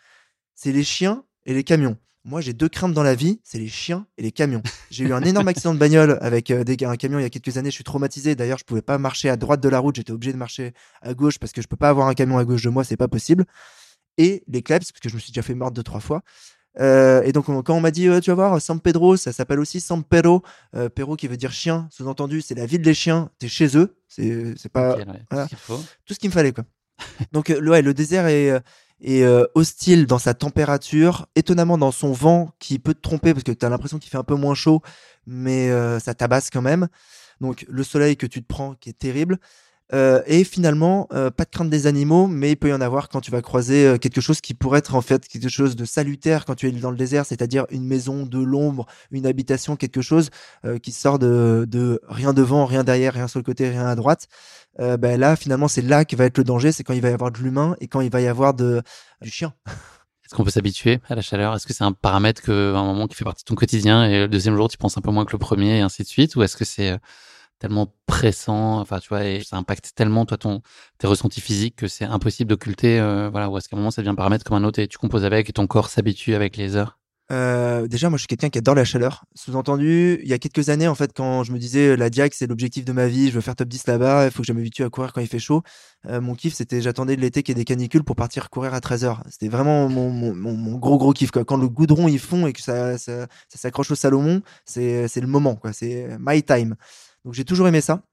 [0.53, 1.97] C'est les chiens et les camions.
[2.27, 4.61] Moi, j'ai deux craintes dans la vie, c'est les chiens et les camions.
[4.91, 7.29] J'ai eu un énorme accident de bagnole avec euh, des, un camion il y a
[7.29, 7.69] quelques années.
[7.69, 8.35] Je suis traumatisé.
[8.35, 9.95] D'ailleurs, je pouvais pas marcher à droite de la route.
[9.95, 12.43] J'étais obligé de marcher à gauche parce que je peux pas avoir un camion à
[12.43, 13.45] gauche de moi, c'est pas possible.
[14.17, 16.21] Et les kleps, parce que je me suis déjà fait mordre deux trois fois.
[16.81, 19.31] Euh, et donc, on- quand on m'a dit, euh, tu vas voir, San Pedro, ça
[19.31, 20.43] s'appelle aussi San Pedro,
[20.95, 21.87] Perro qui veut dire chien.
[21.91, 23.29] Sous-entendu, c'est la ville des chiens.
[23.39, 23.95] T'es chez eux.
[24.09, 25.77] C'est pas ouais, tout voilà ce qu'il faut.
[26.05, 26.65] tout ce qu'il me fallait quoi.
[27.31, 28.61] Donc ouais, le désert est,
[29.01, 33.43] est euh, hostile dans sa température, étonnamment dans son vent qui peut te tromper parce
[33.43, 34.81] que tu as l'impression qu'il fait un peu moins chaud,
[35.25, 36.87] mais euh, ça tabasse quand même.
[37.41, 39.39] Donc le soleil que tu te prends qui est terrible.
[39.93, 43.07] Euh, et finalement, euh, pas de crainte des animaux, mais il peut y en avoir
[43.07, 45.85] quand tu vas croiser euh, quelque chose qui pourrait être en fait quelque chose de
[45.85, 50.01] salutaire quand tu es dans le désert, c'est-à-dire une maison, de l'ombre, une habitation, quelque
[50.01, 50.29] chose
[50.81, 54.27] qui sort de, rien devant, rien derrière, rien sur le côté, rien à droite.
[54.79, 57.13] Ben là, finalement, c'est là que va être le danger, c'est quand il va y
[57.13, 58.81] avoir de l'humain et quand il va y avoir de,
[59.21, 59.53] du chien.
[60.25, 61.55] Est-ce qu'on peut s'habituer à la chaleur?
[61.55, 64.05] Est-ce que c'est un paramètre que, à un moment qui fait partie de ton quotidien
[64.05, 66.07] et le deuxième jour tu penses un peu moins que le premier et ainsi de
[66.07, 66.35] suite?
[66.35, 66.97] Ou est-ce que c'est
[67.59, 70.61] tellement pressant, enfin tu vois, et ça impacte tellement toi ton
[70.97, 74.01] tes ressentis physiques que c'est impossible d'occulter, euh, voilà, ou est-ce qu'à un moment ça
[74.01, 76.57] devient un paramètre comme un autre et tu composes avec et ton corps s'habitue avec
[76.57, 76.97] les heures
[77.31, 79.25] Euh, déjà, moi, je suis quelqu'un qui adore la chaleur.
[79.35, 82.47] Sous-entendu, il y a quelques années, en fait, quand je me disais la Diac, c'est
[82.47, 84.83] l'objectif de ma vie, je veux faire top 10 là-bas, il faut que je m'habitue
[84.83, 85.61] à courir quand il fait chaud.
[86.05, 88.79] Euh, mon kiff, c'était j'attendais l'été qu'il y ait des canicules pour partir courir à
[88.79, 89.19] 13h.
[89.29, 91.31] C'était vraiment mon, mon, gros gros kiff.
[91.31, 91.43] Quoi.
[91.43, 95.21] Quand le goudron il fond et que ça, ça, ça s'accroche au Salomon, c'est c'est
[95.21, 95.55] le moment.
[95.57, 95.73] quoi.
[95.73, 96.75] C'est my time.
[97.27, 98.03] Donc j'ai toujours aimé ça.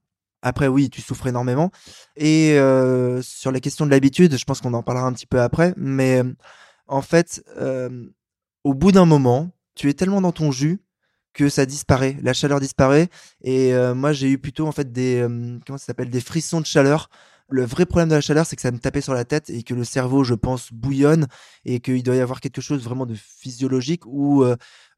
[0.42, 1.70] Après, oui, tu souffres énormément.
[2.16, 5.40] Et euh, sur la question de l'habitude, je pense qu'on en parlera un petit peu
[5.40, 5.72] après.
[5.76, 6.34] Mais euh,
[6.88, 8.08] en fait, euh,
[8.64, 10.80] au bout d'un moment, tu es tellement dans ton jus
[11.32, 13.08] que ça disparaît, la chaleur disparaît.
[13.44, 15.24] Et moi, j'ai eu plutôt en fait des
[15.66, 17.08] comment ça s'appelle des frissons de chaleur.
[17.48, 19.62] Le vrai problème de la chaleur, c'est que ça me tapait sur la tête et
[19.64, 21.26] que le cerveau, je pense, bouillonne
[21.64, 24.44] et qu'il doit y avoir quelque chose vraiment de physiologique où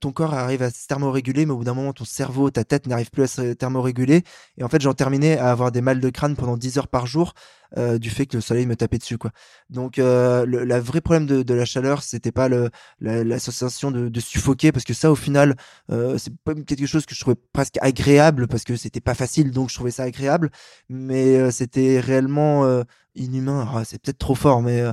[0.00, 2.86] ton corps arrive à se thermoréguler, mais au bout d'un moment, ton cerveau, ta tête
[2.86, 4.22] n'arrive plus à se thermoréguler.
[4.58, 7.06] Et en fait, j'en terminais à avoir des mal de crâne pendant 10 heures par
[7.06, 7.34] jour
[7.76, 9.18] euh, du fait que le soleil me tapait dessus.
[9.18, 9.32] Quoi.
[9.70, 12.70] Donc, euh, le la vrai problème de, de la chaleur, c'était pas le,
[13.00, 15.56] la, de, de suffoquer, parce que ça, au final,
[15.90, 16.32] euh, c'est
[16.64, 19.90] quelque chose que je trouvais presque agréable, parce que c'était pas facile, donc je trouvais
[19.90, 20.50] ça agréable,
[20.88, 22.82] mais c'était réellement
[23.14, 23.68] inhumain.
[23.74, 24.84] Ah, c'est peut-être trop fort, mais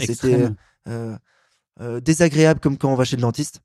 [0.00, 0.48] c'était
[2.02, 3.60] désagréable comme quand on va chez le dentiste.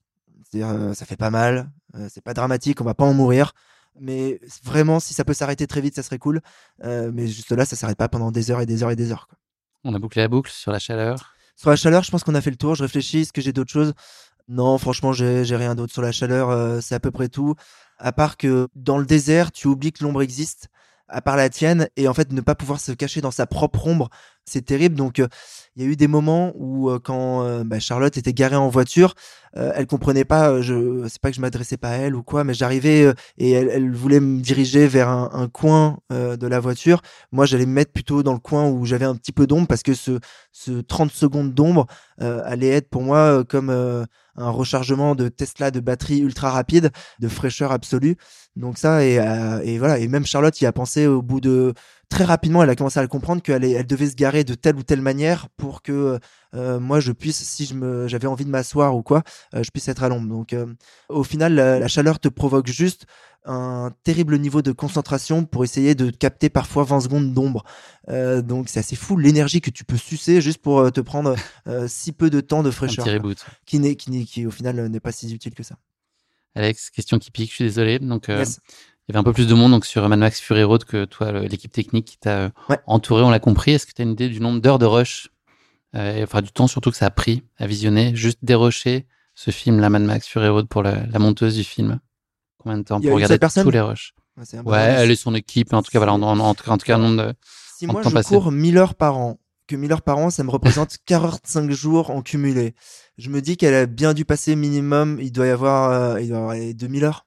[0.55, 3.51] C'est-à-dire, euh, ça fait pas mal, euh, c'est pas dramatique, on va pas en mourir.
[3.99, 6.39] Mais vraiment, si ça peut s'arrêter très vite, ça serait cool.
[6.83, 9.11] Euh, mais juste là, ça s'arrête pas pendant des heures et des heures et des
[9.11, 9.27] heures.
[9.27, 9.37] quoi.
[9.83, 11.33] On a bouclé la boucle sur la chaleur.
[11.57, 12.75] Sur la chaleur, je pense qu'on a fait le tour.
[12.75, 13.93] Je réfléchis, est-ce que j'ai d'autres choses?
[14.47, 15.91] Non, franchement, j'ai rien d'autre.
[15.91, 17.55] Sur la chaleur, c'est à peu près tout.
[17.97, 20.69] À part que dans le désert, tu oublies que l'ombre existe,
[21.07, 23.87] à part la tienne, et en fait, ne pas pouvoir se cacher dans sa propre
[23.87, 24.09] ombre,
[24.45, 24.95] c'est terrible.
[24.95, 25.27] Donc, euh,
[25.75, 28.69] il y a eu des moments où, euh, quand euh, bah, Charlotte était garée en
[28.69, 29.15] voiture,
[29.57, 30.59] elle comprenait pas.
[30.59, 33.93] Je, c'est pas que je m'adressais pas à elle ou quoi, mais j'arrivais et elle,
[33.93, 37.01] voulait me diriger vers un, coin de la voiture.
[37.31, 39.81] Moi, j'allais me mettre plutôt dans le coin où j'avais un petit peu d'ombre parce
[39.81, 40.19] que ce,
[40.51, 41.85] ce 30 secondes d'ombre
[42.17, 43.69] allait être pour moi comme
[44.35, 48.17] un rechargement de Tesla de batterie ultra rapide, de fraîcheur absolue.
[48.55, 51.73] Donc ça et, euh, et voilà et même Charlotte y a pensé au bout de
[52.09, 54.75] très rapidement, elle a commencé à le comprendre qu'elle elle devait se garer de telle
[54.75, 56.19] ou telle manière pour que
[56.53, 57.73] euh, moi je puisse, si
[58.07, 60.27] j'avais envie de m'asseoir ou quoi, euh, je puisse être à l'ombre.
[60.29, 60.65] Donc euh,
[61.09, 63.05] au final, la, la chaleur te provoque juste
[63.47, 67.63] un terrible niveau de concentration pour essayer de capter parfois 20 secondes d'ombre.
[68.07, 71.35] Donc c'est assez fou l'énergie que tu peux sucer juste pour te prendre
[71.85, 75.11] si peu de temps de Un fraîcheur, petit qui, n'est, qui, au final n'est pas
[75.11, 75.75] si utile que ça.
[76.55, 77.99] Alex, question qui pique, je suis désolé.
[77.99, 78.59] Donc, Yes.
[79.07, 81.05] Il y avait un peu plus de monde donc sur Mad Max Fury Road que
[81.05, 82.79] toi, l'équipe technique qui t'a euh, Ouais.
[82.87, 83.71] entouré, on l'a compris.
[83.71, 85.29] Est-ce que tu as une idée du nombre d'heures de rush
[85.95, 89.51] euh, et, Enfin, du temps surtout que ça a pris à visionner, juste dérocher ce
[89.51, 91.99] film, la Mad Max Fury Road, pour la, la monteuse du film
[92.57, 94.13] Combien de temps pour regarder tous les rushs?
[94.65, 96.77] Ouais, elle et son équipe, en tout cas, voilà, en, en- en tout cas, en
[96.77, 97.33] tout cas, un nombre de...
[97.77, 98.29] Si moi temps je passé.
[98.35, 99.37] cours 1000 heures par an,
[99.67, 102.73] que 1000 heures par an, ça me représente 45 jours en cumulé.
[103.17, 106.29] Je me dis qu'elle a bien dû passer minimum, il doit y avoir, euh, il
[106.29, 107.24] doit y avoir les 2000 heures.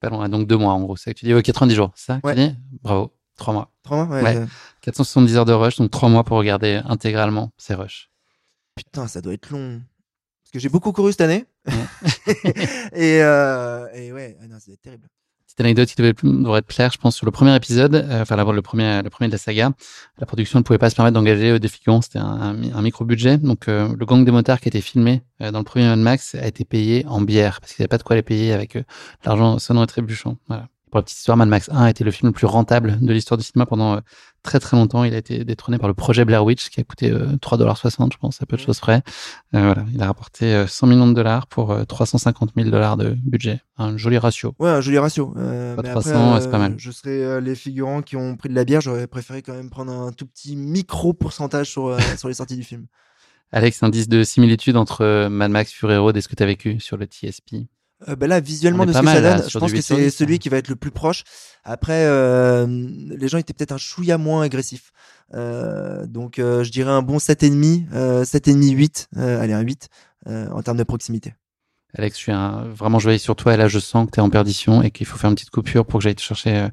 [0.00, 0.96] C'est pas loin, donc deux mois en gros.
[0.96, 2.34] C'est que tu dis, ouais, 90 jours, c'est ça Ouais.
[2.36, 2.54] tu dis?
[2.82, 3.72] Bravo, trois mois.
[3.82, 4.36] Trois mois ouais, Ouais.
[4.36, 4.46] euh,
[4.82, 8.08] 470 heures de rush, donc trois mois pour regarder intégralement ces rushs.
[8.76, 9.80] Putain, ça doit être long.
[10.44, 11.46] Parce que j'ai beaucoup couru cette année.
[12.92, 15.08] et, euh, et ouais, ah non, ça doit être terrible.
[15.48, 18.36] Petite anecdote qui devait, devrait te plaire, je pense, sur le premier épisode, euh, enfin
[18.36, 19.72] le premier, le premier de la saga,
[20.18, 23.38] la production ne pouvait pas se permettre d'engager euh, des figurants, c'était un, un, micro-budget.
[23.38, 26.00] Donc euh, le gang des motards qui a été filmé euh, dans le premier Mad
[26.00, 28.76] Max a été payé en bière, parce qu'ils n'avaient pas de quoi les payer avec
[29.24, 30.36] l'argent sonnant et trébuchant.
[30.48, 30.68] Voilà.
[30.90, 33.12] Pour la petite histoire, Mad Max 1 a été le film le plus rentable de
[33.12, 34.00] l'histoire du cinéma pendant euh,
[34.42, 35.04] très très longtemps.
[35.04, 38.18] Il a été détrôné par le projet Blair Witch qui a coûté euh, 3,60$, je
[38.18, 39.02] pense, à peu de choses près.
[39.54, 39.84] Euh, voilà.
[39.92, 43.60] Il a rapporté euh, 100 millions de dollars pour euh, 350 000 dollars de budget.
[43.76, 44.54] Un joli ratio.
[44.58, 45.34] Ouais, un joli ratio.
[45.36, 46.74] Euh, Pas mais 300, après, ouais, c'est pas mal.
[46.78, 49.70] Je serais euh, les figurants qui ont pris de la bière, j'aurais préféré quand même
[49.70, 52.86] prendre un tout petit micro pourcentage sur, euh, sur les sorties du film.
[53.50, 56.46] Alex, indice de similitude entre euh, Mad Max Fury Road et ce que tu as
[56.46, 57.66] vécu sur le TSP.
[58.06, 59.82] Euh, ben là, visuellement, de ce que ça là, donne, je sur pense que 8
[59.82, 60.38] sur c'est 10, celui hein.
[60.38, 61.24] qui va être le plus proche.
[61.64, 64.92] Après, euh, les gens étaient peut-être un chouïa moins agressifs.
[65.34, 69.08] Euh, donc, euh, je dirais un bon 7,5, euh, 7,5, 8.
[69.16, 69.88] Euh, allez, un 8
[70.28, 71.34] euh, en termes de proximité.
[71.96, 72.68] Alex, je suis un...
[72.74, 74.90] vraiment, je veille sur toi et là, je sens que tu es en perdition et
[74.90, 76.68] qu'il faut faire une petite coupure pour que j'aille te chercher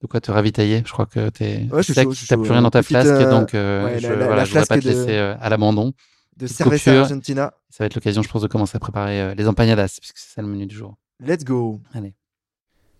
[0.00, 0.82] de quoi te ravitailler.
[0.86, 1.68] Je crois que tu es.
[1.70, 4.14] Ouais, je chaud, je plus rien dans ta Petite, flasque, donc euh, ouais, je, la-
[4.16, 5.92] voilà, la je voudrais pas te de- laisser à l'abandon.
[6.36, 7.00] De Cerveza coupure.
[7.02, 7.52] Argentina.
[7.70, 10.34] Ça va être l'occasion, je pense, de commencer à préparer euh, les empanadas, puisque c'est
[10.34, 10.96] ça le menu du jour.
[11.20, 11.80] Let's go.
[11.94, 12.14] Allez.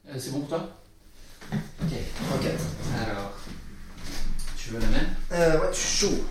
[0.08, 0.68] Euh, c'est bon pour toi?
[1.52, 1.92] Ok.
[2.34, 2.46] Ok.
[3.06, 3.32] Alors,
[4.56, 5.06] tu veux la même?
[5.32, 6.24] Euh, ouais, je suis chaud.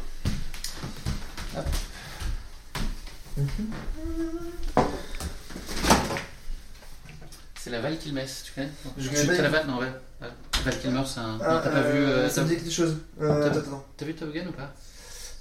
[7.56, 8.70] C'est la Val Kilmes, tu connais?
[8.98, 9.42] Je connais pas.
[9.44, 9.92] la Val, non, ouais.
[10.66, 11.38] Val Kilmer, c'est un.
[11.42, 11.98] Ah, non, t'as pas vu.
[12.00, 12.98] euh, ça me dit quelque chose.
[13.22, 13.86] Euh, Top- attends, attends.
[13.98, 14.74] T'as vu Top Gun ou pas?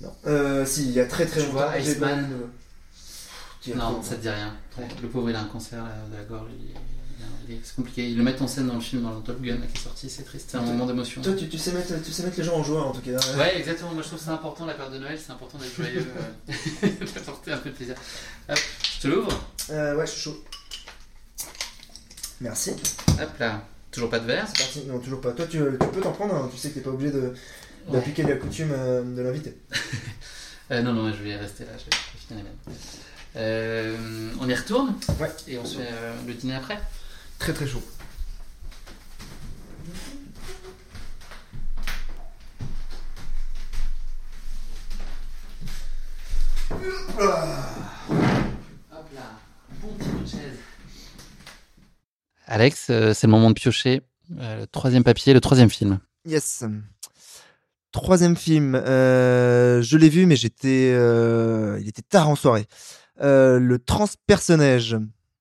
[0.00, 0.12] Non.
[0.26, 1.58] Euh, si, il y a très très Tu longtemps.
[1.66, 2.28] vois, Iceman
[3.76, 4.54] Non, ça te dit rien.
[5.02, 6.48] Le pauvre, il a un cancer de la gorge.
[7.48, 8.08] il C'est compliqué.
[8.08, 9.82] Ils le mettent en scène dans le film, dans le Top Gun là, qui est
[9.82, 10.08] sorti.
[10.08, 10.48] C'est triste.
[10.50, 11.20] C'est un moment d'émotion.
[11.20, 13.18] Toi, tu, tu sais mettre, tu sais mettre les gens en joie en tout cas.
[13.36, 13.92] Ouais, exactement.
[13.92, 15.18] Moi, je trouve que c'est important la période de Noël.
[15.22, 16.06] C'est important d'être joyeux,
[16.84, 17.94] euh, d'apporter un peu de plaisir.
[18.48, 18.58] Hop,
[18.96, 19.44] je te l'ouvre.
[19.70, 20.44] Euh, ouais, je suis chaud.
[22.40, 22.70] Merci.
[23.20, 23.62] Hop là.
[23.90, 24.82] Toujours pas de verre C'est parti.
[24.86, 25.32] Non, toujours pas.
[25.32, 26.34] Toi, tu, tu peux t'en prendre.
[26.34, 26.48] hein.
[26.52, 27.34] Tu sais que t'es pas obligé de-
[27.88, 29.56] d'appliquer la coutume euh, de l'invité.
[30.72, 32.78] Euh, non, non, je vais rester là, je vais finir les mêmes.
[33.34, 35.28] Euh, on y retourne Ouais.
[35.48, 36.78] Et on se fait euh, le dîner après?
[37.40, 37.82] Très très chaud.
[48.92, 49.38] Hop là,
[49.80, 50.58] bon petit bout de chaise.
[52.46, 54.02] Alex, euh, c'est le moment de piocher
[54.38, 55.98] euh, le troisième papier, le troisième film.
[56.26, 56.64] Yes.
[57.92, 58.74] Troisième film.
[58.76, 60.92] euh, je l'ai vu, mais j'étais.
[60.94, 62.66] euh, il était tard en soirée.
[63.20, 64.96] Euh, le transpersonnage.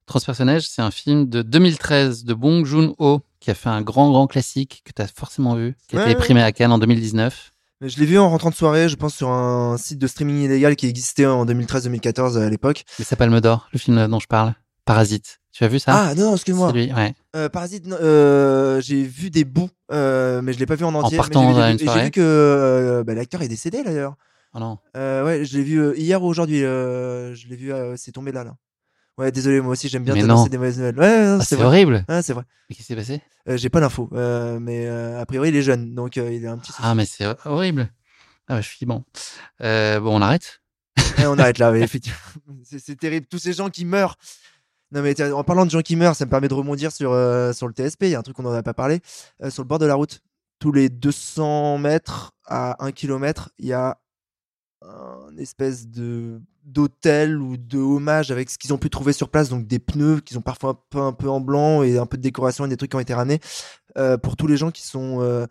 [0.07, 4.25] Transpersonnage, c'est un film de 2013 de Bong Joon-ho qui a fait un grand, grand
[4.27, 7.51] classique que tu as forcément vu, qui a Ouais, été primé à Cannes en 2019.
[7.81, 10.75] Je l'ai vu en rentrant de soirée, je pense, sur un site de streaming illégal
[10.75, 12.83] qui existait en 2013-2014 à l'époque.
[12.97, 14.53] Mais c'est Palme d'Or, le film dont je parle.
[14.85, 15.39] Parasite.
[15.51, 15.93] Tu as vu ça?
[16.09, 16.69] Ah non, excuse-moi.
[16.71, 17.13] C'est lui, ouais.
[17.35, 21.17] Euh, Parasite, euh, j'ai vu des bouts, euh, mais je l'ai pas vu en entier.
[21.17, 21.99] mais partant j'ai vu soirée.
[21.99, 24.15] J'ai vu que bah, l'acteur est décédé d'ailleurs.
[24.53, 24.77] Oh non.
[24.95, 26.59] Ouais, je l'ai vu hier ou aujourd'hui.
[26.59, 28.55] je l'ai vu, c'est tombé là, là.
[29.17, 30.49] Ouais, désolé, moi aussi j'aime bien Mais t'annoncer non.
[30.49, 30.97] des mauvaises nouvelles.
[30.97, 31.65] Ouais, Ah, c'est vrai.
[31.65, 32.05] horrible.
[32.23, 32.43] C'est vrai.
[32.69, 33.21] Mais Qu'est-ce qui s'est passé?
[33.47, 34.07] J'ai pas l'info,
[34.61, 36.71] mais a priori il est jeune, donc il est un petit.
[36.71, 36.81] souci.
[36.83, 37.91] Ah, mais c'est horrible.
[38.47, 39.03] Ah, bah, je suis bon.
[39.59, 40.61] Bon, on arrête
[41.25, 42.17] on arrête là, oui, effectivement.
[42.63, 44.15] C'est terrible, tous ces gens qui meurent.
[44.91, 47.53] Non mais en parlant de gens qui meurent, ça me permet de rebondir sur, euh,
[47.53, 49.01] sur le TSP, il y a un truc qu'on n'en a pas parlé.
[49.43, 50.21] Euh, sur le bord de la route,
[50.57, 53.99] tous les 200 mètres à 1 km, il y a
[54.81, 59.49] un espèce de d'hôtel ou de hommage avec ce qu'ils ont pu trouver sur place,
[59.49, 62.17] donc des pneus qui sont parfois un peu, un peu en blanc et un peu
[62.17, 63.39] de décoration et des trucs qui ont été ramenés
[63.97, 65.47] euh, pour tous les gens qui sont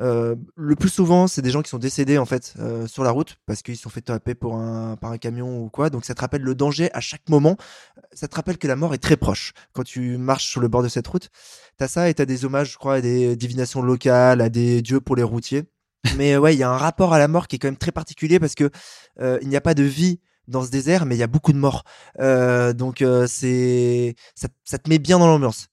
[0.00, 3.10] euh, le plus souvent, c'est des gens qui sont décédés en fait euh, sur la
[3.10, 5.90] route parce qu'ils sont fait taper par un camion ou quoi.
[5.90, 7.56] Donc ça te rappelle le danger à chaque moment.
[8.12, 10.82] Ça te rappelle que la mort est très proche quand tu marches sur le bord
[10.82, 11.30] de cette route.
[11.76, 15.00] T'as ça et t'as des hommages, je crois, à des divinations locales, à des dieux
[15.00, 15.64] pour les routiers.
[16.16, 17.92] Mais ouais, il y a un rapport à la mort qui est quand même très
[17.92, 18.70] particulier parce que
[19.20, 21.52] euh, il n'y a pas de vie dans ce désert, mais il y a beaucoup
[21.52, 21.84] de morts.
[22.18, 25.68] Donc c'est ça, ça te met bien dans l'ambiance.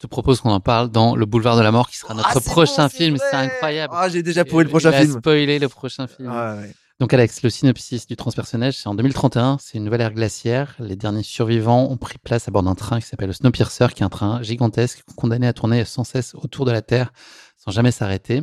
[0.00, 2.30] Je te propose qu'on en parle dans Le Boulevard de la Mort, qui sera notre
[2.34, 3.16] Ah, prochain bon, film.
[3.18, 3.92] C'est incroyable.
[3.94, 5.18] Ah, j'ai déjà pourri le prochain a film.
[5.18, 6.26] spoilé le prochain film.
[6.32, 6.72] Ah, ouais.
[7.00, 10.74] Donc Alex, le synopsis du transpersonnage, c'est en 2031, c'est une nouvelle ère glaciaire.
[10.78, 14.02] Les derniers survivants ont pris place à bord d'un train qui s'appelle le Snowpiercer, qui
[14.02, 17.12] est un train gigantesque condamné à tourner sans cesse autour de la Terre
[17.58, 18.42] sans jamais s'arrêter.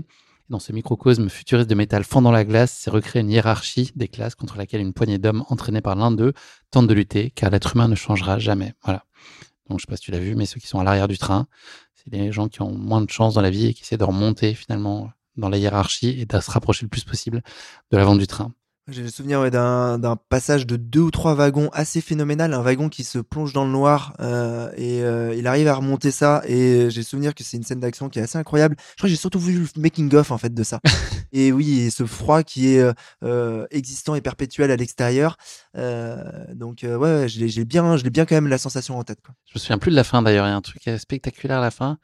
[0.50, 4.36] Dans ce microcosme futuriste de métal fendant la glace, s'est recréée une hiérarchie des classes
[4.36, 6.34] contre laquelle une poignée d'hommes entraînés par l'un d'eux
[6.70, 8.74] tentent de lutter, car l'être humain ne changera jamais.
[8.84, 9.04] Voilà.
[9.70, 11.18] Donc je sais pas si tu l'as vu, mais ceux qui sont à l'arrière du
[11.18, 11.48] train,
[11.94, 14.04] c'est des gens qui ont moins de chance dans la vie et qui essaient de
[14.04, 17.42] remonter finalement dans la hiérarchie et de se rapprocher le plus possible
[17.92, 18.54] de l'avant du train.
[18.90, 22.88] J'ai le souvenir ouais, d'un passage de deux ou trois wagons assez phénoménal, un wagon
[22.88, 26.90] qui se plonge dans le noir euh, et euh, il arrive à remonter ça et
[26.90, 28.78] j'ai le souvenir que c'est une scène d'action qui est assez incroyable.
[28.92, 30.80] Je crois que j'ai surtout vu le making of en fait de ça.
[31.34, 32.94] et oui, et ce froid qui est
[33.26, 35.36] euh, existant et perpétuel à l'extérieur.
[35.74, 39.04] Donc ouais, ouais, je l'ai j'ai bien, je l'ai bien quand même la sensation en
[39.04, 39.20] tête.
[39.22, 39.36] Quoi.
[39.48, 40.46] Je me souviens plus de la fin d'ailleurs.
[40.46, 41.98] Il y a un truc spectaculaire à la fin.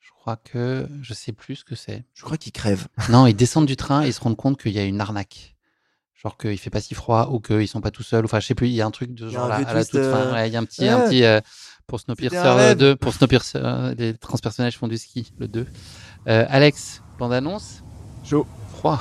[0.00, 2.06] Je crois que je sais plus ce que c'est.
[2.14, 2.86] Je crois qu'il crève.
[3.10, 5.55] Non, ils descendent du train et ils se rendent compte qu'il y a une arnaque.
[6.26, 8.24] Genre qu'il fait pas si froid ou qu'ils sont pas tout seuls.
[8.24, 8.66] Enfin, je sais plus.
[8.66, 10.00] Il y a un truc de genre vieux à la toute fin.
[10.00, 10.88] euh, Ouais, il y a un petit, ouais.
[10.88, 11.40] un petit euh,
[11.86, 12.76] pour Snowpiercer rêve.
[12.78, 15.66] 2, pour Snowpiercer, euh, les transpersonages font du ski, le 2.
[16.26, 17.84] Euh, Alex, bande annonce.
[18.24, 18.44] Chaud.
[18.76, 18.98] Froid.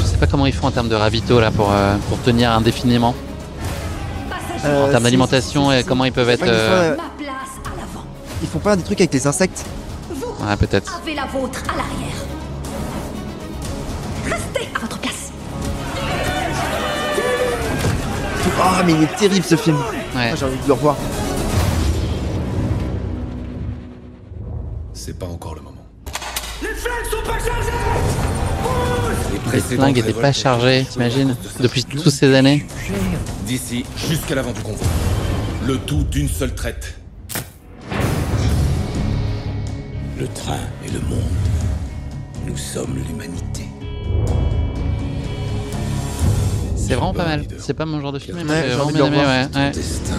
[0.00, 2.50] Je sais pas comment ils font en termes de ravito là pour, euh, pour tenir
[2.52, 3.14] indéfiniment.
[4.64, 6.44] en Euh, termes d'alimentation et comment ils peuvent être.
[8.42, 9.64] Ils font pas des trucs avec les insectes.
[10.40, 11.00] Ouais, peut-être.
[11.02, 12.16] Avez la vôtre à l'arrière.
[14.24, 15.32] Restez à votre place.
[18.60, 19.76] Ah mais il est terrible ce film.
[19.76, 20.30] Ouais.
[20.32, 20.96] Ah, J'ai envie de le revoir.
[24.92, 25.84] C'est pas encore le moment.
[26.62, 27.70] Les flingues sont pas chargées
[29.52, 32.66] Les flingues n'étaient pas chargés, t'imagines Depuis toutes ces années.
[33.46, 34.86] D'ici jusqu'à l'avant du convoi.
[35.66, 36.98] Le tout d'une seule traite.
[40.18, 41.18] Le train et le monde.
[42.46, 43.64] Nous sommes l'humanité.
[46.76, 47.46] C'est vraiment pas mal.
[47.58, 49.24] C'est pas mon genre de film, mais Ouais, j'ai vraiment envie de bien le aimé.
[49.54, 49.70] Ouais, ouais.
[49.72, 50.14] Destin.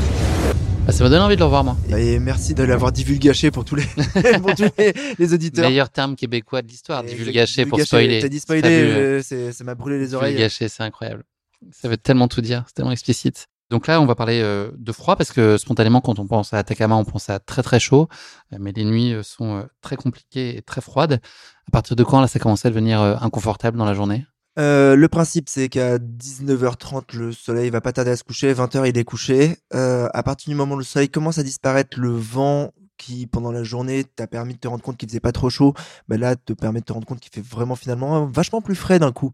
[0.87, 1.77] Ah, ça m'a donné envie de le revoir, moi.
[1.89, 3.83] Et merci de l'avoir divulgaché pour tous les,
[4.41, 5.69] pour tous les, les auditeurs.
[5.69, 8.19] Meilleur terme québécois de l'histoire, Exact- divulgacher pour spoiler.
[8.21, 8.95] T'as dit spoiler, fabuleux.
[8.95, 10.31] euh, c'est- ça m'a brûlé les oreilles.
[10.33, 11.23] Divulgacher, c'est incroyable.
[11.71, 13.47] Ça veut tellement tout dire, c'est tellement explicite.
[13.69, 16.57] Donc là, on va parler euh, de froid parce que spontanément, quand on pense à
[16.57, 18.07] Atacama, on pense à très très chaud.
[18.53, 21.21] Euh, mais les nuits euh, sont très compliquées et très froides.
[21.67, 24.25] À partir de quand là, ça commençait à devenir inconfortable dans la journée?
[24.59, 28.53] Euh, le principe, c'est qu'à 19h30, le soleil va pas tarder à se coucher.
[28.53, 29.57] 20h, il est couché.
[29.73, 33.51] Euh, à partir du moment où le soleil commence à disparaître, le vent qui, pendant
[33.51, 35.73] la journée, t'a permis de te rendre compte qu'il faisait pas trop chaud,
[36.09, 38.99] ben là, te permet de te rendre compte qu'il fait vraiment finalement vachement plus frais
[38.99, 39.31] d'un coup.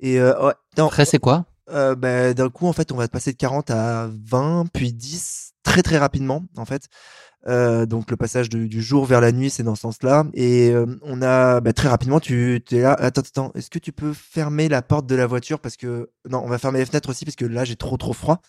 [0.00, 1.46] Et euh, ouais, non, Frais, c'est quoi?
[1.70, 5.52] Euh, ben, d'un coup, en fait, on va passer de 40 à 20, puis 10,
[5.62, 6.88] très très rapidement, en fait.
[7.46, 10.24] Euh, donc le passage du, du jour vers la nuit, c'est dans ce sens-là.
[10.34, 12.92] Et euh, on a bah, très rapidement, tu es là.
[12.94, 13.52] Attends, attends.
[13.54, 15.60] Est-ce que tu peux fermer la porte de la voiture?
[15.60, 18.12] Parce que non, on va fermer les fenêtres aussi parce que là j'ai trop trop
[18.12, 18.40] froid.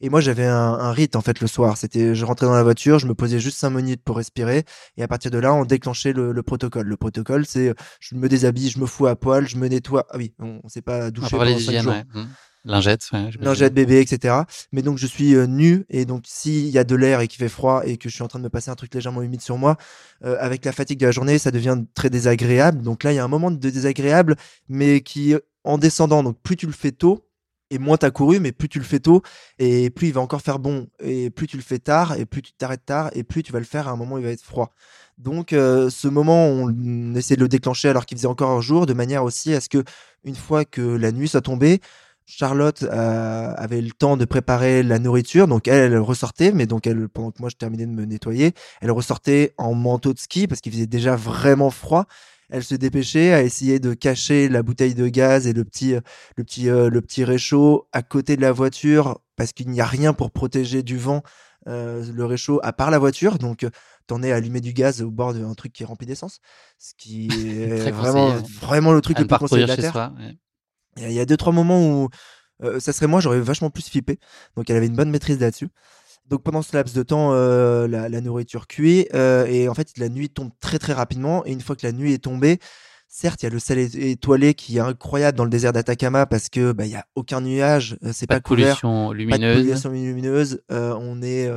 [0.00, 1.76] Et moi j'avais un, un rite en fait le soir.
[1.76, 4.64] C'était, je rentrais dans la voiture, je me posais juste cinq minutes pour respirer,
[4.96, 6.86] et à partir de là, on déclenchait le, le protocole.
[6.86, 10.06] Le protocole, c'est je me déshabille, je me fous à poil, je me nettoie.
[10.10, 11.92] Ah oui, on, on s'est pas douché pendant cinq jours.
[11.92, 12.04] ouais.
[12.14, 12.24] Mmh.
[12.64, 13.30] Lingette, ouais.
[13.40, 14.34] Lingette bébé, etc.
[14.72, 17.38] Mais donc je suis euh, nu et donc s'il y a de l'air et qu'il
[17.38, 19.40] fait froid et que je suis en train de me passer un truc légèrement humide
[19.40, 19.76] sur moi,
[20.24, 22.82] euh, avec la fatigue de la journée, ça devient très désagréable.
[22.82, 24.36] Donc là, il y a un moment de désagréable,
[24.68, 25.34] mais qui
[25.64, 26.22] en descendant.
[26.22, 27.26] Donc plus tu le fais tôt
[27.70, 29.22] et moins t'as couru, mais plus tu le fais tôt
[29.58, 32.42] et plus il va encore faire bon et plus tu le fais tard et plus
[32.42, 34.30] tu t'arrêtes tard et plus tu vas le faire à un moment où il va
[34.30, 34.72] être froid.
[35.18, 38.86] Donc euh, ce moment, on essaie de le déclencher alors qu'il faisait encore un jour,
[38.86, 39.84] de manière aussi à ce que
[40.24, 41.80] une fois que la nuit soit tombée,
[42.30, 46.86] Charlotte euh, avait le temps de préparer la nourriture, donc elle, elle ressortait, mais donc
[46.86, 50.46] elle, pendant que moi je terminais de me nettoyer, elle ressortait en manteau de ski
[50.46, 52.06] parce qu'il faisait déjà vraiment froid.
[52.48, 55.94] Elle se dépêchait à essayer de cacher la bouteille de gaz et le petit,
[56.36, 59.86] le petit, euh, le petit réchaud à côté de la voiture parce qu'il n'y a
[59.86, 61.22] rien pour protéger du vent
[61.68, 63.38] euh, le réchaud à part la voiture.
[63.38, 63.70] Donc euh,
[64.06, 66.40] t'en es à allumer du gaz au bord d'un truc qui est rempli d'essence,
[66.78, 67.28] ce qui
[67.60, 68.58] est vraiment, conseillé, ouais.
[68.60, 69.92] vraiment le truc À le plus conseillé de la terre.
[69.92, 70.12] soi.
[70.18, 70.36] ouais.
[70.96, 72.08] Il y a- deux, trois moments où
[72.62, 74.18] euh, ça serait moi, j'aurais vachement plus flippé.
[74.56, 75.68] Donc elle avait une bonne maîtrise là-dessus.
[76.26, 79.98] Donc pendant ce laps de temps, euh, la, la nourriture cuit euh, et en fait
[79.98, 81.44] la nuit tombe très très rapidement.
[81.46, 82.58] Et une fois que la nuit est tombée,
[83.08, 86.48] certes il y a le é- étoilé qui est incroyable dans le désert d'Atacama parce
[86.48, 89.12] que bah il y a aucun nuage, euh, c'est Pas pas, de couvert, pollution pas
[89.12, 89.64] de lumineuse.
[89.64, 90.62] pollution lumineuse.
[90.70, 91.50] On est,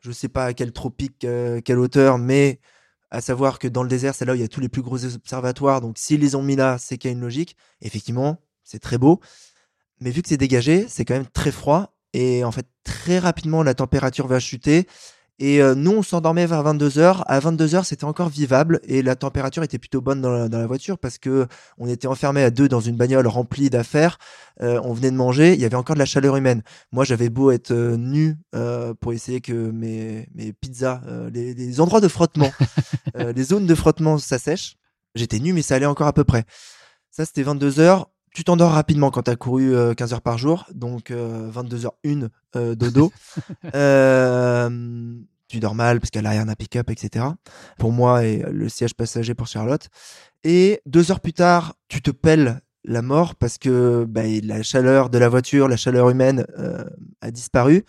[0.00, 1.26] je sais pas à quel tropique,
[1.64, 2.60] quelle hauteur, mais
[3.10, 4.82] à savoir que dans le désert, c'est là où il y a tous les plus
[4.82, 5.80] gros observatoires.
[5.80, 7.56] Donc, s'ils les ont mis là, c'est qu'il y a une logique.
[7.80, 9.20] Effectivement, c'est très beau.
[10.00, 11.94] Mais vu que c'est dégagé, c'est quand même très froid.
[12.12, 14.86] Et en fait, très rapidement, la température va chuter.
[15.40, 17.22] Et euh, nous, on s'endormait vers 22h.
[17.26, 18.80] À 22h, c'était encore vivable.
[18.84, 22.06] Et la température était plutôt bonne dans la, dans la voiture parce que on était
[22.06, 24.18] enfermés à deux dans une bagnole remplie d'affaires.
[24.62, 25.54] Euh, on venait de manger.
[25.54, 26.62] Il y avait encore de la chaleur humaine.
[26.92, 28.36] Moi, j'avais beau être euh, nu
[29.00, 31.00] pour essayer que mes, mes pizzas,
[31.32, 32.52] les, les endroits de frottement,
[33.14, 34.76] les zones de frottement s'assèchent.
[35.16, 36.44] J'étais nu, mais ça allait encore à peu près.
[37.10, 38.08] Ça, c'était 22 heures.
[38.34, 42.28] Tu t'endors rapidement quand tu as couru euh, 15 heures par jour, donc euh, 22h01
[42.56, 43.12] euh, dodo.
[43.74, 45.14] Euh,
[45.48, 47.26] tu dors mal parce qu'à l'arrière d'un pick-up, etc.
[47.78, 49.88] Pour moi et le siège passager pour Charlotte.
[50.42, 55.10] Et deux heures plus tard, tu te pelles la mort parce que bah, la chaleur
[55.10, 56.84] de la voiture, la chaleur humaine euh,
[57.20, 57.84] a disparu.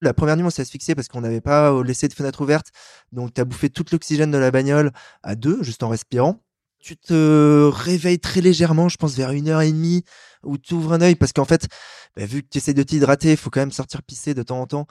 [0.00, 2.68] La première nuit, on s'est asphyxié parce qu'on n'avait pas laissé de fenêtre ouverte.
[3.12, 4.90] Donc, tu as bouffé tout l'oxygène de la bagnole
[5.22, 6.40] à deux, juste en respirant.
[6.82, 10.04] Tu te réveilles très légèrement, je pense vers une heure et demie,
[10.44, 11.66] où tu ouvres un œil parce qu'en fait,
[12.16, 14.60] bah, vu que tu essaies de t'hydrater, il faut quand même sortir pisser de temps
[14.60, 14.86] en temps.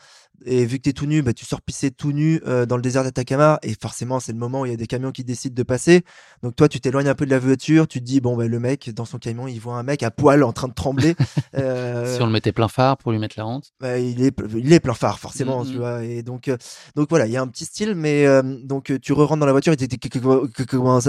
[0.46, 2.76] Et vu que tu es tout nu, bah, tu sors pisser tout nu euh, dans
[2.76, 3.60] le désert d'Atacama.
[3.62, 6.04] Et forcément, c'est le moment où il y a des camions qui décident de passer.
[6.42, 8.60] Donc toi, tu t'éloignes un peu de la voiture, tu te dis, bon, bah, le
[8.60, 11.16] mec, dans son camion, il voit un mec à poil en train de trembler.
[11.56, 13.72] Euh, Si on le mettait plein phare pour lui mettre la honte.
[13.80, 15.70] bah, il est il est plein phare forcément Mhm.
[15.72, 16.58] tu vois et donc euh,
[16.96, 19.46] donc voilà il y a un petit style mais euh, donc euh, tu re-rentres dans
[19.46, 21.08] la voiture et tu commences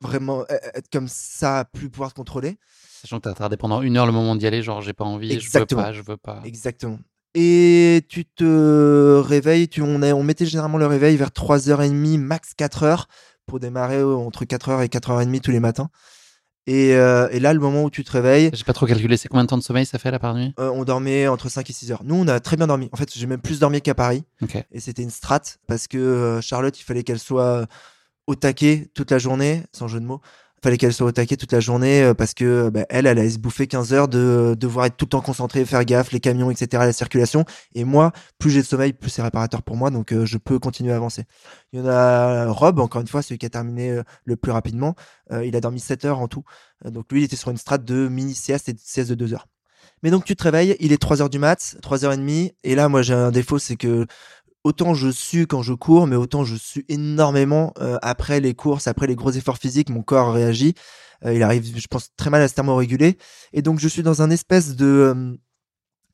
[0.00, 2.56] vraiment être comme ça à plus pouvoir te contrôler
[3.06, 5.82] Sachant que pendant une heure le moment d'y aller, genre j'ai pas envie, Exactement.
[5.82, 6.40] je veux pas, je veux pas.
[6.44, 6.98] exactement
[7.38, 13.04] et tu te réveilles tu on mettait généralement le réveil vers 3h30 max 4h
[13.46, 15.90] pour démarrer euh, entre 4h et 4h30 tous les matins
[16.66, 19.28] et, euh, et là le moment où tu te réveilles J'ai pas trop calculé, c'est
[19.28, 20.54] combien de temps de sommeil ça fait là par nuit?
[20.58, 22.02] Euh, on dormait entre 5 et 6 heures.
[22.02, 22.88] Nous, on a très bien dormi.
[22.90, 24.24] En fait, j'ai même plus dormi qu'à Paris.
[24.42, 24.56] Ok.
[24.72, 27.66] Et c'était une strat parce que Charlotte, il fallait qu'elle soit
[28.26, 30.20] au taquet toute la journée, sans jeu de mots.
[30.62, 33.30] Fallait qu'elle soit au taquet toute la journée euh, parce que bah, elle, elle allait
[33.30, 36.50] se bouffer 15 heures de devoir être tout le temps concentrée, faire gaffe, les camions,
[36.50, 37.44] etc., la circulation.
[37.74, 40.58] Et moi, plus j'ai de sommeil, plus c'est réparateur pour moi, donc euh, je peux
[40.58, 41.24] continuer à avancer.
[41.72, 44.52] Il y en a Rob, encore une fois, celui qui a terminé euh, le plus
[44.52, 44.94] rapidement.
[45.32, 46.44] Euh, il a dormi 7 heures en tout.
[46.84, 49.14] Euh, donc lui, il était sur une strat de mini sieste et de sieste de
[49.14, 49.46] 2 heures.
[50.02, 52.52] Mais donc tu te réveilles, il est 3 heures du mat, 3 heures et demie,
[52.64, 54.06] et là moi j'ai un défaut, c'est que
[54.66, 58.88] autant je sue quand je cours, mais autant je sue énormément euh, après les courses,
[58.88, 60.74] après les gros efforts physiques, mon corps réagit.
[61.24, 63.16] Euh, il arrive, je pense, très mal à se thermoréguler.
[63.52, 65.38] Et donc je suis dans un espèce de...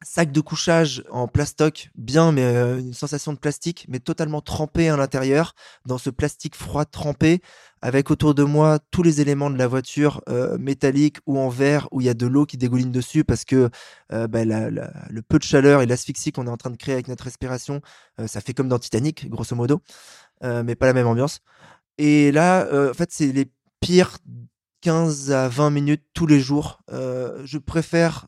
[0.04, 4.88] sac de couchage en plastoc, bien, mais euh, une sensation de plastique, mais totalement trempé
[4.88, 5.54] à l'intérieur,
[5.86, 7.40] dans ce plastique froid trempé,
[7.82, 11.88] avec autour de moi tous les éléments de la voiture euh, métallique ou en verre,
[11.90, 13.70] où il y a de l'eau qui dégouline dessus, parce que
[14.12, 17.08] euh, bah, le peu de chaleur et l'asphyxie qu'on est en train de créer avec
[17.08, 17.82] notre respiration,
[18.20, 19.82] euh, ça fait comme dans Titanic, grosso modo,
[20.42, 21.40] mais pas la même ambiance.
[21.98, 23.48] Et là, en fait, c'est les
[23.80, 24.18] pires
[24.80, 26.80] 15 à 20 minutes tous les jours.
[26.90, 28.26] Je préfère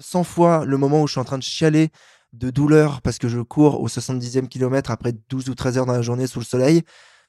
[0.00, 1.90] 100 fois le moment où je suis en train de chialer
[2.32, 5.92] de douleur parce que je cours au 70e kilomètre après 12 ou 13 heures dans
[5.92, 6.82] la journée sous le soleil.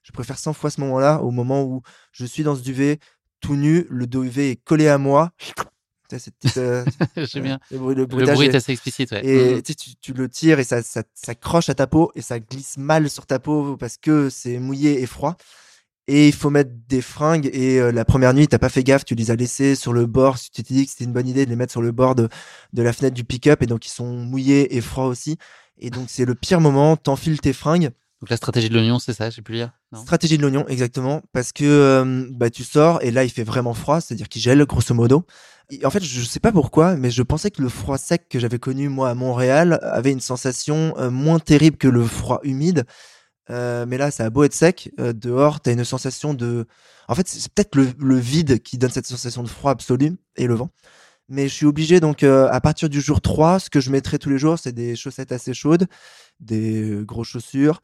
[0.03, 1.81] Je préfère 100 fois ce moment-là au moment où
[2.11, 2.99] je suis dans ce duvet
[3.39, 5.31] tout nu, le duvet est collé à moi.
[6.11, 6.83] Cette petite, euh,
[7.15, 7.59] J'aime bien.
[7.71, 9.25] le bruit, le Le bruitage bruit est- assez explicite, ouais.
[9.25, 9.61] et Mhm.
[9.61, 12.21] tu, sais, tu- tu le tires et ça, ça, ça croche à ta peau et
[12.21, 15.37] ça glisse mal sur ta peau parce que c'est mouillé et froid.
[16.07, 17.49] Et il faut mettre des fringues.
[17.53, 20.05] Et euh, la première nuit, t'as pas fait gaffe, tu les as laissés sur le
[20.05, 20.37] bord.
[20.39, 22.27] Tu t'es dit que c'était une bonne idée de les mettre sur le bord de,
[22.73, 23.61] de la fenêtre du pick-up.
[23.61, 25.37] Et donc, ils sont mouillés et froids aussi.
[25.77, 26.97] Et donc, c'est le pire moment.
[26.97, 27.91] T'enfiles tes fringues.
[28.21, 29.99] Donc la stratégie de l'oignon, c'est ça, j'ai pu lire non?
[30.03, 31.23] Stratégie de l'oignon, exactement.
[31.33, 34.63] Parce que euh, bah, tu sors et là, il fait vraiment froid, c'est-à-dire qu'il gèle,
[34.65, 35.25] grosso modo.
[35.71, 38.37] Et en fait, je sais pas pourquoi, mais je pensais que le froid sec que
[38.37, 42.83] j'avais connu, moi, à Montréal, avait une sensation euh, moins terrible que le froid humide.
[43.49, 44.91] Euh, mais là, ça a beau être sec.
[44.99, 46.67] euh, dehors, t'as une sensation de.
[47.07, 50.53] En fait, c'est peut-être le, vide qui donne cette sensation de froid absolu et le
[50.53, 50.69] vent.
[51.29, 54.19] Mais je suis obligé, donc, euh, à partir du jour 3, ce que je mettrai
[54.19, 55.87] tous les jours, c'est des chaussettes assez chaudes,
[56.39, 57.81] des grosses chaussures,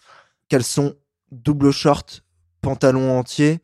[0.49, 0.95] caleçons
[1.31, 2.23] double short,
[2.61, 3.59] pantalon entier,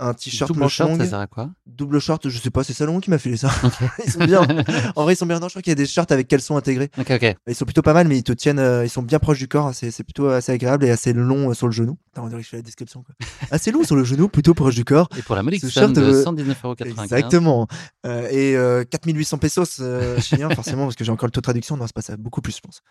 [0.00, 1.50] un t-shirt Double short, ça sert à quoi?
[1.66, 3.50] Double short, je sais pas, c'est Salomon qui m'a filé ça.
[4.04, 4.46] ils sont bien.
[4.96, 5.38] En vrai, ils sont bien.
[5.40, 6.90] Non, je crois qu'il y a des shorts avec caleçons intégrés.
[6.98, 7.36] Ok, ok.
[7.46, 9.48] Ils sont plutôt pas mal, mais ils te tiennent, euh, ils sont bien proches du
[9.48, 9.74] corps.
[9.74, 11.96] C'est c'est plutôt assez agréable et assez long euh, sur le genou.
[12.12, 13.02] Attends, on dirait que je fais la description.
[13.02, 13.14] Quoi.
[13.50, 15.08] Assez long sur le genou, plutôt proche du corps.
[15.16, 17.02] Et pour la modique somme de euh, 119,95€.
[17.02, 17.66] Exactement.
[18.06, 19.80] Euh, et euh, 4800 pesos
[20.20, 21.76] chiliens, forcément, parce que j'ai encore le taux de traduction.
[21.76, 22.82] Non, c'est pas ça, beaucoup plus, je pense.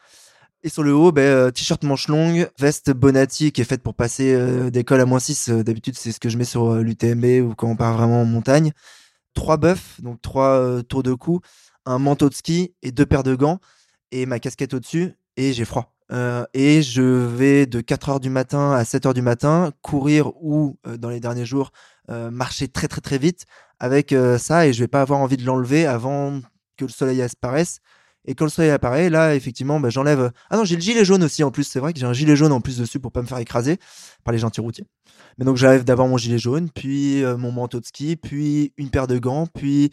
[0.63, 3.93] Et sur le haut, ben, euh, t-shirt manche longue, veste Bonatti qui est faite pour
[3.93, 5.49] passer euh, d'école à moins 6.
[5.49, 8.25] Euh, D'habitude, c'est ce que je mets sur l'UTMB ou quand on part vraiment en
[8.25, 8.71] montagne.
[9.35, 11.41] Trois buffs, donc trois tours de cou,
[11.85, 13.59] un manteau de ski et deux paires de gants
[14.11, 15.93] et ma casquette au-dessus et j'ai froid.
[16.55, 20.79] Et je vais de 4 heures du matin à 7 heures du matin courir ou
[20.97, 21.71] dans les derniers jours
[22.09, 23.45] marcher très très très vite
[23.79, 26.41] avec ça et je vais pas avoir envie de l'enlever avant
[26.75, 27.79] que le soleil apparaisse.
[28.27, 30.31] Et quand le soleil apparaît, là, effectivement, bah, j'enlève.
[30.49, 31.63] Ah non, j'ai le gilet jaune aussi en plus.
[31.63, 33.79] C'est vrai que j'ai un gilet jaune en plus dessus pour pas me faire écraser
[34.25, 34.85] par les gentils routiers.
[35.37, 38.89] Mais donc j'enlève d'abord mon gilet jaune, puis euh, mon manteau de ski, puis une
[38.89, 39.91] paire de gants, puis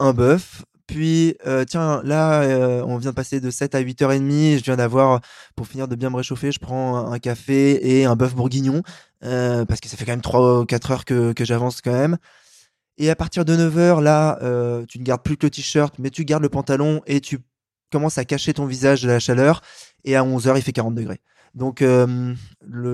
[0.00, 0.64] un bœuf.
[0.86, 4.58] Puis, euh, tiens, là, euh, on vient de passer de 7 à 8h30.
[4.58, 5.20] Je viens d'avoir,
[5.54, 8.82] pour finir de bien me réchauffer, je prends un, café et un bœuf bourguignon.
[9.20, 12.16] parce que ça fait quand même 3 ou 4 heures que, que j'avance quand même.
[12.96, 14.38] Et à partir de 9h, là,
[14.88, 17.38] tu ne gardes plus que le t-shirt, mais tu gardes le pantalon et tu
[17.90, 19.62] commences à cacher ton visage de la chaleur.
[20.04, 21.20] Et à 11h, il fait 40 degrés.
[21.54, 22.34] Donc, euh,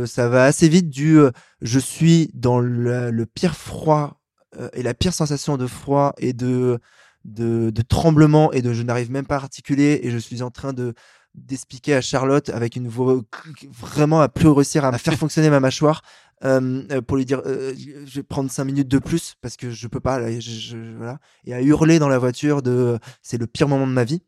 [0.07, 1.31] ça va assez vite du euh,
[1.61, 4.21] je suis dans le, pire froid
[4.59, 6.79] euh, et la pire sensation de froid et de,
[7.25, 10.73] de, tremblement et de je n'arrive même pas à articuler et je suis en train
[10.73, 10.95] de
[11.35, 13.21] d'expliquer à Charlotte avec une voix
[13.69, 16.03] vraiment à plus réussir à faire fonctionner ma mâchoire
[16.41, 20.21] pour lui dire je vais prendre cinq minutes de plus parce que je peux pas
[20.31, 24.23] et à hurler dans la voiture de c'est le pire moment de ma vie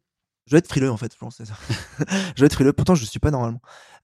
[0.47, 1.55] je dois être frileux en fait je pense c'est ça
[2.35, 3.61] je dois être frileux pourtant je suis pas normalement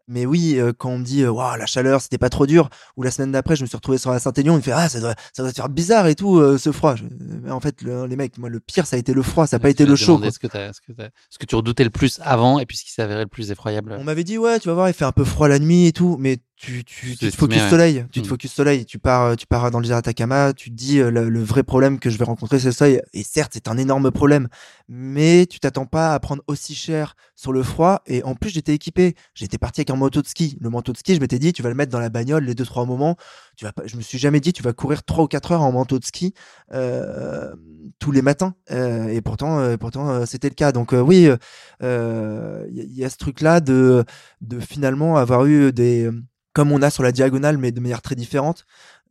[0.08, 2.68] mais oui euh, quand on me dit euh, Waouh, la chaleur c'était pas trop dur
[2.96, 4.88] ou la semaine d'après je me suis retrouvé sur la Saint-Aignan il me fait ah
[4.88, 7.04] ça doit ça doit faire bizarre et tout euh, ce froid Je-
[7.50, 9.60] en fait le- les mecs moi le pire ça a été le froid ça n'a
[9.60, 10.30] pas été le chaud quoi.
[10.32, 13.28] Ce que, que tu redoutais le plus avant et puis ce qui s'est avéré le
[13.28, 13.96] plus effroyable.
[14.00, 15.92] On m'avait dit ouais, tu vas voir, il fait un peu froid la nuit et
[15.92, 17.68] tout, mais tu, tu, tu te sous-estimé, focus ouais.
[17.70, 18.28] soleil, tu te Mm.
[18.28, 21.10] focus soleil, tu pars, euh, tu pars dans le désert Atacama, tu te dis euh,
[21.10, 23.02] le, le vrai problème que je vais rencontrer c'est le soleil.
[23.12, 24.46] Et certes, c'est un énorme problème,
[24.88, 28.02] mais tu t'attends pas à prendre aussi cher sur le froid.
[28.06, 30.56] Et en plus, j'étais équipé, j'étais parti avec un manteau de ski.
[30.60, 32.54] Le manteau de ski, je m'étais dit, tu vas le mettre dans la bagnole les
[32.54, 33.16] deux trois moments.
[33.56, 35.62] Tu vas pas, je me suis jamais dit, tu vas courir trois ou quatre heures
[35.62, 36.32] en manteau de ski
[36.72, 37.52] euh,
[37.98, 38.54] tous les matins.
[38.70, 40.70] Euh, et pourtant, euh, pourtant, c'était le cas.
[40.70, 41.38] Donc oui, il
[41.82, 44.04] euh, y, a- y a ce truc-là de,
[44.40, 46.08] de finalement avoir eu des,
[46.52, 48.66] comme on a sur la diagonale, mais de manière très différente,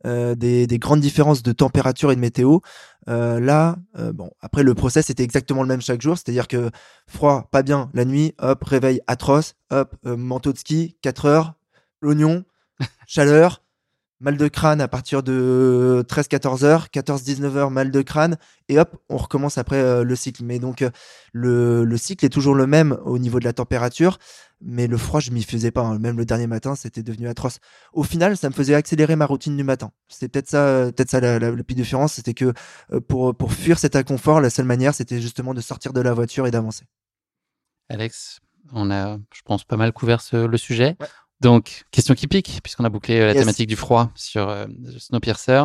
[0.06, 2.58] euh, des, des grandes différences de température et de météo.
[3.08, 6.70] Euh, là, euh, bon, après le process était exactement le même chaque jour, c'est-à-dire que
[7.06, 11.54] froid, pas bien, la nuit, hop, réveil atroce, hop, euh, manteau de ski, 4 heures,
[12.00, 12.44] l'oignon,
[13.06, 13.62] chaleur,
[14.22, 18.38] mal de crâne à partir de 13-14 heures, 14-19 heures, mal de crâne,
[18.68, 20.44] et hop, on recommence après euh, le cycle.
[20.44, 20.90] Mais donc, euh,
[21.32, 24.18] le, le cycle est toujours le même au niveau de la température,
[24.60, 25.82] mais le froid, je m'y faisais pas.
[25.82, 25.98] hein.
[25.98, 27.58] Même le dernier matin, c'était devenu atroce.
[27.92, 29.90] Au final, ça me faisait accélérer ma routine du matin.
[30.08, 32.52] C'est peut-être ça, euh, peut-être ça la, la, la petite différence, c'était que
[32.92, 36.14] euh, pour, pour fuir cet inconfort, la seule manière, c'était justement de sortir de la
[36.14, 36.84] voiture et d'avancer.
[37.88, 38.38] Alex,
[38.72, 40.96] on a, je pense, pas mal couvert ce- le sujet.
[41.00, 41.06] Ouais.
[41.42, 43.40] Donc, question qui pique, puisqu'on a bouclé euh, la Yes.
[43.42, 44.66] thématique du froid sur euh,
[44.98, 45.64] Snowpiercer.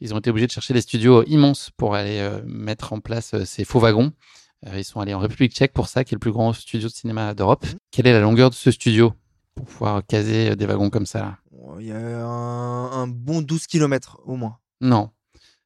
[0.00, 3.34] Ils ont été obligés de chercher des studios immenses pour aller euh, mettre en place
[3.34, 4.12] euh, ces faux wagons.
[4.66, 6.88] Euh, ils sont allés en République tchèque pour ça, qui est le plus grand studio
[6.88, 7.64] de cinéma d'Europe.
[7.66, 7.78] Mhm.
[7.90, 9.12] Quelle est la longueur de ce studio
[9.54, 11.38] pour pouvoir caser euh, des wagons comme ça là?
[11.52, 14.56] Bon, Il y a un, un bon 12 km au moins.
[14.80, 15.10] Non.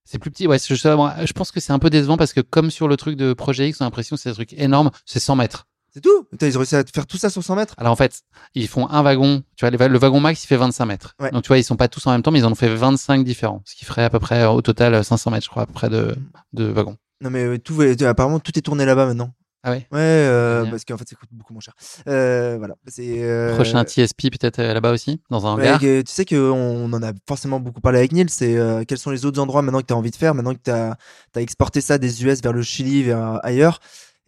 [0.04, 0.48] C'est plus petit.
[0.48, 3.16] Ouais, je, je pense que c'est un peu décevant parce que comme sur le truc
[3.16, 4.90] de Projet X, on a l'impression que c'est un truc énorme.
[5.06, 5.66] C'est 100 mètres.
[5.94, 8.22] C'est tout Ils ont réussi à faire tout ça sur 100 mètres Alors en fait,
[8.54, 9.42] ils font un wagon.
[9.56, 11.14] Tu vois, le wagon max, il fait 25 mètres.
[11.20, 11.30] Ouais.
[11.30, 12.74] Donc tu vois, ils sont pas tous en même temps, mais ils en ont fait
[12.74, 13.62] 25 différents.
[13.66, 15.66] Ce qui ferait à peu près, euh, au total, euh, 500 mètres, je crois, à
[15.66, 16.16] peu près de,
[16.54, 16.96] de wagons.
[17.20, 19.32] Non mais euh, tout, va- apparemment tout est tourné là-bas maintenant.
[19.64, 21.74] Ah ouais Ouais, euh, parce qu'en fait ça coûte beaucoup moins cher.
[22.08, 22.74] Euh, voilà.
[22.88, 25.78] C'est euh, Prochain TSP peut-être euh, là-bas aussi, dans un hangar.
[25.78, 29.10] tu sais qu'on on en a forcément beaucoup parlé avec Neil, c'est euh, quels sont
[29.10, 30.96] les autres endroits maintenant que tu as envie de faire, maintenant que tu as,
[31.36, 33.78] exporté ça des US vers le Chili, vers euh, ailleurs.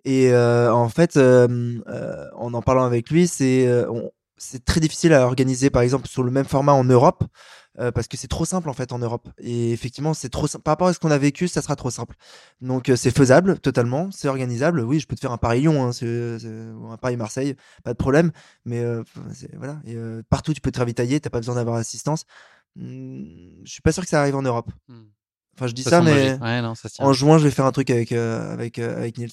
[0.05, 3.87] Et euh, en fait, euh, euh, en en parlant avec lui, c'est euh,
[4.37, 7.25] c'est très difficile à organiser, par exemple, sur le même format en Europe,
[7.77, 9.29] parce que c'est trop simple en fait en Europe.
[9.39, 10.63] Et effectivement, c'est trop simple.
[10.63, 12.15] Par rapport à ce qu'on a vécu, ça sera trop simple.
[12.61, 14.81] Donc c'est faisable totalement, c'est organisable.
[14.81, 18.33] Oui, je peux te faire un Paris-Lyon, hein, ou un Paris-Marseille, pas de problème.
[18.65, 18.85] Mais
[19.57, 19.97] voilà, Et,
[20.29, 22.25] partout tu peux te ravitailler, t'as pas besoin d'avoir assistance.
[22.77, 24.71] Hmm, je suis pas sûr que ça arrive en Europe.
[24.89, 25.05] Hmm.
[25.57, 26.37] Enfin, je dis Ça mais.
[26.41, 29.19] Ouais, non, ça en juin, je vais faire un truc avec euh, avec euh, avec
[29.19, 29.31] Niels.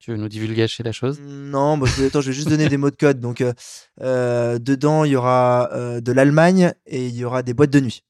[0.00, 1.20] Tu veux nous divulgacher la chose?
[1.20, 3.20] Non, bah, je vais, attends, je vais juste donner des mots de code.
[3.20, 3.52] Donc, euh,
[4.00, 7.80] euh, dedans, il y aura euh, de l'Allemagne et il y aura des boîtes de
[7.80, 8.02] nuit.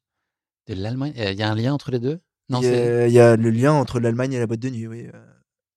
[0.69, 1.13] De l'Allemagne?
[1.17, 2.21] Il y a un lien entre les deux?
[2.49, 3.03] Non, il, y c'est.
[3.03, 5.09] a, il y a le lien entre l'Allemagne et la boîte de nuit, oui.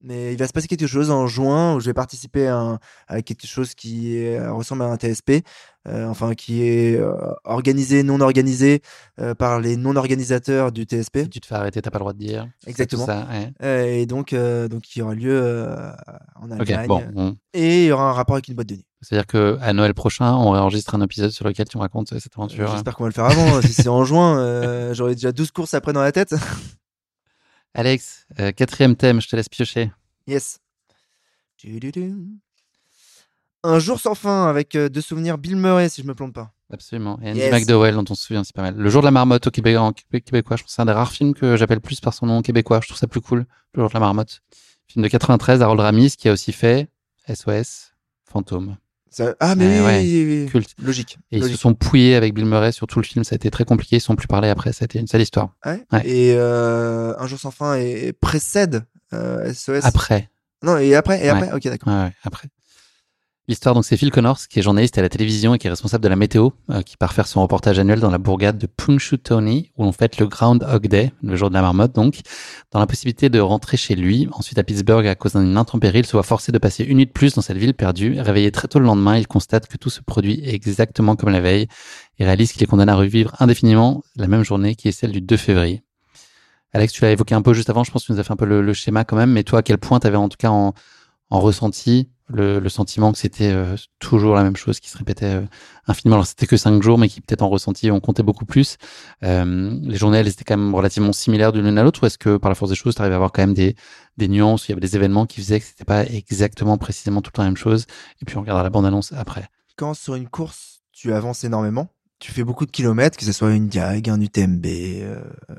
[0.05, 2.79] Mais il va se passer quelque chose en juin où je vais participer à, un-
[3.07, 5.43] à quelque chose qui est- euh, ressemble à un TSP,
[5.87, 7.13] euh, enfin qui est euh,
[7.45, 8.81] organisé, non organisé
[9.21, 11.19] euh, par les non-organisateurs du TSP.
[11.23, 12.47] Si tu te fais arrêter, t'as pas le droit de dire.
[12.67, 13.05] Exactement.
[13.05, 13.27] ça,
[13.61, 14.01] ouais.
[14.01, 15.65] Et donc, donc, il y aura lieu
[16.35, 16.79] en Allemagne.
[16.81, 17.03] Ok, bon.
[17.15, 18.85] on- Et il y aura un rapport avec une boîte de nuit.
[19.01, 22.33] C'est-à-dire que à Noël prochain, on enregistre un épisode sur lequel tu me racontes cette
[22.37, 22.69] aventure.
[22.71, 23.61] J'espère qu'on va le faire avant.
[23.61, 26.35] si c'est en juin, j'aurai déjà 12 courses après dans la tête.
[27.73, 29.91] Alex, euh, quatrième thème, je te laisse piocher.
[30.27, 30.59] Yes.
[33.63, 36.51] Un jour sans fin avec euh, deux souvenirs Bill Murray, si je me plante pas.
[36.71, 37.19] Absolument.
[37.21, 37.51] Et Andy Yes.
[37.53, 38.75] McDowell, dont on se souvient, c'est pas mal.
[38.75, 40.85] Le jour de la marmotte au Québec, en Québé- québécois, je pense que c'est un
[40.85, 42.79] des rares films que j'appelle plus par son nom québécois.
[42.81, 43.45] Je trouve ça plus cool.
[43.73, 44.41] Le jour de la marmotte.
[44.87, 46.89] Film de 93, Harold Ramis, qui a aussi fait
[47.33, 47.93] SOS,
[48.25, 48.77] Fantôme.
[49.13, 50.49] Ça- Ah, mais Eh oui, ouais, oui, oui, oui.
[50.49, 50.73] Culte.
[50.83, 51.17] Logique.
[51.31, 53.23] Et ils se sont pouillés avec Bill Murray sur tout le film.
[53.23, 53.97] Ça a été très compliqué.
[53.97, 54.71] Ils se sont plus parlé après.
[54.81, 55.49] Été une sale histoire.
[55.65, 55.83] Ouais.
[55.91, 56.01] Ouais.
[56.07, 58.83] Et euh, Un jour sans fin et, précède
[59.13, 59.85] euh, SOS.
[59.85, 60.29] Après.
[60.63, 61.93] Non, et après, et après, ok, d'accord.
[62.23, 62.47] Après.
[63.49, 66.01] L'histoire, donc, c'est Phil Connors, qui est journaliste à la télévision et qui est responsable
[66.01, 69.73] de la météo, euh, qui part faire son reportage annuel dans la bourgade de Punxsutawney,
[69.75, 72.21] où on fête le Groundhog Day, le jour de la marmotte, donc.
[72.71, 76.05] Dans la possibilité de rentrer chez lui, ensuite à Pittsburgh à cause d'une intempérie, il
[76.05, 78.17] se voit forcé de passer une nuit de plus dans cette ville perdue.
[78.21, 81.67] Réveillé très tôt le lendemain, il constate que tout se produit exactement comme la veille
[82.19, 85.19] et réalise qu'il est condamné à revivre indéfiniment la même journée qui est celle du
[85.19, 85.83] 2 février.
[86.71, 88.31] Alex, tu l'as évoqué un peu juste avant, je pense que tu nous as fait
[88.31, 90.37] un peu le, schéma quand même, mais toi, à quel point tu avais en tout
[90.39, 90.73] cas en
[91.29, 95.45] ressenti le, sentiment que c'était euh, toujours la même chose qui se répétait euh,
[95.87, 96.15] infiniment.
[96.15, 98.77] Alors c'était que cinq jours, mais qui peut-être en ressenti on comptait beaucoup plus.
[99.23, 102.17] Euh, les journées, elles étaient quand même relativement similaires d'une l'une à l'autre, ou est-ce
[102.17, 103.75] que par la force des choses, tu arrivais à avoir quand même des,
[104.17, 107.31] des nuances, il y avait des événements qui faisaient que c'était pas exactement précisément tout
[107.37, 107.85] la même chose,
[108.21, 109.47] et puis on regardera la bande-annonce après.
[109.75, 111.89] Quand sur une course, tu avances énormément,
[112.23, 114.65] tu fais beaucoup de kilomètres, que ce soit une Diag, un UTMB,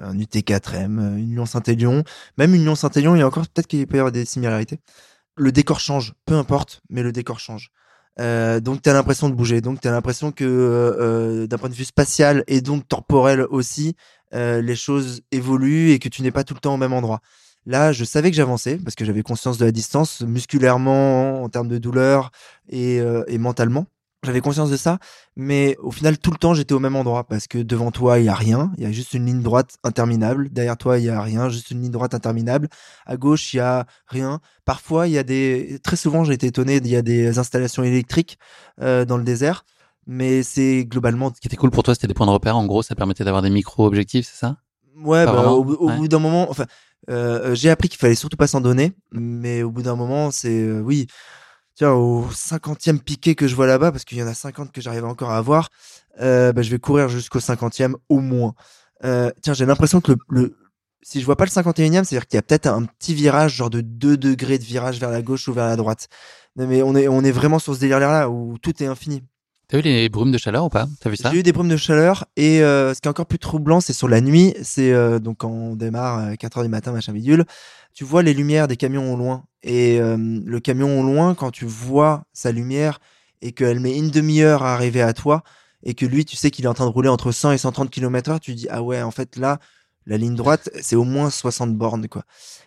[0.03, 2.05] un UT4M, euh, une Lyon-Saint-Élion,
[2.39, 4.79] même une Lyon-Saint-Élion, il y a encore peut-être qu'il peut y avoir des similarités.
[5.37, 7.71] Le décor change, peu importe, mais le décor change.
[8.21, 11.59] Euh, donc tu as l'impression de bouger, donc tu as l'impression que euh, euh, d'un
[11.59, 13.97] point de vue spatial et donc temporel aussi,
[14.33, 17.21] les choses évoluent et que tu n'es pas tout le temps au même endroit.
[17.67, 21.69] Là, je savais que j'avançais parce que j'avais conscience de la distance, musculairement, en termes
[21.69, 22.33] de douleur
[22.69, 23.01] et
[23.39, 23.87] mentalement.
[24.25, 24.99] J'avais conscience de ça,
[25.37, 28.25] mais au final, tout le temps, j'étais au même endroit parce que devant toi, il
[28.25, 30.49] y a rien, il y a juste une ligne droite interminable.
[30.51, 32.69] Derrière toi, il y a rien, juste une ligne droite interminable.
[33.07, 34.41] À gauche, il y a rien.
[34.65, 35.79] Parfois, il y a des.
[35.83, 38.39] Très souvent, j'ai été étonné, il y a des installations électriques
[38.81, 39.65] euh, dans le désert,
[40.07, 41.33] mais c'est globalement.
[41.35, 42.57] Ce qui était cool pour toi, c'était des points de repère.
[42.57, 44.57] En gros, ça permettait d'avoir des micro-objectifs, c'est ça?
[44.97, 45.97] Ouais, bah, au, bout- au Ouais.
[45.97, 46.67] bout d'un moment, enfin,
[47.11, 50.63] euh, j'ai appris qu'il fallait surtout pas s'en donner, mais au bout d'un moment, c'est
[50.63, 51.07] euh, oui.
[51.77, 54.81] Tiens, au cinquantième piqué que je vois là-bas, parce qu'il y en a 50 que
[54.81, 55.71] j'arrive encore à avoir,
[56.21, 58.55] euh, bah, je vais courir jusqu'au cinquantième au moins.
[59.05, 60.57] Euh, tiens, j'ai l'impression que le,
[61.03, 63.71] si je vois pas le 51e, c'est-à-dire qu'il y a peut-être un petit virage, genre
[63.71, 66.09] de 2 degrés de virage vers la gauche ou vers la droite.
[66.57, 69.25] Mais on est, on est vraiment sur ce délire-là où tout est infini.
[69.75, 70.87] T'as eu les brumes de chaleur ou pas?
[71.01, 71.33] T'as vu ça?
[71.33, 73.93] J'ai eu des brumes de chaleur et euh, ce qui est encore plus troublant, c'est
[73.93, 74.55] sur la nuit.
[74.63, 77.45] C'est euh, donc quand on démarre à 4 heures du matin, machin bidule.
[77.93, 81.51] Tu vois les lumières des camions au loin et euh, le camion au loin, quand
[81.51, 83.01] tu vois sa lumière
[83.43, 85.43] et qu'elle met une demi-heure à arriver à toi
[85.83, 87.91] et que lui, tu sais qu'il est en train de rouler entre 100 et 130
[87.91, 89.59] km/h, tu dis ah ouais, en fait là,
[90.07, 92.23] la ligne droite, c'est au moins 60 bornes quoi.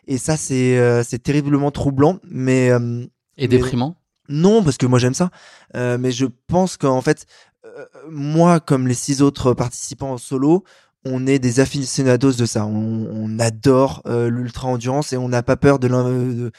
[0.08, 3.06] Et ça, c'est euh, terriblement troublant, mais euh,
[3.38, 3.96] Et mais- déprimant?
[4.30, 5.30] Non, parce que moi j'aime ça.
[5.76, 7.26] Euh, mais je pense qu'en fait,
[7.66, 10.64] euh, moi, comme les six autres participants en solo,
[11.06, 12.66] on est des aficionados de ça.
[12.66, 16.52] On, adore euh, l'ultra endurance et on n'a pas peur de, de-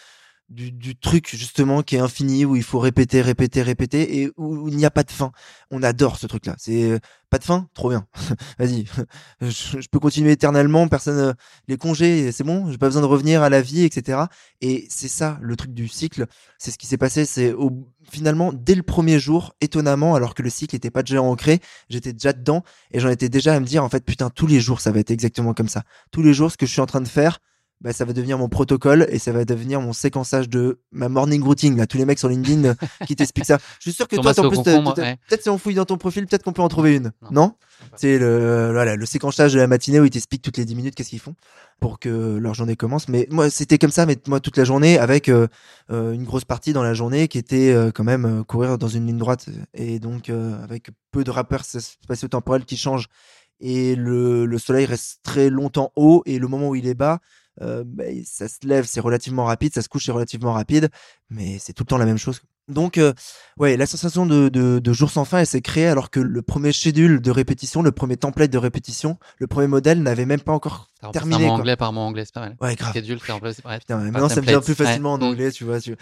[0.49, 4.69] du, du truc justement qui est infini où il faut répéter, répéter, répéter et où,
[4.69, 5.33] il n'y a pas de fin.
[5.71, 6.55] On adore ce truc-là.
[6.59, 6.99] C'est euh,
[7.31, 8.07] pas de fin, trop bien.
[8.59, 8.87] Vas-y,
[9.41, 10.89] je, peux continuer éternellement.
[10.89, 11.33] Personne, euh,
[11.69, 12.71] les congés, c'est bon.
[12.71, 14.23] J'ai pas besoin de revenir à la vie, etc.
[14.61, 16.27] Et c'est ça le truc du cycle
[16.59, 17.25] c'est ce qui s'est passé.
[17.25, 17.55] C'est
[18.11, 22.13] finalement dès le premier jour, étonnamment, alors que le cycle n'était pas déjà ancré, j'étais
[22.13, 24.81] déjà dedans et j'en étais déjà à me dire en fait putain tous les jours
[24.81, 25.85] ça va être exactement comme ça.
[26.11, 27.39] Tous les jours ce que je suis en train de faire,
[27.81, 31.43] bah, ça va devenir mon protocole et ça va devenir mon séquençage de ma morning
[31.43, 31.77] routine.
[31.77, 32.75] Là, tous les mecs sur LinkedIn euh,
[33.07, 33.59] qui t'expliquent ça.
[33.79, 35.17] Je suis sûr que toi, en plus, ouais.
[35.29, 37.13] peut-être si on fouille dans ton profil, peut-être qu'on peut en trouver une.
[37.31, 37.55] Non,
[37.97, 40.95] C'est le, voilà, le séquençage de la matinée où ils t'expliquent toutes les 10 minutes
[40.95, 41.35] qu'est-ce qu'ils font
[41.81, 43.09] pour que leur journée commence.
[43.09, 45.47] Mais moi, c'était comme ça, mais moi, toute la journée, avec euh,
[45.91, 48.89] euh, une grosse partie dans la journée qui était euh, quand même euh, courir dans
[48.89, 53.07] une ligne droite et donc avec peu de rappeurs spatio-temporels qui changent
[53.61, 57.21] et le, le soleil reste très longtemps haut et le moment où il est bas,
[57.63, 57.85] euh,
[58.25, 60.89] ça se lève, c'est relativement rapide, ça se couche, c'est relativement rapide,
[61.31, 62.41] mais c'est tout le temps la même chose.
[62.69, 63.15] Donc, euh,
[63.59, 67.21] ouais, la sensation de jour sans fin, elle s'est créée alors que le premier schedule
[67.21, 71.11] de répétition, le premier template de répétition, le premier modèle n'avait même pas encore T'as
[71.13, 71.37] terminé.
[71.45, 72.57] un mot anglais par mot anglais, c'est pas mal.
[72.61, 72.93] Ouais, grave.
[72.93, 73.79] Schedule, t'as remplacé- ouais.
[73.79, 74.65] Putain, Par maintenant ça me vient template.
[74.65, 75.23] plus facilement Ouais.
[75.23, 75.81] en anglais, tu vois.
[75.81, 75.95] tu-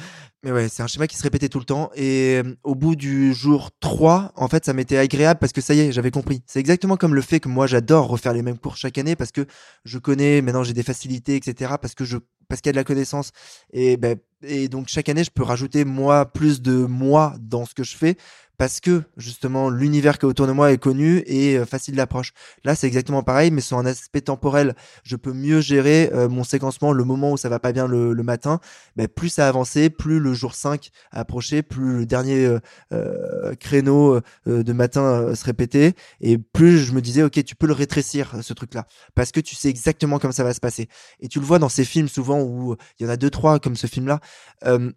[0.42, 1.90] Mais ouais, c'est un schéma qui se répétait tout le temps.
[1.94, 5.74] Et euh, au bout du jour 3, en fait, ça m'était agréable parce que ça
[5.74, 6.42] y est, j'avais compris.
[6.46, 9.32] C'est exactement comme le fait que moi, j'adore refaire les mêmes cours chaque année parce
[9.32, 9.44] que
[9.84, 11.74] je connais, maintenant j'ai des facilités, etc.
[11.80, 12.16] Parce que je,
[12.48, 13.32] parce qu'il y a de la connaissance.
[13.72, 17.74] Et, ben, et donc chaque année, je peux rajouter moi plus de moi dans ce
[17.74, 18.16] que je fais
[18.58, 22.32] parce que justement l'univers qui est autour de moi est connu et euh, facile d'approche.
[22.64, 24.74] Là, c'est exactement pareil, mais sur un aspect temporel,
[25.04, 28.14] je peux mieux gérer euh, mon séquencement, le moment où ça va pas bien le,
[28.26, 28.60] matin.
[28.96, 32.58] Ben, plus ça avançait, plus le jour 5 approchait, plus le dernier
[32.92, 37.72] euh, créneau de matin se répétait, et plus je me disais, ok, tu peux le
[37.72, 40.88] rétrécir ce truc-là, parce que tu sais exactement comme ça va se passer.
[41.20, 43.60] Et tu le vois dans ces films souvent où il y en a deux trois
[43.60, 44.18] comme ce film-là,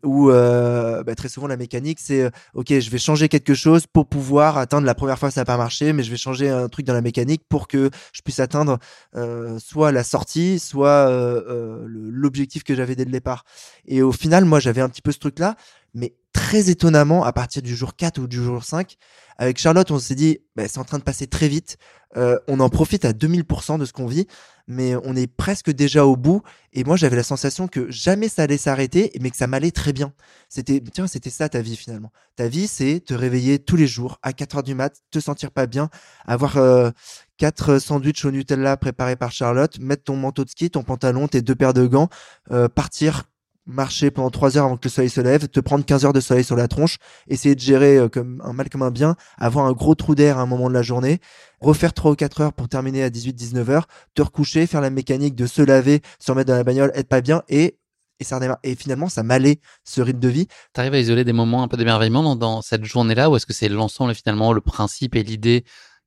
[0.03, 4.57] où ben, très souvent la mécanique c'est, ok, je vais changer quelque chose pour pouvoir
[4.57, 6.93] atteindre la première fois ça n'a pas marché, mais je vais changer un truc dans
[6.93, 8.79] la mécanique pour que je puisse atteindre
[9.15, 13.43] euh, soit la sortie, soit euh, euh, l'objectif que j'avais dès le départ.
[13.85, 15.55] Et au final, moi, j'avais un petit peu ce truc-là,
[15.93, 18.97] mais très étonnamment, à partir du jour 4 ou du jour 5,
[19.37, 21.77] avec Charlotte, on s'est dit, bah, c'est en train de passer très vite,
[22.17, 24.27] euh, on en profite à 2000% de ce qu'on vit,
[24.67, 26.41] mais on est presque déjà au bout,
[26.73, 29.93] et moi, j'avais la sensation que jamais ça allait s'arrêter, mais que ça m'allait très
[29.93, 30.13] bien.
[30.49, 32.11] C'était, tiens, c'était ça ta vie finalement.
[32.35, 35.51] Ta vie, c'est te réveiller tous les jours à 4 heures du mat, te sentir
[35.51, 35.89] pas bien,
[36.25, 36.91] avoir euh,
[37.37, 41.41] quatre sandwichs au Nutella préparés par Charlotte, mettre ton manteau de ski, ton pantalon, tes
[41.41, 42.09] deux paires de gants,
[42.51, 43.28] euh, partir
[43.69, 46.19] marcher pendant 3 heures avant que le soleil se lève, te prendre 15 heures de
[46.19, 46.97] soleil sur la tronche,
[47.27, 50.37] essayer de gérer euh, comme un mal comme un bien, avoir un gros trou d'air
[50.37, 51.19] à un moment de la journée,
[51.61, 55.35] refaire 3 ou 4 heures pour terminer à 18-19 heures, te recoucher, faire la mécanique
[55.35, 57.77] de se laver, se remettre dans la bagnole, être pas bien et
[58.21, 58.39] ça.
[58.63, 60.47] Et finalement, ça m'allait ce rythme de vie.
[60.73, 63.53] T'arrives à isoler des moments un peu d'émerveillement dans, dans cette journée-là, ou est-ce que
[63.53, 65.63] c'est l'ensemble finalement, le principe et l'idée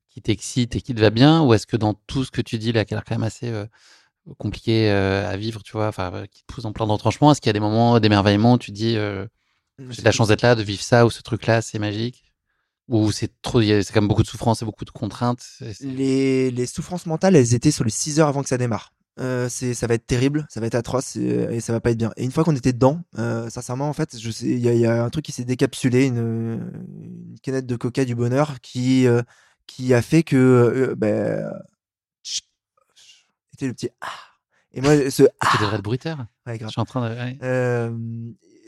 [0.08, 2.58] qui t'excite et qui te va bien, ou est-ce que dans tout ce que tu
[2.58, 3.64] dis là, qui a l'air quand même assez euh,
[4.38, 7.40] compliqué euh, à vivre, tu vois, enfin, euh, qui te pousse en plein d'entranchements, est-ce
[7.40, 9.26] qu'il y a des moments d'émerveillement où tu dis, euh,
[9.90, 12.24] j'ai de la chance d'être là, de vivre ça, ou ce truc-là, c'est magique,
[12.88, 15.44] ou c'est trop, c'est quand même beaucoup de souffrance et beaucoup de contraintes.
[15.80, 18.92] Les, les souffrances mentales, elles étaient sur les 6 heures avant que ça démarre.
[19.20, 21.20] Euh, c'est, ça va être terrible, ça va être atroce et,
[21.50, 22.12] et ça va pas être bien.
[22.16, 24.74] Et une fois qu'on était dedans, euh, sincèrement, en fait, je sais, il y, a-
[24.74, 28.60] il y a un truc qui s'est décapsulé, une, une canette de coca du bonheur
[28.62, 29.06] qui,
[29.66, 31.50] qui a fait que, euh, chut,
[33.54, 34.08] était le petit ah.
[34.74, 36.26] Et moi, ce ah, Tu devrais être bruiteur.
[36.46, 36.70] Ouais, grave.
[36.70, 37.14] Je suis en train de.
[37.14, 37.38] ouais.
[37.42, 37.90] Euh,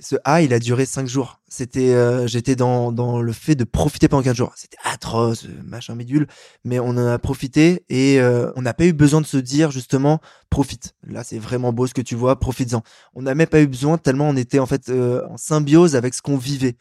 [0.00, 1.40] ce A, il a duré 5 jours.
[1.48, 4.52] C'était, euh, j'étais dans, dans le fait de profiter pendant 15 jours.
[4.56, 6.26] C'était atroce, machin bidule,
[6.64, 9.70] mais on en a profité et euh, on n'a pas eu besoin de se dire
[9.70, 10.20] justement
[10.50, 10.94] profite.
[11.06, 12.82] Là, c'est vraiment beau ce que tu vois, profites-en.
[13.14, 16.14] On n'a même pas eu besoin tellement on était en fait euh, en symbiose avec
[16.14, 16.76] ce qu'on vivait.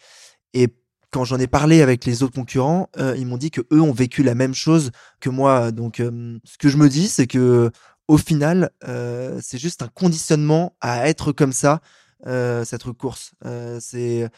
[0.54, 0.68] Et
[1.14, 3.94] quand j'en ai parlé avec les autres concurrents, euh, ils m'ont dit que eux ont
[3.94, 5.72] vécu la même chose que moi.
[5.72, 7.72] Donc, euh, ce que je me dis, c'est que
[8.08, 11.82] au final, euh, c'est juste un conditionnement à être comme ça
[12.26, 13.34] euh, cette course.
[13.46, 14.30] Euh, c'est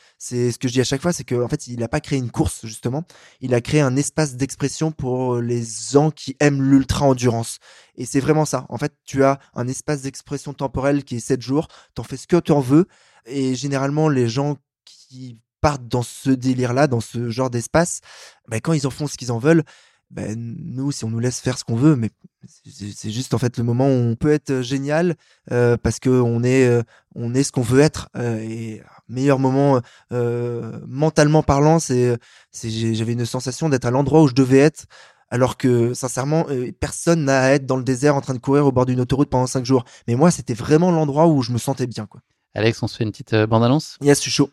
[0.51, 2.31] ce que je dis à chaque fois, c'est qu'en fait, il n'a pas créé une
[2.31, 3.03] course justement.
[3.41, 7.59] Il a créé un espace d'expression pour les gens qui aiment l'ultra endurance.
[7.95, 8.65] Et c'est vraiment ça.
[8.69, 11.67] En fait, tu as un espace d'expression temporelle qui est 7 jours.
[11.93, 12.87] T'en fais ce que tu en veux.
[13.25, 18.01] Et généralement, les gens qui partent dans ce délire-là, dans ce genre d'espace,
[18.47, 19.63] ben, quand ils en font ce qu'ils en veulent,
[20.11, 22.09] ben, nous, si on nous laisse faire ce qu'on veut, mais
[22.47, 25.15] c'est juste en fait le moment où on peut être génial
[25.51, 26.83] euh, parce que on est, euh,
[27.15, 28.09] on est ce qu'on veut être.
[28.15, 32.17] Euh, et meilleur moment euh, mentalement parlant, c'est,
[32.53, 34.85] j'avais une sensation d'être à l'endroit où je devais être.
[35.29, 38.65] Alors que sincèrement, euh, personne n'a à être dans le désert en train de courir
[38.67, 39.83] au bord d'une autoroute pendant cinq jours.
[40.07, 42.05] Mais moi, c'était vraiment l'endroit où je me sentais bien.
[42.05, 42.21] Quoi.
[42.53, 43.97] Alex, on se fait une petite bande-annonce?
[44.01, 44.51] Yes, je suis chaud.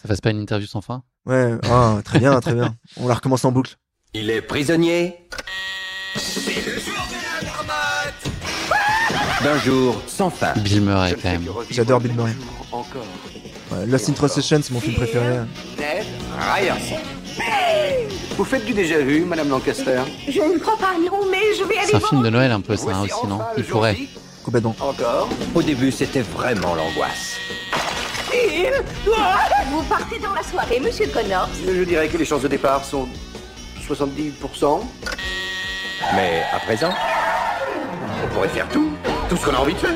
[0.00, 1.02] Ça fasse pas une interview sans fin?
[1.26, 2.74] Ouais, oh, très bien, très bien.
[2.96, 3.76] On la recommence en boucle.
[4.14, 5.16] Il est prisonnier.
[9.42, 10.52] D'un jour sans fin.
[10.58, 11.46] Bill Murray, quand même.
[11.70, 12.32] J'adore Bill Murray.
[13.70, 15.38] Ouais, Lost in Translation, c'est mon film préféré.
[15.78, 16.04] Ned
[16.38, 16.76] Ryan.
[18.36, 20.02] Vous faites du déjà vu, Madame Lancaster?
[20.28, 22.60] Je ne crois pas, non, mais je vais aller C'est un film de Noël un
[22.60, 23.38] peu, ça, hein, aussi, non?
[23.56, 23.96] Il pourrait.
[24.44, 24.76] Complètement.
[24.78, 27.36] Encore Au début, c'était vraiment l'angoisse.
[28.30, 28.74] Bill
[29.70, 31.48] Vous partez dans la soirée, monsieur Connors.
[31.66, 33.08] Je dirais que les chances de départ sont
[33.88, 34.80] 70%.
[36.14, 36.92] Mais à présent,
[38.24, 38.90] On pourrait faire tout.
[39.28, 39.90] Tout ce qu'on a envie de faire.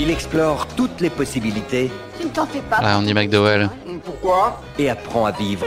[0.00, 2.78] il explore toutes les possibilités Tu ne t'en fais pas.
[2.80, 3.68] Ah, on dit McDowell.
[4.04, 4.60] Pourquoi?
[4.78, 5.66] Et apprend à vivre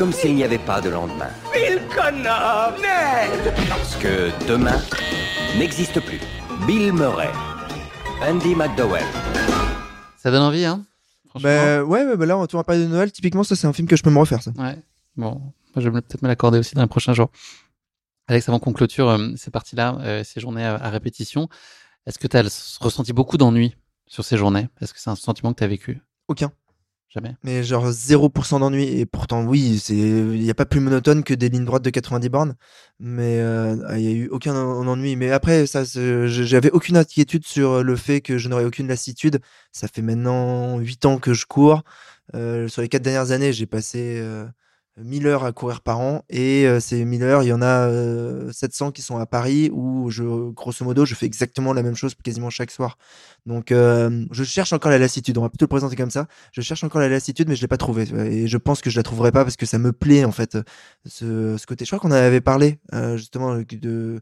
[0.00, 1.28] comme s'il n'y avait pas de lendemain.
[1.52, 4.80] Bill Connor Ned Parce que demain
[5.58, 6.20] n'existe plus.
[6.66, 7.28] Bill Murray,
[8.22, 9.04] Andy McDowell.
[10.16, 10.84] Ça donne envie, hein
[11.28, 11.50] Franchement.
[11.50, 13.12] Bah, ouais, bah là, on va parler de Noël.
[13.12, 14.52] Typiquement, ça, c'est un film que je peux me refaire, ça.
[14.56, 14.76] Ouais.
[15.20, 17.30] Bon, je vais peut-être me l'accorder aussi dans les prochains jours.
[18.26, 21.48] Alex, avant qu'on clôture euh, ces parties-là, euh, ces journées à, à répétition,
[22.06, 23.76] est-ce que tu as ressenti beaucoup d'ennui
[24.06, 24.68] sur ces journées?
[24.80, 26.00] Est-ce que c'est un sentiment que tu as vécu?
[26.26, 26.50] Aucun.
[27.10, 27.36] Jamais.
[27.42, 28.84] Mais genre 0% d'ennui.
[28.84, 32.28] Et pourtant, oui, il n'y a pas plus monotone que des lignes droites de 90
[32.30, 32.54] bornes.
[33.00, 35.16] Mais euh, il n'y a eu aucun en- ennui.
[35.16, 39.40] Mais après, ça, j'avais aucune inquiétude sur le fait que je n'aurais aucune lassitude.
[39.72, 41.82] Ça fait maintenant 8 ans que je cours.
[42.36, 44.46] Euh, sur les 4 dernières années, j'ai passé euh,
[44.96, 46.24] 1000 heures à courir par an.
[46.28, 49.70] Et euh, ces 1000 heures, il y en a euh, 700 qui sont à Paris
[49.72, 52.98] où, je, grosso modo, je fais exactement la même chose quasiment chaque soir.
[53.46, 55.38] Donc, euh, je cherche encore la lassitude.
[55.38, 57.68] On va plutôt le présenter comme ça je cherche encore la lassitude, mais je l'ai
[57.68, 58.08] pas trouvée.
[58.30, 60.58] Et je pense que je la trouverai pas parce que ça me plaît en fait
[61.06, 61.84] ce, ce côté.
[61.84, 64.20] Je crois qu'on avait parlé euh, justement de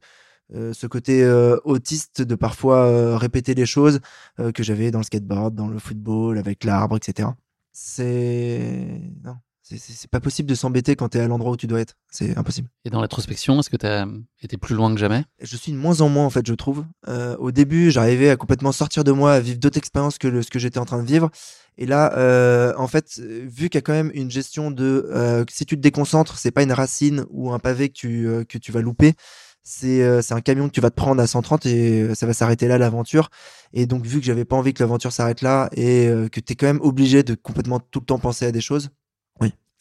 [0.55, 4.01] euh, ce côté euh, autiste de parfois euh, répéter les choses
[4.40, 7.28] euh, que j'avais dans le skateboard, dans le football, avec l'arbre, etc.
[7.73, 9.36] C'est non,
[9.77, 11.95] c'est- pas possible de s'embêter quand tu es à l'endroit où tu dois être.
[12.11, 12.69] C'est impossible.
[12.85, 14.07] Et dans l'introspection, est-ce que tu as
[14.43, 15.24] été plus loin que jamais?
[15.40, 16.85] Je suis de moins en moins en fait, je trouve.
[17.09, 20.43] Euh, au début, j'arrivais à complètement sortir de moi, à vivre d'autres expériences que le-
[20.43, 21.31] ce que j'étais en train de vivre.
[21.77, 25.45] Et là, euh, en fait, vu qu'il y a quand même une gestion de euh,
[25.51, 28.73] si tu te déconcentres, c'est pas une racine ou un pavé que tu que tu
[28.73, 29.15] vas louper.
[29.62, 32.78] C'est un camion que tu vas te prendre à 130 et ça va s'arrêter là
[32.78, 33.28] l'aventure.
[33.74, 36.57] Et donc vu que j'avais pas envie que l'aventure s'arrête là et que tu es
[36.57, 38.89] quand même obligé de complètement tout le temps penser à des choses.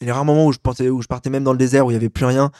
[0.00, 1.94] Les rares moments où je pensais où je partais même dans le désert où il
[1.94, 2.50] y avait plus rien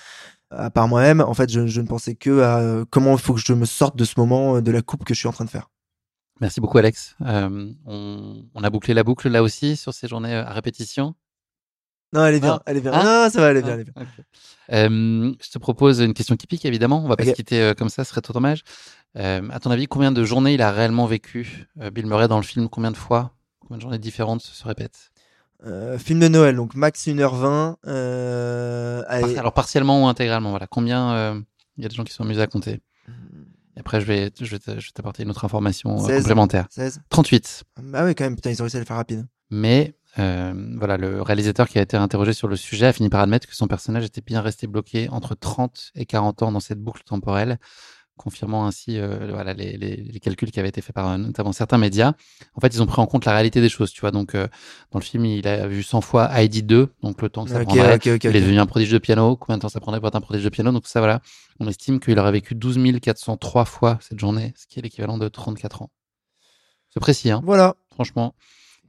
[0.51, 3.35] à part moi-même, en fait, je, je ne pensais que à euh, comment il faut
[3.35, 5.33] que je me sorte de ce moment euh, de la coupe que je suis en
[5.33, 5.69] train de faire.
[6.41, 7.17] Merci beaucoup, Alex.
[7.27, 11.15] Euh, on, on a bouclé la boucle là aussi sur ces journées euh, à répétition?
[12.15, 12.63] Non, elle est bien, Ah.
[12.65, 12.93] elle est bien.
[12.95, 13.05] Ah.
[13.05, 14.07] non, ça va, elle est bien, elle est bien.
[14.73, 17.05] Euh, je te propose une question typique, évidemment.
[17.05, 18.63] On va pas se quitter euh, comme ça, ce serait trop dommage.
[19.17, 21.67] Euh, à ton avis, combien de journées il a réellement vécu?
[21.83, 23.35] Euh, Bill Murray dans le film Combien de fois?
[23.61, 25.11] Combien de journées différentes se répètent?
[25.67, 27.77] Euh, film de Noël, donc max 1h20.
[27.87, 30.67] Euh, allez, Alors partiellement ou intégralement, voilà.
[30.67, 31.41] Combien euh,
[31.77, 32.81] il y a des gens qui sont amusés à compter?
[33.77, 34.59] Et après, je vais, je vais
[34.93, 36.23] t'apporter une autre information euh, 16.
[36.23, 36.67] complémentaire.
[36.71, 37.01] 16.
[37.11, 37.65] 38.
[37.95, 39.27] Ah ouais, quand même, putain, ils ont réussi à le faire rapide.
[39.51, 43.21] Mais euh, voilà, le réalisateur qui a été interrogé sur le sujet a fini par
[43.21, 46.81] admettre que son personnage était bien resté bloqué entre 30 et 40 ans dans cette
[46.81, 47.59] boucle temporelle,
[48.19, 51.79] confirmant ainsi euh, voilà, les, les- les calculs qui avaient été faits par notamment certains
[51.79, 52.13] médias.
[52.55, 54.11] En fait, ils ont pris en compte la réalité des choses, tu vois.
[54.11, 54.47] Donc, euh,
[54.91, 57.61] dans le film, il a vu 100 fois Heidi 2, donc le temps que ça
[57.61, 57.99] Ok, prendrait.
[58.05, 59.37] il est devenu un prodige de piano.
[59.37, 60.71] Combien de temps ça prendrait pour être un prodige de piano?
[60.73, 61.23] Donc, ça, voilà.
[61.61, 65.29] On estime qu'il aurait vécu 12 403 fois cette journée, ce qui est l'équivalent de
[65.29, 65.91] 34 ans.
[66.93, 67.75] C'est précis, hein, Voilà.
[67.93, 68.35] franchement.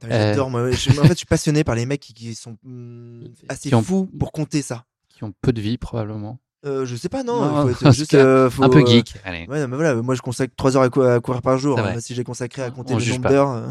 [0.02, 0.70] J'adore, Euh, moi.
[0.70, 3.74] Je- en fait, je suis passionné par les mecs qui, qui sont hum, assez Qui
[3.74, 4.86] ont- fous pour compter ça.
[5.10, 6.38] Qui ont peu de vie, probablement.
[6.66, 7.40] Euh, je sais pas, non.
[7.40, 9.14] Non, il faut être parce juste que euh, faut, un peu euh, geek.
[9.24, 11.56] Allez, Ouais, non, mais voilà, moi je consacre 3 heures à, cou- à courir par
[11.58, 11.78] jour.
[11.78, 12.00] Hein.
[12.00, 13.50] Si j'ai consacré à compter On le nombre d'heures.
[13.50, 13.68] euh,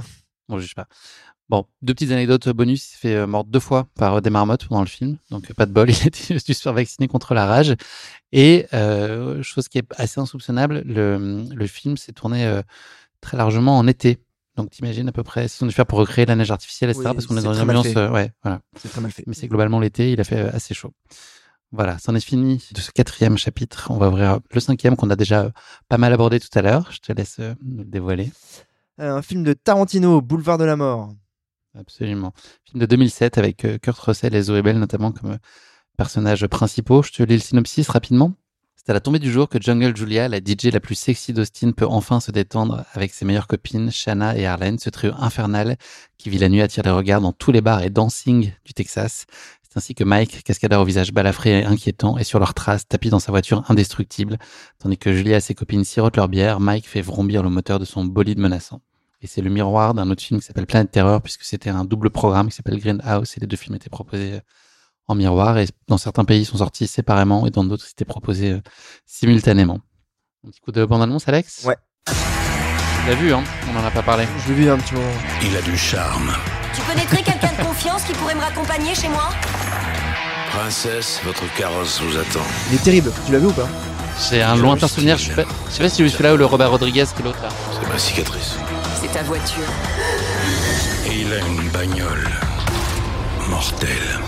[0.49, 0.87] on juge pas.
[1.49, 2.85] Bon, deux petites anecdotes bonus.
[2.85, 5.17] Il s'est fait mordre deux fois par des marmottes pendant le film.
[5.31, 5.89] Donc, pas de bol.
[5.91, 6.09] Il a
[6.39, 7.75] dû se faire vacciner contre la rage.
[8.31, 12.61] Et, euh, chose qui est assez insoupçonnable, le, le film s'est tourné euh,
[13.21, 14.19] très largement en été.
[14.57, 16.89] Donc t'imagines à peu près ce qu'ils ont dû faire pour recréer la neige artificielle,
[16.89, 17.05] etc.
[17.07, 17.87] Oui, parce qu'on est dans une ambiance.
[17.95, 18.59] euh, ouais, voilà.
[18.77, 19.23] C'est très mal fait.
[19.25, 20.91] Mais c'est globalement l'été, il a fait assez chaud.
[21.71, 23.87] Voilà, c'en est fini de ce quatrième chapitre.
[23.91, 25.51] On va ouvrir le cinquième qu'on a déjà euh,
[25.87, 26.91] pas mal abordé tout à l'heure.
[26.91, 28.31] Je te laisse euh, nous le dévoiler.
[28.99, 31.13] Euh, Un film de Tarantino, Boulevard de la mort.
[31.77, 32.33] Absolument.
[32.65, 35.37] Film de 2007 avec Kurt Russell et Zoé Bell notamment comme
[35.95, 37.03] personnages principaux.
[37.03, 38.33] Je te lis le synopsis rapidement.
[38.75, 41.73] C'est à la tombée du jour que Jungle Julia, la DJ la plus sexy d'Austin,
[41.73, 45.77] peut enfin se détendre avec ses meilleures copines, Shanna et Arlene, ce trio infernal
[46.17, 49.25] qui vit la nuit attire les regards dans tous les bars et dancing du Texas.
[49.69, 53.09] C'est ainsi que Mike, cascadeur au visage balafré et inquiétant, est sur leurs traces, tapis
[53.09, 54.39] dans sa voiture indestructible.
[54.79, 57.85] Tandis que Julia et ses copines sirotent leur bière, Mike fait vrombir le moteur de
[57.85, 58.81] son bolide menaçant.
[59.21, 62.09] Et c'est le miroir d'un autre film qui s'appelle Planète Terreur, puisque c'était un double
[62.09, 64.39] programme qui s'appelle Greenhouse, et les deux films étaient proposés euh,
[65.07, 68.05] en miroir, et dans certains pays, ils sont sortis séparément, et dans d'autres, ils étaient
[68.05, 68.61] proposés euh,
[69.05, 69.81] simultanément.
[70.47, 71.65] Un petit coup de bande-annonce, Alex?
[71.65, 71.75] Ouais.
[72.07, 72.13] Tu
[73.07, 74.25] l'as vu, hein On n'en a pas parlé.
[74.45, 75.11] Je l'ai vu un petit moment.
[75.43, 76.31] Il a du charme.
[76.73, 79.29] Tu connaîtrais quelqu'un de confiance qui pourrait me raccompagner chez moi
[80.51, 82.45] Princesse, votre carrosse vous attend.
[82.69, 83.11] Il est terrible.
[83.25, 83.67] Tu l'as vu ou pas?
[84.29, 86.45] J'ai un lointain souvenir, je sais pas, je sais pas si c'est celui-là ou le
[86.45, 87.49] Robert Rodriguez que l'autre là.
[87.71, 88.57] C'est ma cicatrice.
[89.01, 89.63] C'est ta voiture.
[91.07, 92.29] Et il a une bagnole
[93.47, 94.19] mortelle.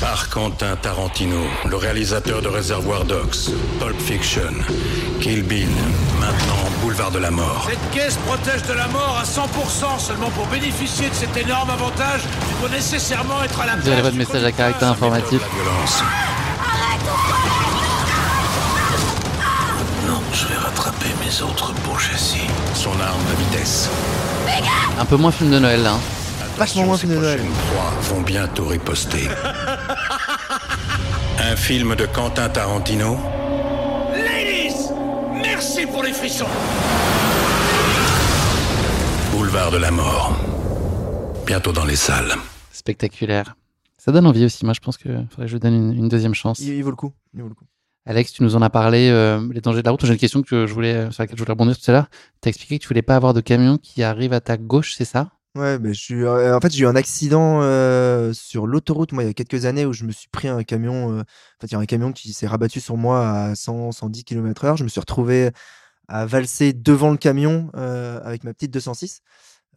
[0.00, 3.50] Par Quentin Tarantino, le réalisateur de Réservoir Dogs,
[3.80, 4.52] Pulp Fiction,
[5.20, 5.68] Kill Bill,
[6.20, 7.66] maintenant Boulevard de la Mort.
[7.68, 9.98] Cette caisse protège de la mort à 100%.
[9.98, 14.02] Seulement pour bénéficier de cet énorme avantage, tu dois nécessairement être à la Vous avez
[14.02, 15.40] votre message à caractère informatif.
[15.42, 16.02] La violence.
[20.06, 22.46] Non, je vais rattraper mes autres beaux châssis.
[22.74, 23.90] Son arme de vitesse.
[25.00, 25.92] Un peu moins film de Noël là.
[25.94, 26.00] hein.
[26.58, 27.38] Vachement moins Ces film de Noël.
[27.38, 29.28] prochaines proies vont bientôt riposter.
[31.38, 33.16] Un film de Quentin Tarantino
[34.12, 34.74] Ladies,
[35.40, 36.46] merci pour les frissons.
[39.32, 40.36] Boulevard de la Mort.
[41.46, 42.32] Bientôt dans les salles.
[42.72, 43.54] Spectaculaire.
[43.96, 44.64] Ça donne envie aussi.
[44.64, 46.58] Moi, je pense que faudrait que je lui donne une, une deuxième chance.
[46.60, 47.12] il, il vaut le coup.
[47.34, 47.64] Il vaut le coup.
[48.06, 50.04] Alex, tu nous en as parlé, euh, les dangers de la route.
[50.04, 52.06] J'ai une question que je voulais, sur laquelle je voulais rebondir tout à l'heure.
[52.42, 54.94] Tu as expliqué que tu voulais pas avoir de camion qui arrive à ta gauche,
[54.96, 55.28] c'est ça?
[55.58, 56.24] Ouais, mais je suis.
[56.24, 59.64] euh, en fait, j'ai eu un accident euh, sur l'autoroute, moi, il y a quelques
[59.64, 61.18] années, où je me suis pris un camion.
[61.18, 61.22] euh,
[61.72, 64.76] un camion qui s'est rabattu sur moi à 100, 110 km/h.
[64.76, 65.50] Je me suis retrouvé
[66.08, 69.22] à valser devant le camion euh, avec ma petite 206.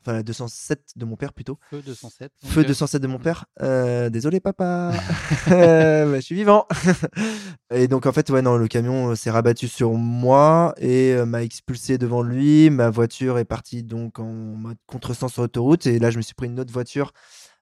[0.02, 1.60] Enfin, la 207 de mon père plutôt.
[1.70, 2.32] Feu 207.
[2.44, 3.46] donc, Feu euh, 207 de mon père.
[3.62, 4.92] Euh, désolé, papa.
[5.52, 6.66] Euh, bah, je suis vivant.
[7.74, 11.26] et donc, en fait, ouais, non, le camion euh, s'est rabattu sur moi et euh,
[11.26, 12.70] m'a expulsé devant lui.
[12.70, 15.88] Ma voiture est partie donc en mode contresens sur l'autoroute.
[15.88, 17.12] Et là, je me suis pris une autre voiture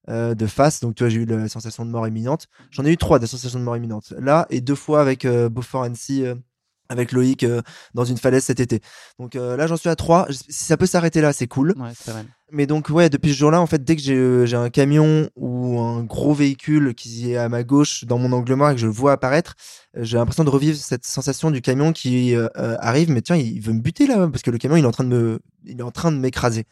[0.09, 0.79] euh, de face.
[0.81, 2.47] Donc, tu vois, j'ai eu la sensation de mort imminente.
[2.71, 4.13] J'en ai eu trois des sensations de mort imminente.
[4.19, 6.23] Là, et deux fois avec euh, Beaufort Annecy.
[6.25, 6.35] euh,
[6.89, 7.61] avec Loïc euh,
[7.93, 8.81] dans une falaise cet été.
[9.19, 10.27] Donc euh, là, j'en suis à trois.
[10.29, 11.73] Si ça peut s'arrêter là, c'est cool.
[11.77, 11.91] Ouais.
[12.51, 15.29] Mais donc, ouais, depuis ce jour-là, en fait, dès que j'ai euh, j'ai un camion
[15.35, 18.81] ou un gros véhicule qui est à ma gauche dans mon angle mort et que
[18.81, 19.55] je le vois apparaître,
[19.95, 23.35] euh, j'ai l'impression de revivre cette sensation du camion qui euh, euh, arrive, mais tiens,
[23.35, 25.39] il veut me buter là, parce que le camion, il est en train de me,
[25.65, 26.65] il est en train de m'écraser.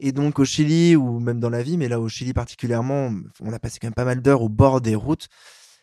[0.00, 3.52] Et donc, au Chili, ou même dans la vie, mais là, au Chili particulièrement, on
[3.52, 5.28] a passé quand même pas mal d'heures au bord des routes.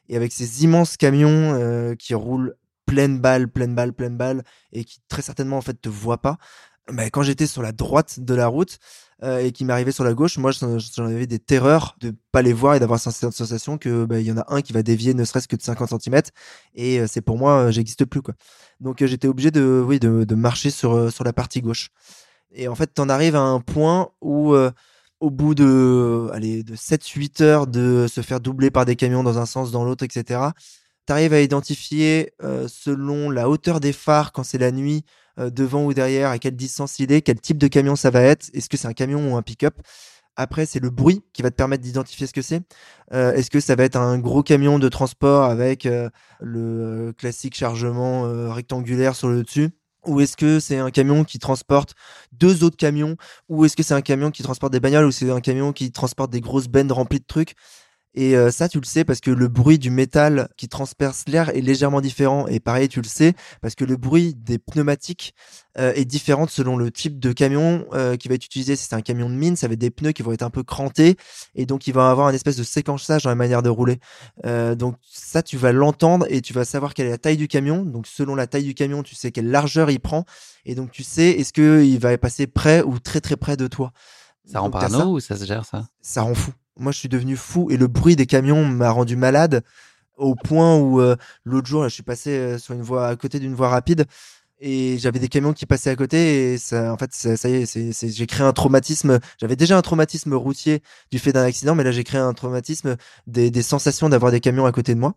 [0.10, 2.56] Et avec ces immenses camions euh, qui roulent
[2.90, 4.44] pleine balle, pleine balle, pleine balle,
[4.74, 6.38] et qui très certainement en fait te voient pas.
[6.92, 8.80] Bah, quand j'étais sur la droite de la route
[9.22, 12.52] euh, et qui m'arrivait sur la gauche, moi j'en avais des terreurs de pas les
[12.52, 15.14] voir et d'avoir cette sensation que bah, il y en a un qui va dévier
[15.14, 16.22] ne serait-ce que de 50 cm
[16.74, 18.34] et euh, c'est pour moi euh, j'existe plus quoi.
[18.80, 21.90] Donc j'étais obligé de oui de, de marcher sur sur la partie gauche.
[22.52, 24.56] Et en fait, t'en arrives à un point où
[25.20, 29.22] au bout de allez de 7 8 heures de se faire doubler par des camions
[29.22, 30.40] dans un sens dans l'autre etc
[31.10, 35.04] tu arrives à identifier euh, selon la hauteur des phares quand c'est la nuit,
[35.40, 38.22] euh, devant ou derrière, à quelle distance il est, quel type de camion ça va
[38.22, 39.74] être, est-ce que c'est un camion ou un pick-up.
[40.36, 42.62] Après, c'est le bruit qui va te permettre d'identifier ce que c'est.
[43.12, 45.88] Euh, est-ce que ça va être un gros camion de transport avec
[46.40, 49.72] le classique chargement rectangulaire sur le dessus?
[50.06, 51.96] Ou est-ce que c'est un camion qui transporte
[52.32, 53.18] deux autres camions?
[53.50, 55.06] Ou est-ce que c'est un camion qui transporte des bagnoles?
[55.06, 57.56] Ou c'est un camion qui transporte des grosses bennes remplies de trucs?
[58.16, 61.50] Et euh, ça, tu le sais parce que le bruit du métal qui transperce l'air
[61.50, 62.48] est légèrement différent.
[62.48, 65.36] Et pareil, tu le sais parce que le bruit des pneumatiques
[65.78, 68.76] euh, est différent selon le type de camion euh, qui va être utilisé.
[68.76, 70.50] Si c'est un camion de mine, ça va être des pneus qui vont être un
[70.50, 71.18] peu crantés
[71.54, 74.00] et donc il va avoir un espèce de séquençage dans la manière de rouler.
[74.46, 77.48] Euh, donc ça, tu vas l'entendre et tu vas savoir quelle est la taille du
[77.48, 77.86] camion.
[77.86, 80.26] Donc selon la taille du camion, tu sais quelle largeur il prend
[80.66, 83.68] et donc tu sais est-ce que il va passer près ou très très près de
[83.68, 83.94] toi.
[84.46, 85.88] Ça rend Donc, parano ou ça se gère ça?
[86.02, 86.52] Ça rend fou.
[86.80, 89.64] Moi, je suis devenu fou et le bruit des camions m'a rendu malade
[90.18, 91.16] au point où euh,
[91.46, 94.06] l'autre jour, je suis passé euh, sur une voie à côté d'une voie rapide
[94.62, 97.56] et j'avais des camions qui passaient à côté et ça en fait ça, ça y
[97.56, 99.20] est c'est, j'ai créé un traumatisme.
[99.40, 100.82] J'avais déjà un traumatisme routier
[101.12, 102.98] du fait d'un accident mais là j'ai créé un traumatisme
[103.28, 105.16] des, sensations d'avoir des camions à côté de moi.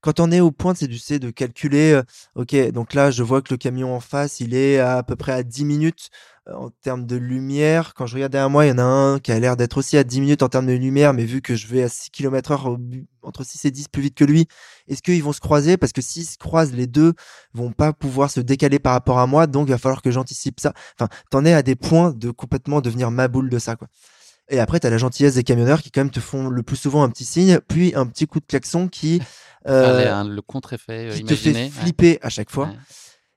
[0.00, 2.02] Quand on est au point c'est du c'est de calculer euh,
[2.34, 5.14] ok donc là je vois que le camion en face il est à, à peu
[5.16, 6.10] près à 10 minutes
[6.52, 9.30] en termes de lumière quand je regarde derrière moi il y en a un qui
[9.30, 11.66] a l'air d'être aussi à 10 minutes en termes de lumière mais vu que je
[11.66, 12.76] vais à 6 km heure
[13.22, 14.46] entre 6 et 10 plus vite que lui
[14.88, 15.76] est-ce qu'ils vont se croiser?
[15.76, 17.12] Parce que s'ils se croisent les deux
[17.54, 20.58] vont pas pouvoir se décaler par rapport à moi, donc il va falloir que j'anticipe
[20.58, 20.72] ça.
[20.98, 23.86] Enfin, t'en es à des points de complètement devenir ma boule de ça, quoi.
[24.48, 27.04] Et après, t'as la gentillesse des camionneurs qui quand même te font le plus souvent
[27.04, 29.24] un petit signe, puis un petit coup de klaxon qui les-
[29.68, 31.68] euh, un- le contre-effet euh, qui te fait ouais.
[31.70, 32.66] flipper à chaque fois.
[32.66, 32.76] Ouais.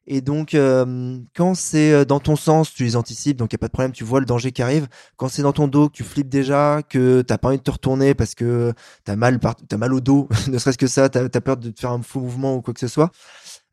[0.05, 3.59] Et donc, euh, quand c'est euh, dans ton sens, tu les anticipes, donc il n'y
[3.59, 4.88] a pas de problème, tu vois le danger qui arrive.
[5.15, 7.71] Quand c'est dans ton dos, que tu flippes déjà, que t'as pas envie de te
[7.71, 8.73] retourner parce que
[9.05, 9.55] t'as mal, par...
[9.71, 12.19] as mal au dos, ne serait-ce que ça, t'as as peur de faire un faux
[12.19, 13.11] mouvement ou quoi que ce soit,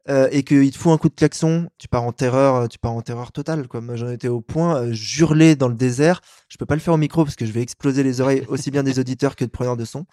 [0.09, 2.93] euh, et qu'il te fout un coup de klaxon, tu pars en terreur, tu pars
[2.93, 3.67] en terreur totale.
[3.75, 6.21] Moi, j'en étais au point, euh, dans le désert.
[6.49, 8.71] Je peux pas le faire au micro parce que je vais exploser les oreilles aussi
[8.71, 10.07] bien des auditeurs que de preneurs de son.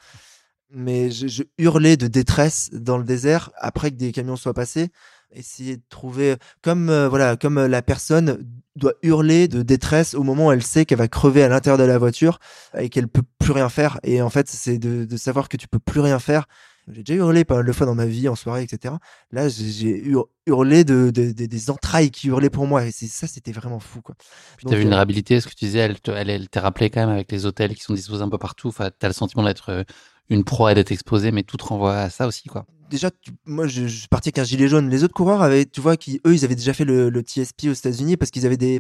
[0.72, 4.90] Mais je, je hurlais de détresse dans le désert après que des camions soient passés
[5.34, 8.38] essayer de trouver comme euh, voilà comme la personne
[8.76, 11.84] doit hurler de détresse au moment où elle sait qu'elle va crever à l'intérieur de
[11.84, 12.40] la voiture
[12.78, 15.68] et qu'elle peut plus rien faire et en fait c'est de, de savoir que tu
[15.68, 16.46] peux plus rien faire.
[16.90, 18.94] J'ai déjà hurlé pas mal de fois dans ma vie en soirée etc
[19.32, 22.92] là j'ai- j'ai hur- hurlé de, de- de- des entrailles qui hurlaient pour moi et
[22.92, 24.16] ça c'était vraiment fou quoi.
[24.64, 27.10] Donc, ta vulnérabilité, ce que tu disais, elle, te- elle, elle t'est rappelée quand même
[27.10, 28.70] avec les hôtels qui sont disposés un peu partout.
[28.70, 29.86] Enfin, t'as le sentiment d'être
[30.30, 32.66] une proie d'être exposé, mais tout te renvoie à ça aussi, quoi.
[32.90, 34.90] déjà, tu- moi, je, je suis parti avec un gilet jaune.
[34.90, 37.66] Les autres coureurs avaient, tu vois, qui eux, ils avaient déjà fait le, le TSP
[37.70, 38.80] aux États-Unis parce qu'ils avaient des,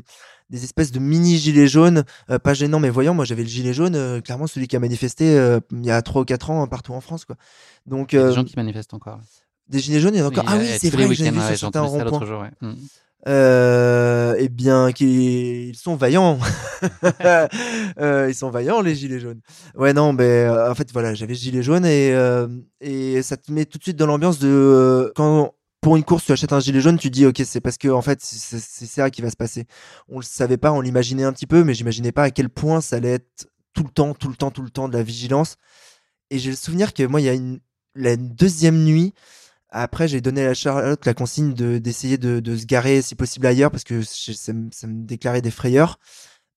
[0.49, 3.14] des espèces de mini gilets jaunes, euh, pas gênants mais voyants.
[3.14, 6.02] Moi, j'avais le gilet jaune, euh, clairement celui qui a manifesté euh, il y a
[6.02, 7.36] 3 ou 4 ans hein, partout en France, quoi.
[7.86, 9.19] Donc, Il y a des gens qui manifestent encore.
[9.68, 10.45] des gilets jaunes, il y en a encore.
[10.45, 11.82] Oui, ah oui, c'est vrai, j'ai vu ouais, sur j'ai certains
[13.28, 16.40] Euh, eh bien, qui, ils sont vaillants.
[17.99, 19.41] Euh, ils sont vaillants, les gilets jaunes.
[19.74, 22.16] Ouais, non, mais euh, en fait, voilà, j'avais gilet jaune et,
[22.82, 26.32] et ça te met tout de suite dans l'ambiance de quand pour une course tu
[26.32, 29.10] achètes un gilet jaune, tu dis ok, c'est parce que en fait c'est c'est ça
[29.10, 29.66] qui va se passer.
[30.08, 32.82] On le savait pas, on l'imaginait un petit peu, mais j'imaginais pas à quel point
[32.82, 35.56] ça allait être tout le temps, tout le temps, tout le temps de la vigilance.
[36.30, 37.60] Et j'ai le souvenir que moi, il y a une
[37.95, 39.14] la deuxième nuit.
[39.69, 43.45] Après, j'ai donné à Charlotte la consigne de d'essayer de, de se garer si possible
[43.48, 44.69] ailleurs parce que ça, me-
[45.06, 45.99] déclarait des frayeurs.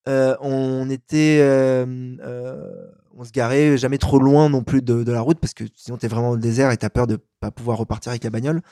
[0.09, 2.65] Euh, on était, euh, euh,
[3.17, 6.09] on se garait jamais trop loin non plus de, la route parce que sinon t'es
[6.09, 8.63] vraiment dans le désert et t'as peur de pas pouvoir repartir avec la bagnole.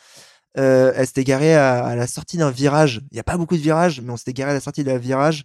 [0.54, 3.02] Elle s'était garée à, à la sortie d'un virage.
[3.12, 4.98] Il y a pas beaucoup de virages, mais on s'était garé à la sortie d'un
[4.98, 5.44] virage.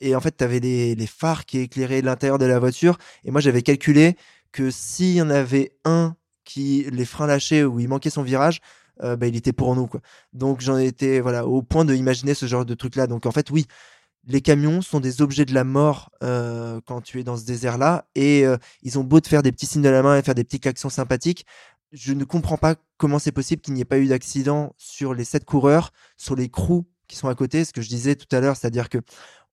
[0.00, 2.98] Et en fait, t'avais les, les phares qui éclairaient l'intérieur de la voiture.
[3.24, 4.16] Et moi, j'avais calculé
[4.52, 8.60] que s'il y en avait un qui les freins lâchés ou il manquait son virage,
[9.02, 10.00] euh, bah, il était pour nous quoi.
[10.32, 13.06] Donc j'en étais voilà au point de imaginer ce genre de truc là.
[13.06, 13.66] Donc en fait oui,
[14.26, 17.78] les camions sont des objets de la mort euh, quand tu es dans ce désert
[17.78, 20.22] là et euh, ils ont beau te faire des petits signes de la main et
[20.22, 21.46] faire des petits klaxons sympathiques.
[21.92, 25.24] Je ne comprends pas comment c'est possible qu'il n'y ait pas eu d'accident sur les
[25.24, 27.64] sept coureurs, sur les crews qui sont à côté.
[27.64, 28.98] Ce que je disais tout à l'heure, c'est-à-dire que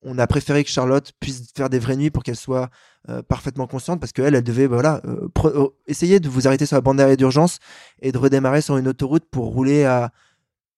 [0.04, 2.70] on a préféré que Charlotte puisse faire des vraies nuits pour qu'elle soit
[3.10, 6.82] euh, parfaitement consciente parce qu'elle, elle devait euh, euh, essayer de vous arrêter sur la
[6.82, 7.60] bande d'arrêt d'urgence
[8.02, 10.12] et de redémarrer sur une autoroute pour rouler à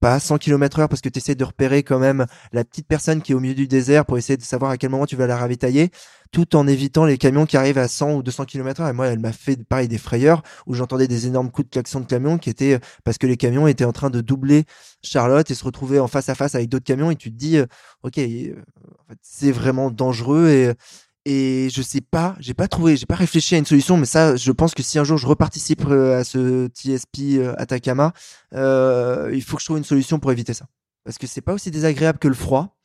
[0.03, 2.85] pas à 100 km heure parce que tu essaies de repérer quand même la petite
[2.89, 5.15] personne qui est au milieu du désert pour essayer de savoir à quel moment tu
[5.15, 5.91] vas la ravitailler
[6.33, 8.89] tout en évitant les camions qui arrivent à 100 ou 200 km heure.
[8.89, 12.01] Et moi elle m'a fait pareil des frayeurs où j'entendais des énormes coups de klaxon
[12.01, 14.65] de camions qui étaient parce que les camions étaient en train de doubler
[15.01, 17.09] Charlotte et se retrouver en face à face avec d'autres camions.
[17.09, 17.65] Et tu te dis euh,
[18.03, 18.55] ok euh,
[19.21, 20.73] c'est vraiment dangereux et
[21.25, 24.35] et je sais pas, j'ai pas trouvé, j'ai pas réfléchi à une solution, mais ça,
[24.35, 28.13] je pense que si un jour je reparticipe euh, à ce TSP euh, Atacama,
[28.53, 30.65] euh, il faut que je trouve une solution pour éviter ça.
[31.05, 32.77] Parce que c'est pas aussi désagréable que le froid,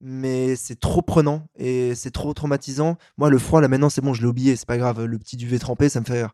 [0.00, 2.96] mais c'est trop prenant et c'est trop traumatisant.
[3.18, 5.04] Moi, le froid, là maintenant, c'est bon, je l'ai oublié, c'est pas grave.
[5.04, 6.32] Le petit duvet trempé, ça me fait rire.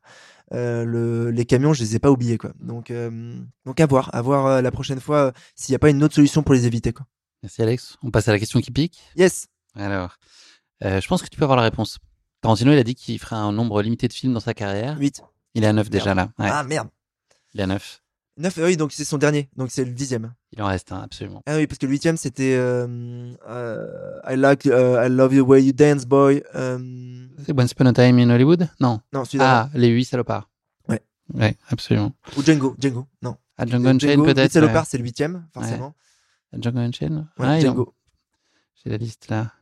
[0.55, 2.53] Euh, le, les camions, je les ai pas oubliés, quoi.
[2.61, 3.35] Donc, euh,
[3.65, 6.43] donc à voir, à voir la prochaine fois s'il n'y a pas une autre solution
[6.43, 7.07] pour les éviter, quoi.
[7.43, 7.97] Merci Alex.
[8.03, 9.01] On passe à la question qui pique.
[9.17, 9.49] Yes.
[9.75, 10.17] Alors,
[10.85, 11.99] euh, je pense que tu peux avoir la réponse.
[12.41, 14.97] Tarantino, il a dit qu'il ferait un nombre limité de films dans sa carrière.
[14.99, 15.23] 8.
[15.55, 16.31] Il est à 9 déjà là.
[16.39, 16.49] Ouais.
[16.51, 16.89] Ah merde.
[17.55, 18.03] Il est à 9.
[18.39, 20.33] 9, oui, donc c'est son dernier, donc c'est le dixième.
[20.53, 21.43] Il en reste un, absolument.
[21.47, 25.45] Ah oui, parce que le huitième c'était euh, euh, I like, euh, I love you
[25.45, 26.43] way you dance, boy.
[26.55, 28.69] Euh, C'est Once Upon a Time in Hollywood?
[28.81, 29.01] Non.
[29.13, 29.69] Non, celui-là.
[29.73, 30.49] Ah, les 8 salopards.
[30.89, 31.03] Ouais.
[31.35, 32.13] Ouais, absolument.
[32.39, 33.37] Ou Django, Django, non.
[33.59, 34.45] Ah, Django Unchained peut-être.
[34.45, 34.89] Huit salopards, ouais.
[34.89, 35.95] c'est le huitième, forcément.
[36.55, 36.59] Ouais.
[36.63, 37.27] Django Unchained?
[37.39, 37.95] Ouais, Ah, Django.
[38.83, 39.53] J'ai la liste là.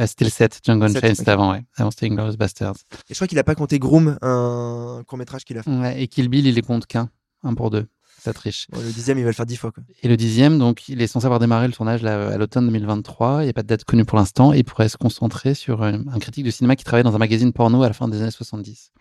[0.00, 1.16] Ah, c'était le 7, Django Sept, Unchained, ok.
[1.18, 1.62] c'était avant, ouais.
[1.76, 2.76] Avant, c'était Inglourious Bastards.
[2.92, 5.70] Et je crois qu'il a pas compté Groom, un court métrage qu'il a fait.
[5.70, 7.10] Ouais, et Kill Bill, il les compte qu'un.
[7.42, 7.86] Un pour deux.
[8.18, 8.66] Ça triche.
[8.70, 9.72] Bon, le dixième, il va le faire dix fois.
[9.72, 9.82] Quoi.
[10.02, 13.42] Et le dixième, donc, il est censé avoir démarré le tournage là, à l'automne 2023.
[13.42, 14.54] Il n'y a pas de date connue pour l'instant.
[14.54, 17.18] Et il pourrait se concentrer sur euh, un critique de cinéma qui travaillait dans un
[17.18, 18.92] magazine porno à la fin des années 70.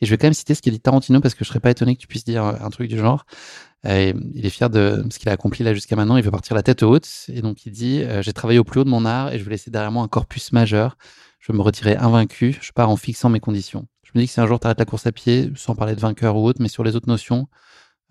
[0.00, 1.70] Et je vais quand même citer ce qu'a dit Tarantino parce que je serais pas
[1.70, 3.24] étonné que tu puisses dire euh, un truc du genre.
[3.86, 6.16] Euh, il est fier de ce qu'il a accompli là jusqu'à maintenant.
[6.16, 7.08] Il veut partir la tête haute.
[7.28, 9.50] Et donc, il dit J'ai travaillé au plus haut de mon art et je veux
[9.50, 10.96] laisser derrière moi un corpus majeur.
[11.38, 12.56] Je me retirer invaincu.
[12.62, 13.86] Je pars en fixant mes conditions.
[14.02, 15.94] Je me dis que si un jour tu arrêtes la course à pied, sans parler
[15.94, 17.48] de vainqueur ou autre, mais sur les autres notions,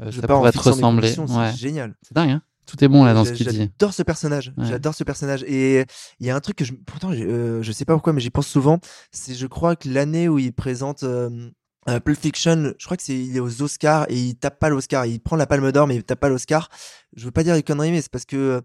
[0.01, 1.17] euh, ça pourrait te ressembler.
[1.17, 1.51] Ouais.
[1.51, 1.95] C'est génial.
[2.01, 3.57] C'est dingue, hein Tout est bon là dans ce qu'il dit.
[3.57, 4.53] J'adore ce personnage.
[4.57, 4.65] Ouais.
[4.65, 5.43] J'adore ce personnage.
[5.43, 5.85] Et
[6.19, 8.21] il y a un truc que je, pourtant, je, euh, je sais pas pourquoi, mais
[8.21, 8.79] j'y pense souvent.
[9.11, 11.49] C'est, je crois que l'année où il présente euh,
[11.89, 14.69] euh, Pulp Fiction, je crois que c'est il est aux Oscars et il tape pas
[14.69, 15.05] l'Oscar.
[15.05, 16.69] Il prend la Palme d'Or, mais il tape pas l'Oscar.
[17.15, 18.61] Je veux pas dire une connerie, mais c'est parce que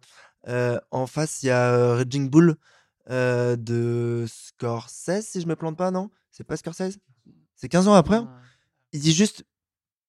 [0.46, 2.56] euh, en face il y a euh, Raging Bull
[3.10, 6.10] euh, de Scorsese, si je me plante pas, non?
[6.30, 6.98] C'est pas Scorsese?
[7.56, 8.16] C'est 15 ans après.
[8.16, 8.30] hein?
[8.92, 9.44] Il dit juste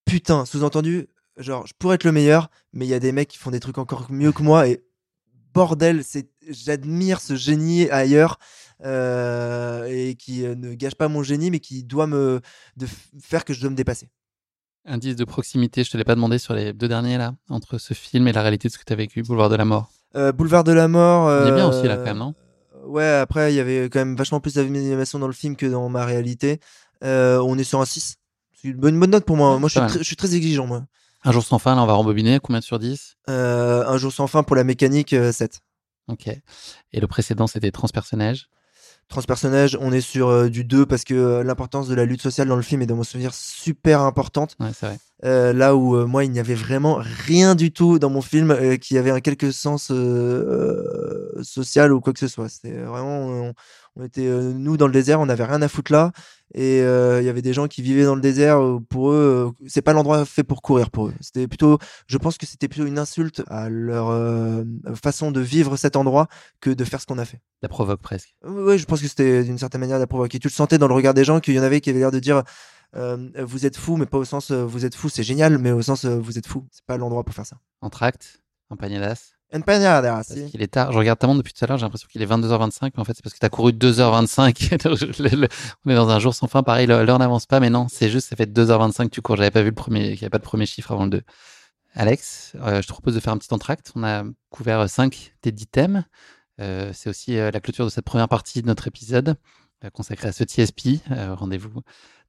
[0.06, 1.08] putain, sous-entendu,
[1.38, 3.60] genre je pourrais être le meilleur, mais il y a des mecs qui font des
[3.60, 4.84] trucs encore mieux que moi et
[5.54, 8.38] bordel, c'est j'admire ce génie ailleurs
[8.84, 12.42] euh, et qui euh, ne gâche pas mon génie, mais qui doit me
[12.78, 12.88] de
[13.22, 14.10] faire que je dois me dépasser.
[14.86, 17.94] Indice de proximité, je te l'ai pas demandé sur les deux derniers là, entre ce
[17.94, 19.92] film et la réalité de ce que tu as vécu, Boulevard de la Mort.
[20.16, 21.30] Euh, Boulevard de la mort.
[21.44, 22.34] Il est bien euh, aussi là quand même, non?
[22.86, 25.90] Ouais, après il y avait quand même vachement plus d'animation dans le film que dans
[25.90, 26.60] ma réalité.
[27.04, 28.16] Euh, on est sur un 6.
[28.62, 29.58] C'est une bonne, note pour moi.
[29.60, 30.86] Moi je suis, très, je suis très exigeant moi.
[31.24, 34.28] Un jour sans fin, là on va rembobiner, combien sur 10 Euh, un jour sans
[34.28, 35.60] fin pour la mécanique euh, 7.
[36.08, 36.28] Ok.
[36.28, 38.50] Et le précédent c'était Transpersonnage.
[39.10, 42.48] Transpersonnage, on est sur euh, du 2 parce que euh, l'importance de la lutte sociale
[42.48, 44.56] dans le film est dans mon souvenir super importante.
[44.60, 45.00] Ouais, c'est vrai.
[45.26, 48.98] Euh, là où moi il n'y avait vraiment rien du tout dans mon film qui
[48.98, 49.92] avait un quelque sens
[51.42, 52.50] social ou quoi que ce soit.
[52.50, 53.54] C'était vraiment on,
[54.00, 56.12] on était euh, nous dans le désert, on n'avait rien à foutre là
[56.54, 58.60] et euh, il y avait des gens qui vivaient dans le désert.
[58.60, 61.14] euh, pour eux, c'est pas l'endroit fait pour courir pour eux.
[61.22, 61.78] C'était plutôt,
[62.08, 64.64] je pense que c'était plutôt une insulte à leur euh,
[64.96, 66.28] façon de vivre cet endroit
[66.60, 67.40] que de faire ce qu'on a fait.
[67.62, 68.34] La provoque presque.
[68.46, 70.40] Oui, je pense que c'était d'une certaine manière la provoquer.
[70.40, 72.12] Tu le sentais dans le regard des gens qu'il y en avait qui avaient l'air
[72.12, 72.44] de dire
[72.94, 76.06] vous êtes fou, mais pas au sens vous êtes fou, c'est génial, mais au sens
[76.06, 76.66] vous êtes fou.
[76.72, 77.58] C'est pas l'endroit pour faire ça.
[78.72, 80.00] Entracte, Campagnadas.
[80.00, 80.52] Empanada, Parce si.
[80.52, 80.92] qu'il est tard.
[80.92, 83.04] Je regarde ta montre depuis tout à l'heure, j'ai l'impression qu'il est 22h25, mais en
[83.04, 85.20] fait c'est parce que tu as couru 2h25.
[85.24, 85.48] Le- le-
[85.86, 88.30] On est dans un jour sans fin, pareil, l'heure n'avance pas, mais non, c'est juste,
[88.30, 89.36] ça fait 2h25 que tu cours.
[89.38, 91.22] J'avais pas vu le premier, qu'il n'y avait pas de premier chiffre avant le 2.
[91.96, 93.92] Alex, euh, je te propose de faire un petit entracte.
[93.96, 96.06] On a couvert 5 des 10 thèmes.
[96.62, 99.36] Euh, c'est aussi euh, la clôture de cette première partie de notre épisode
[99.84, 101.00] euh, consacré à ce TSP.
[101.12, 101.82] Euh, Rendez-vous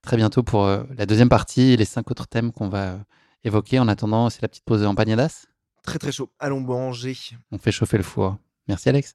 [0.03, 2.99] très bientôt pour euh, la deuxième partie et les cinq autres thèmes qu'on va euh,
[3.45, 3.79] évoquer.
[3.79, 5.45] En attendant, c'est la petite pause en pagnadas.
[5.83, 6.31] Très très chaud.
[6.39, 7.17] Allons manger.
[7.51, 8.39] On fait chauffer le four.
[8.69, 9.15] Merci Alex.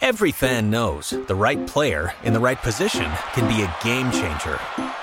[0.00, 4.58] Every fan knows the right player in the right position can be a game changer.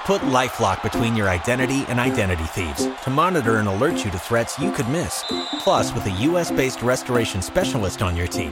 [0.06, 4.60] Put LifeLock between your identity and identity thieves to monitor and alert you to threats
[4.60, 5.24] you could miss.
[5.60, 8.52] Plus, with a US-based restoration specialist on your team,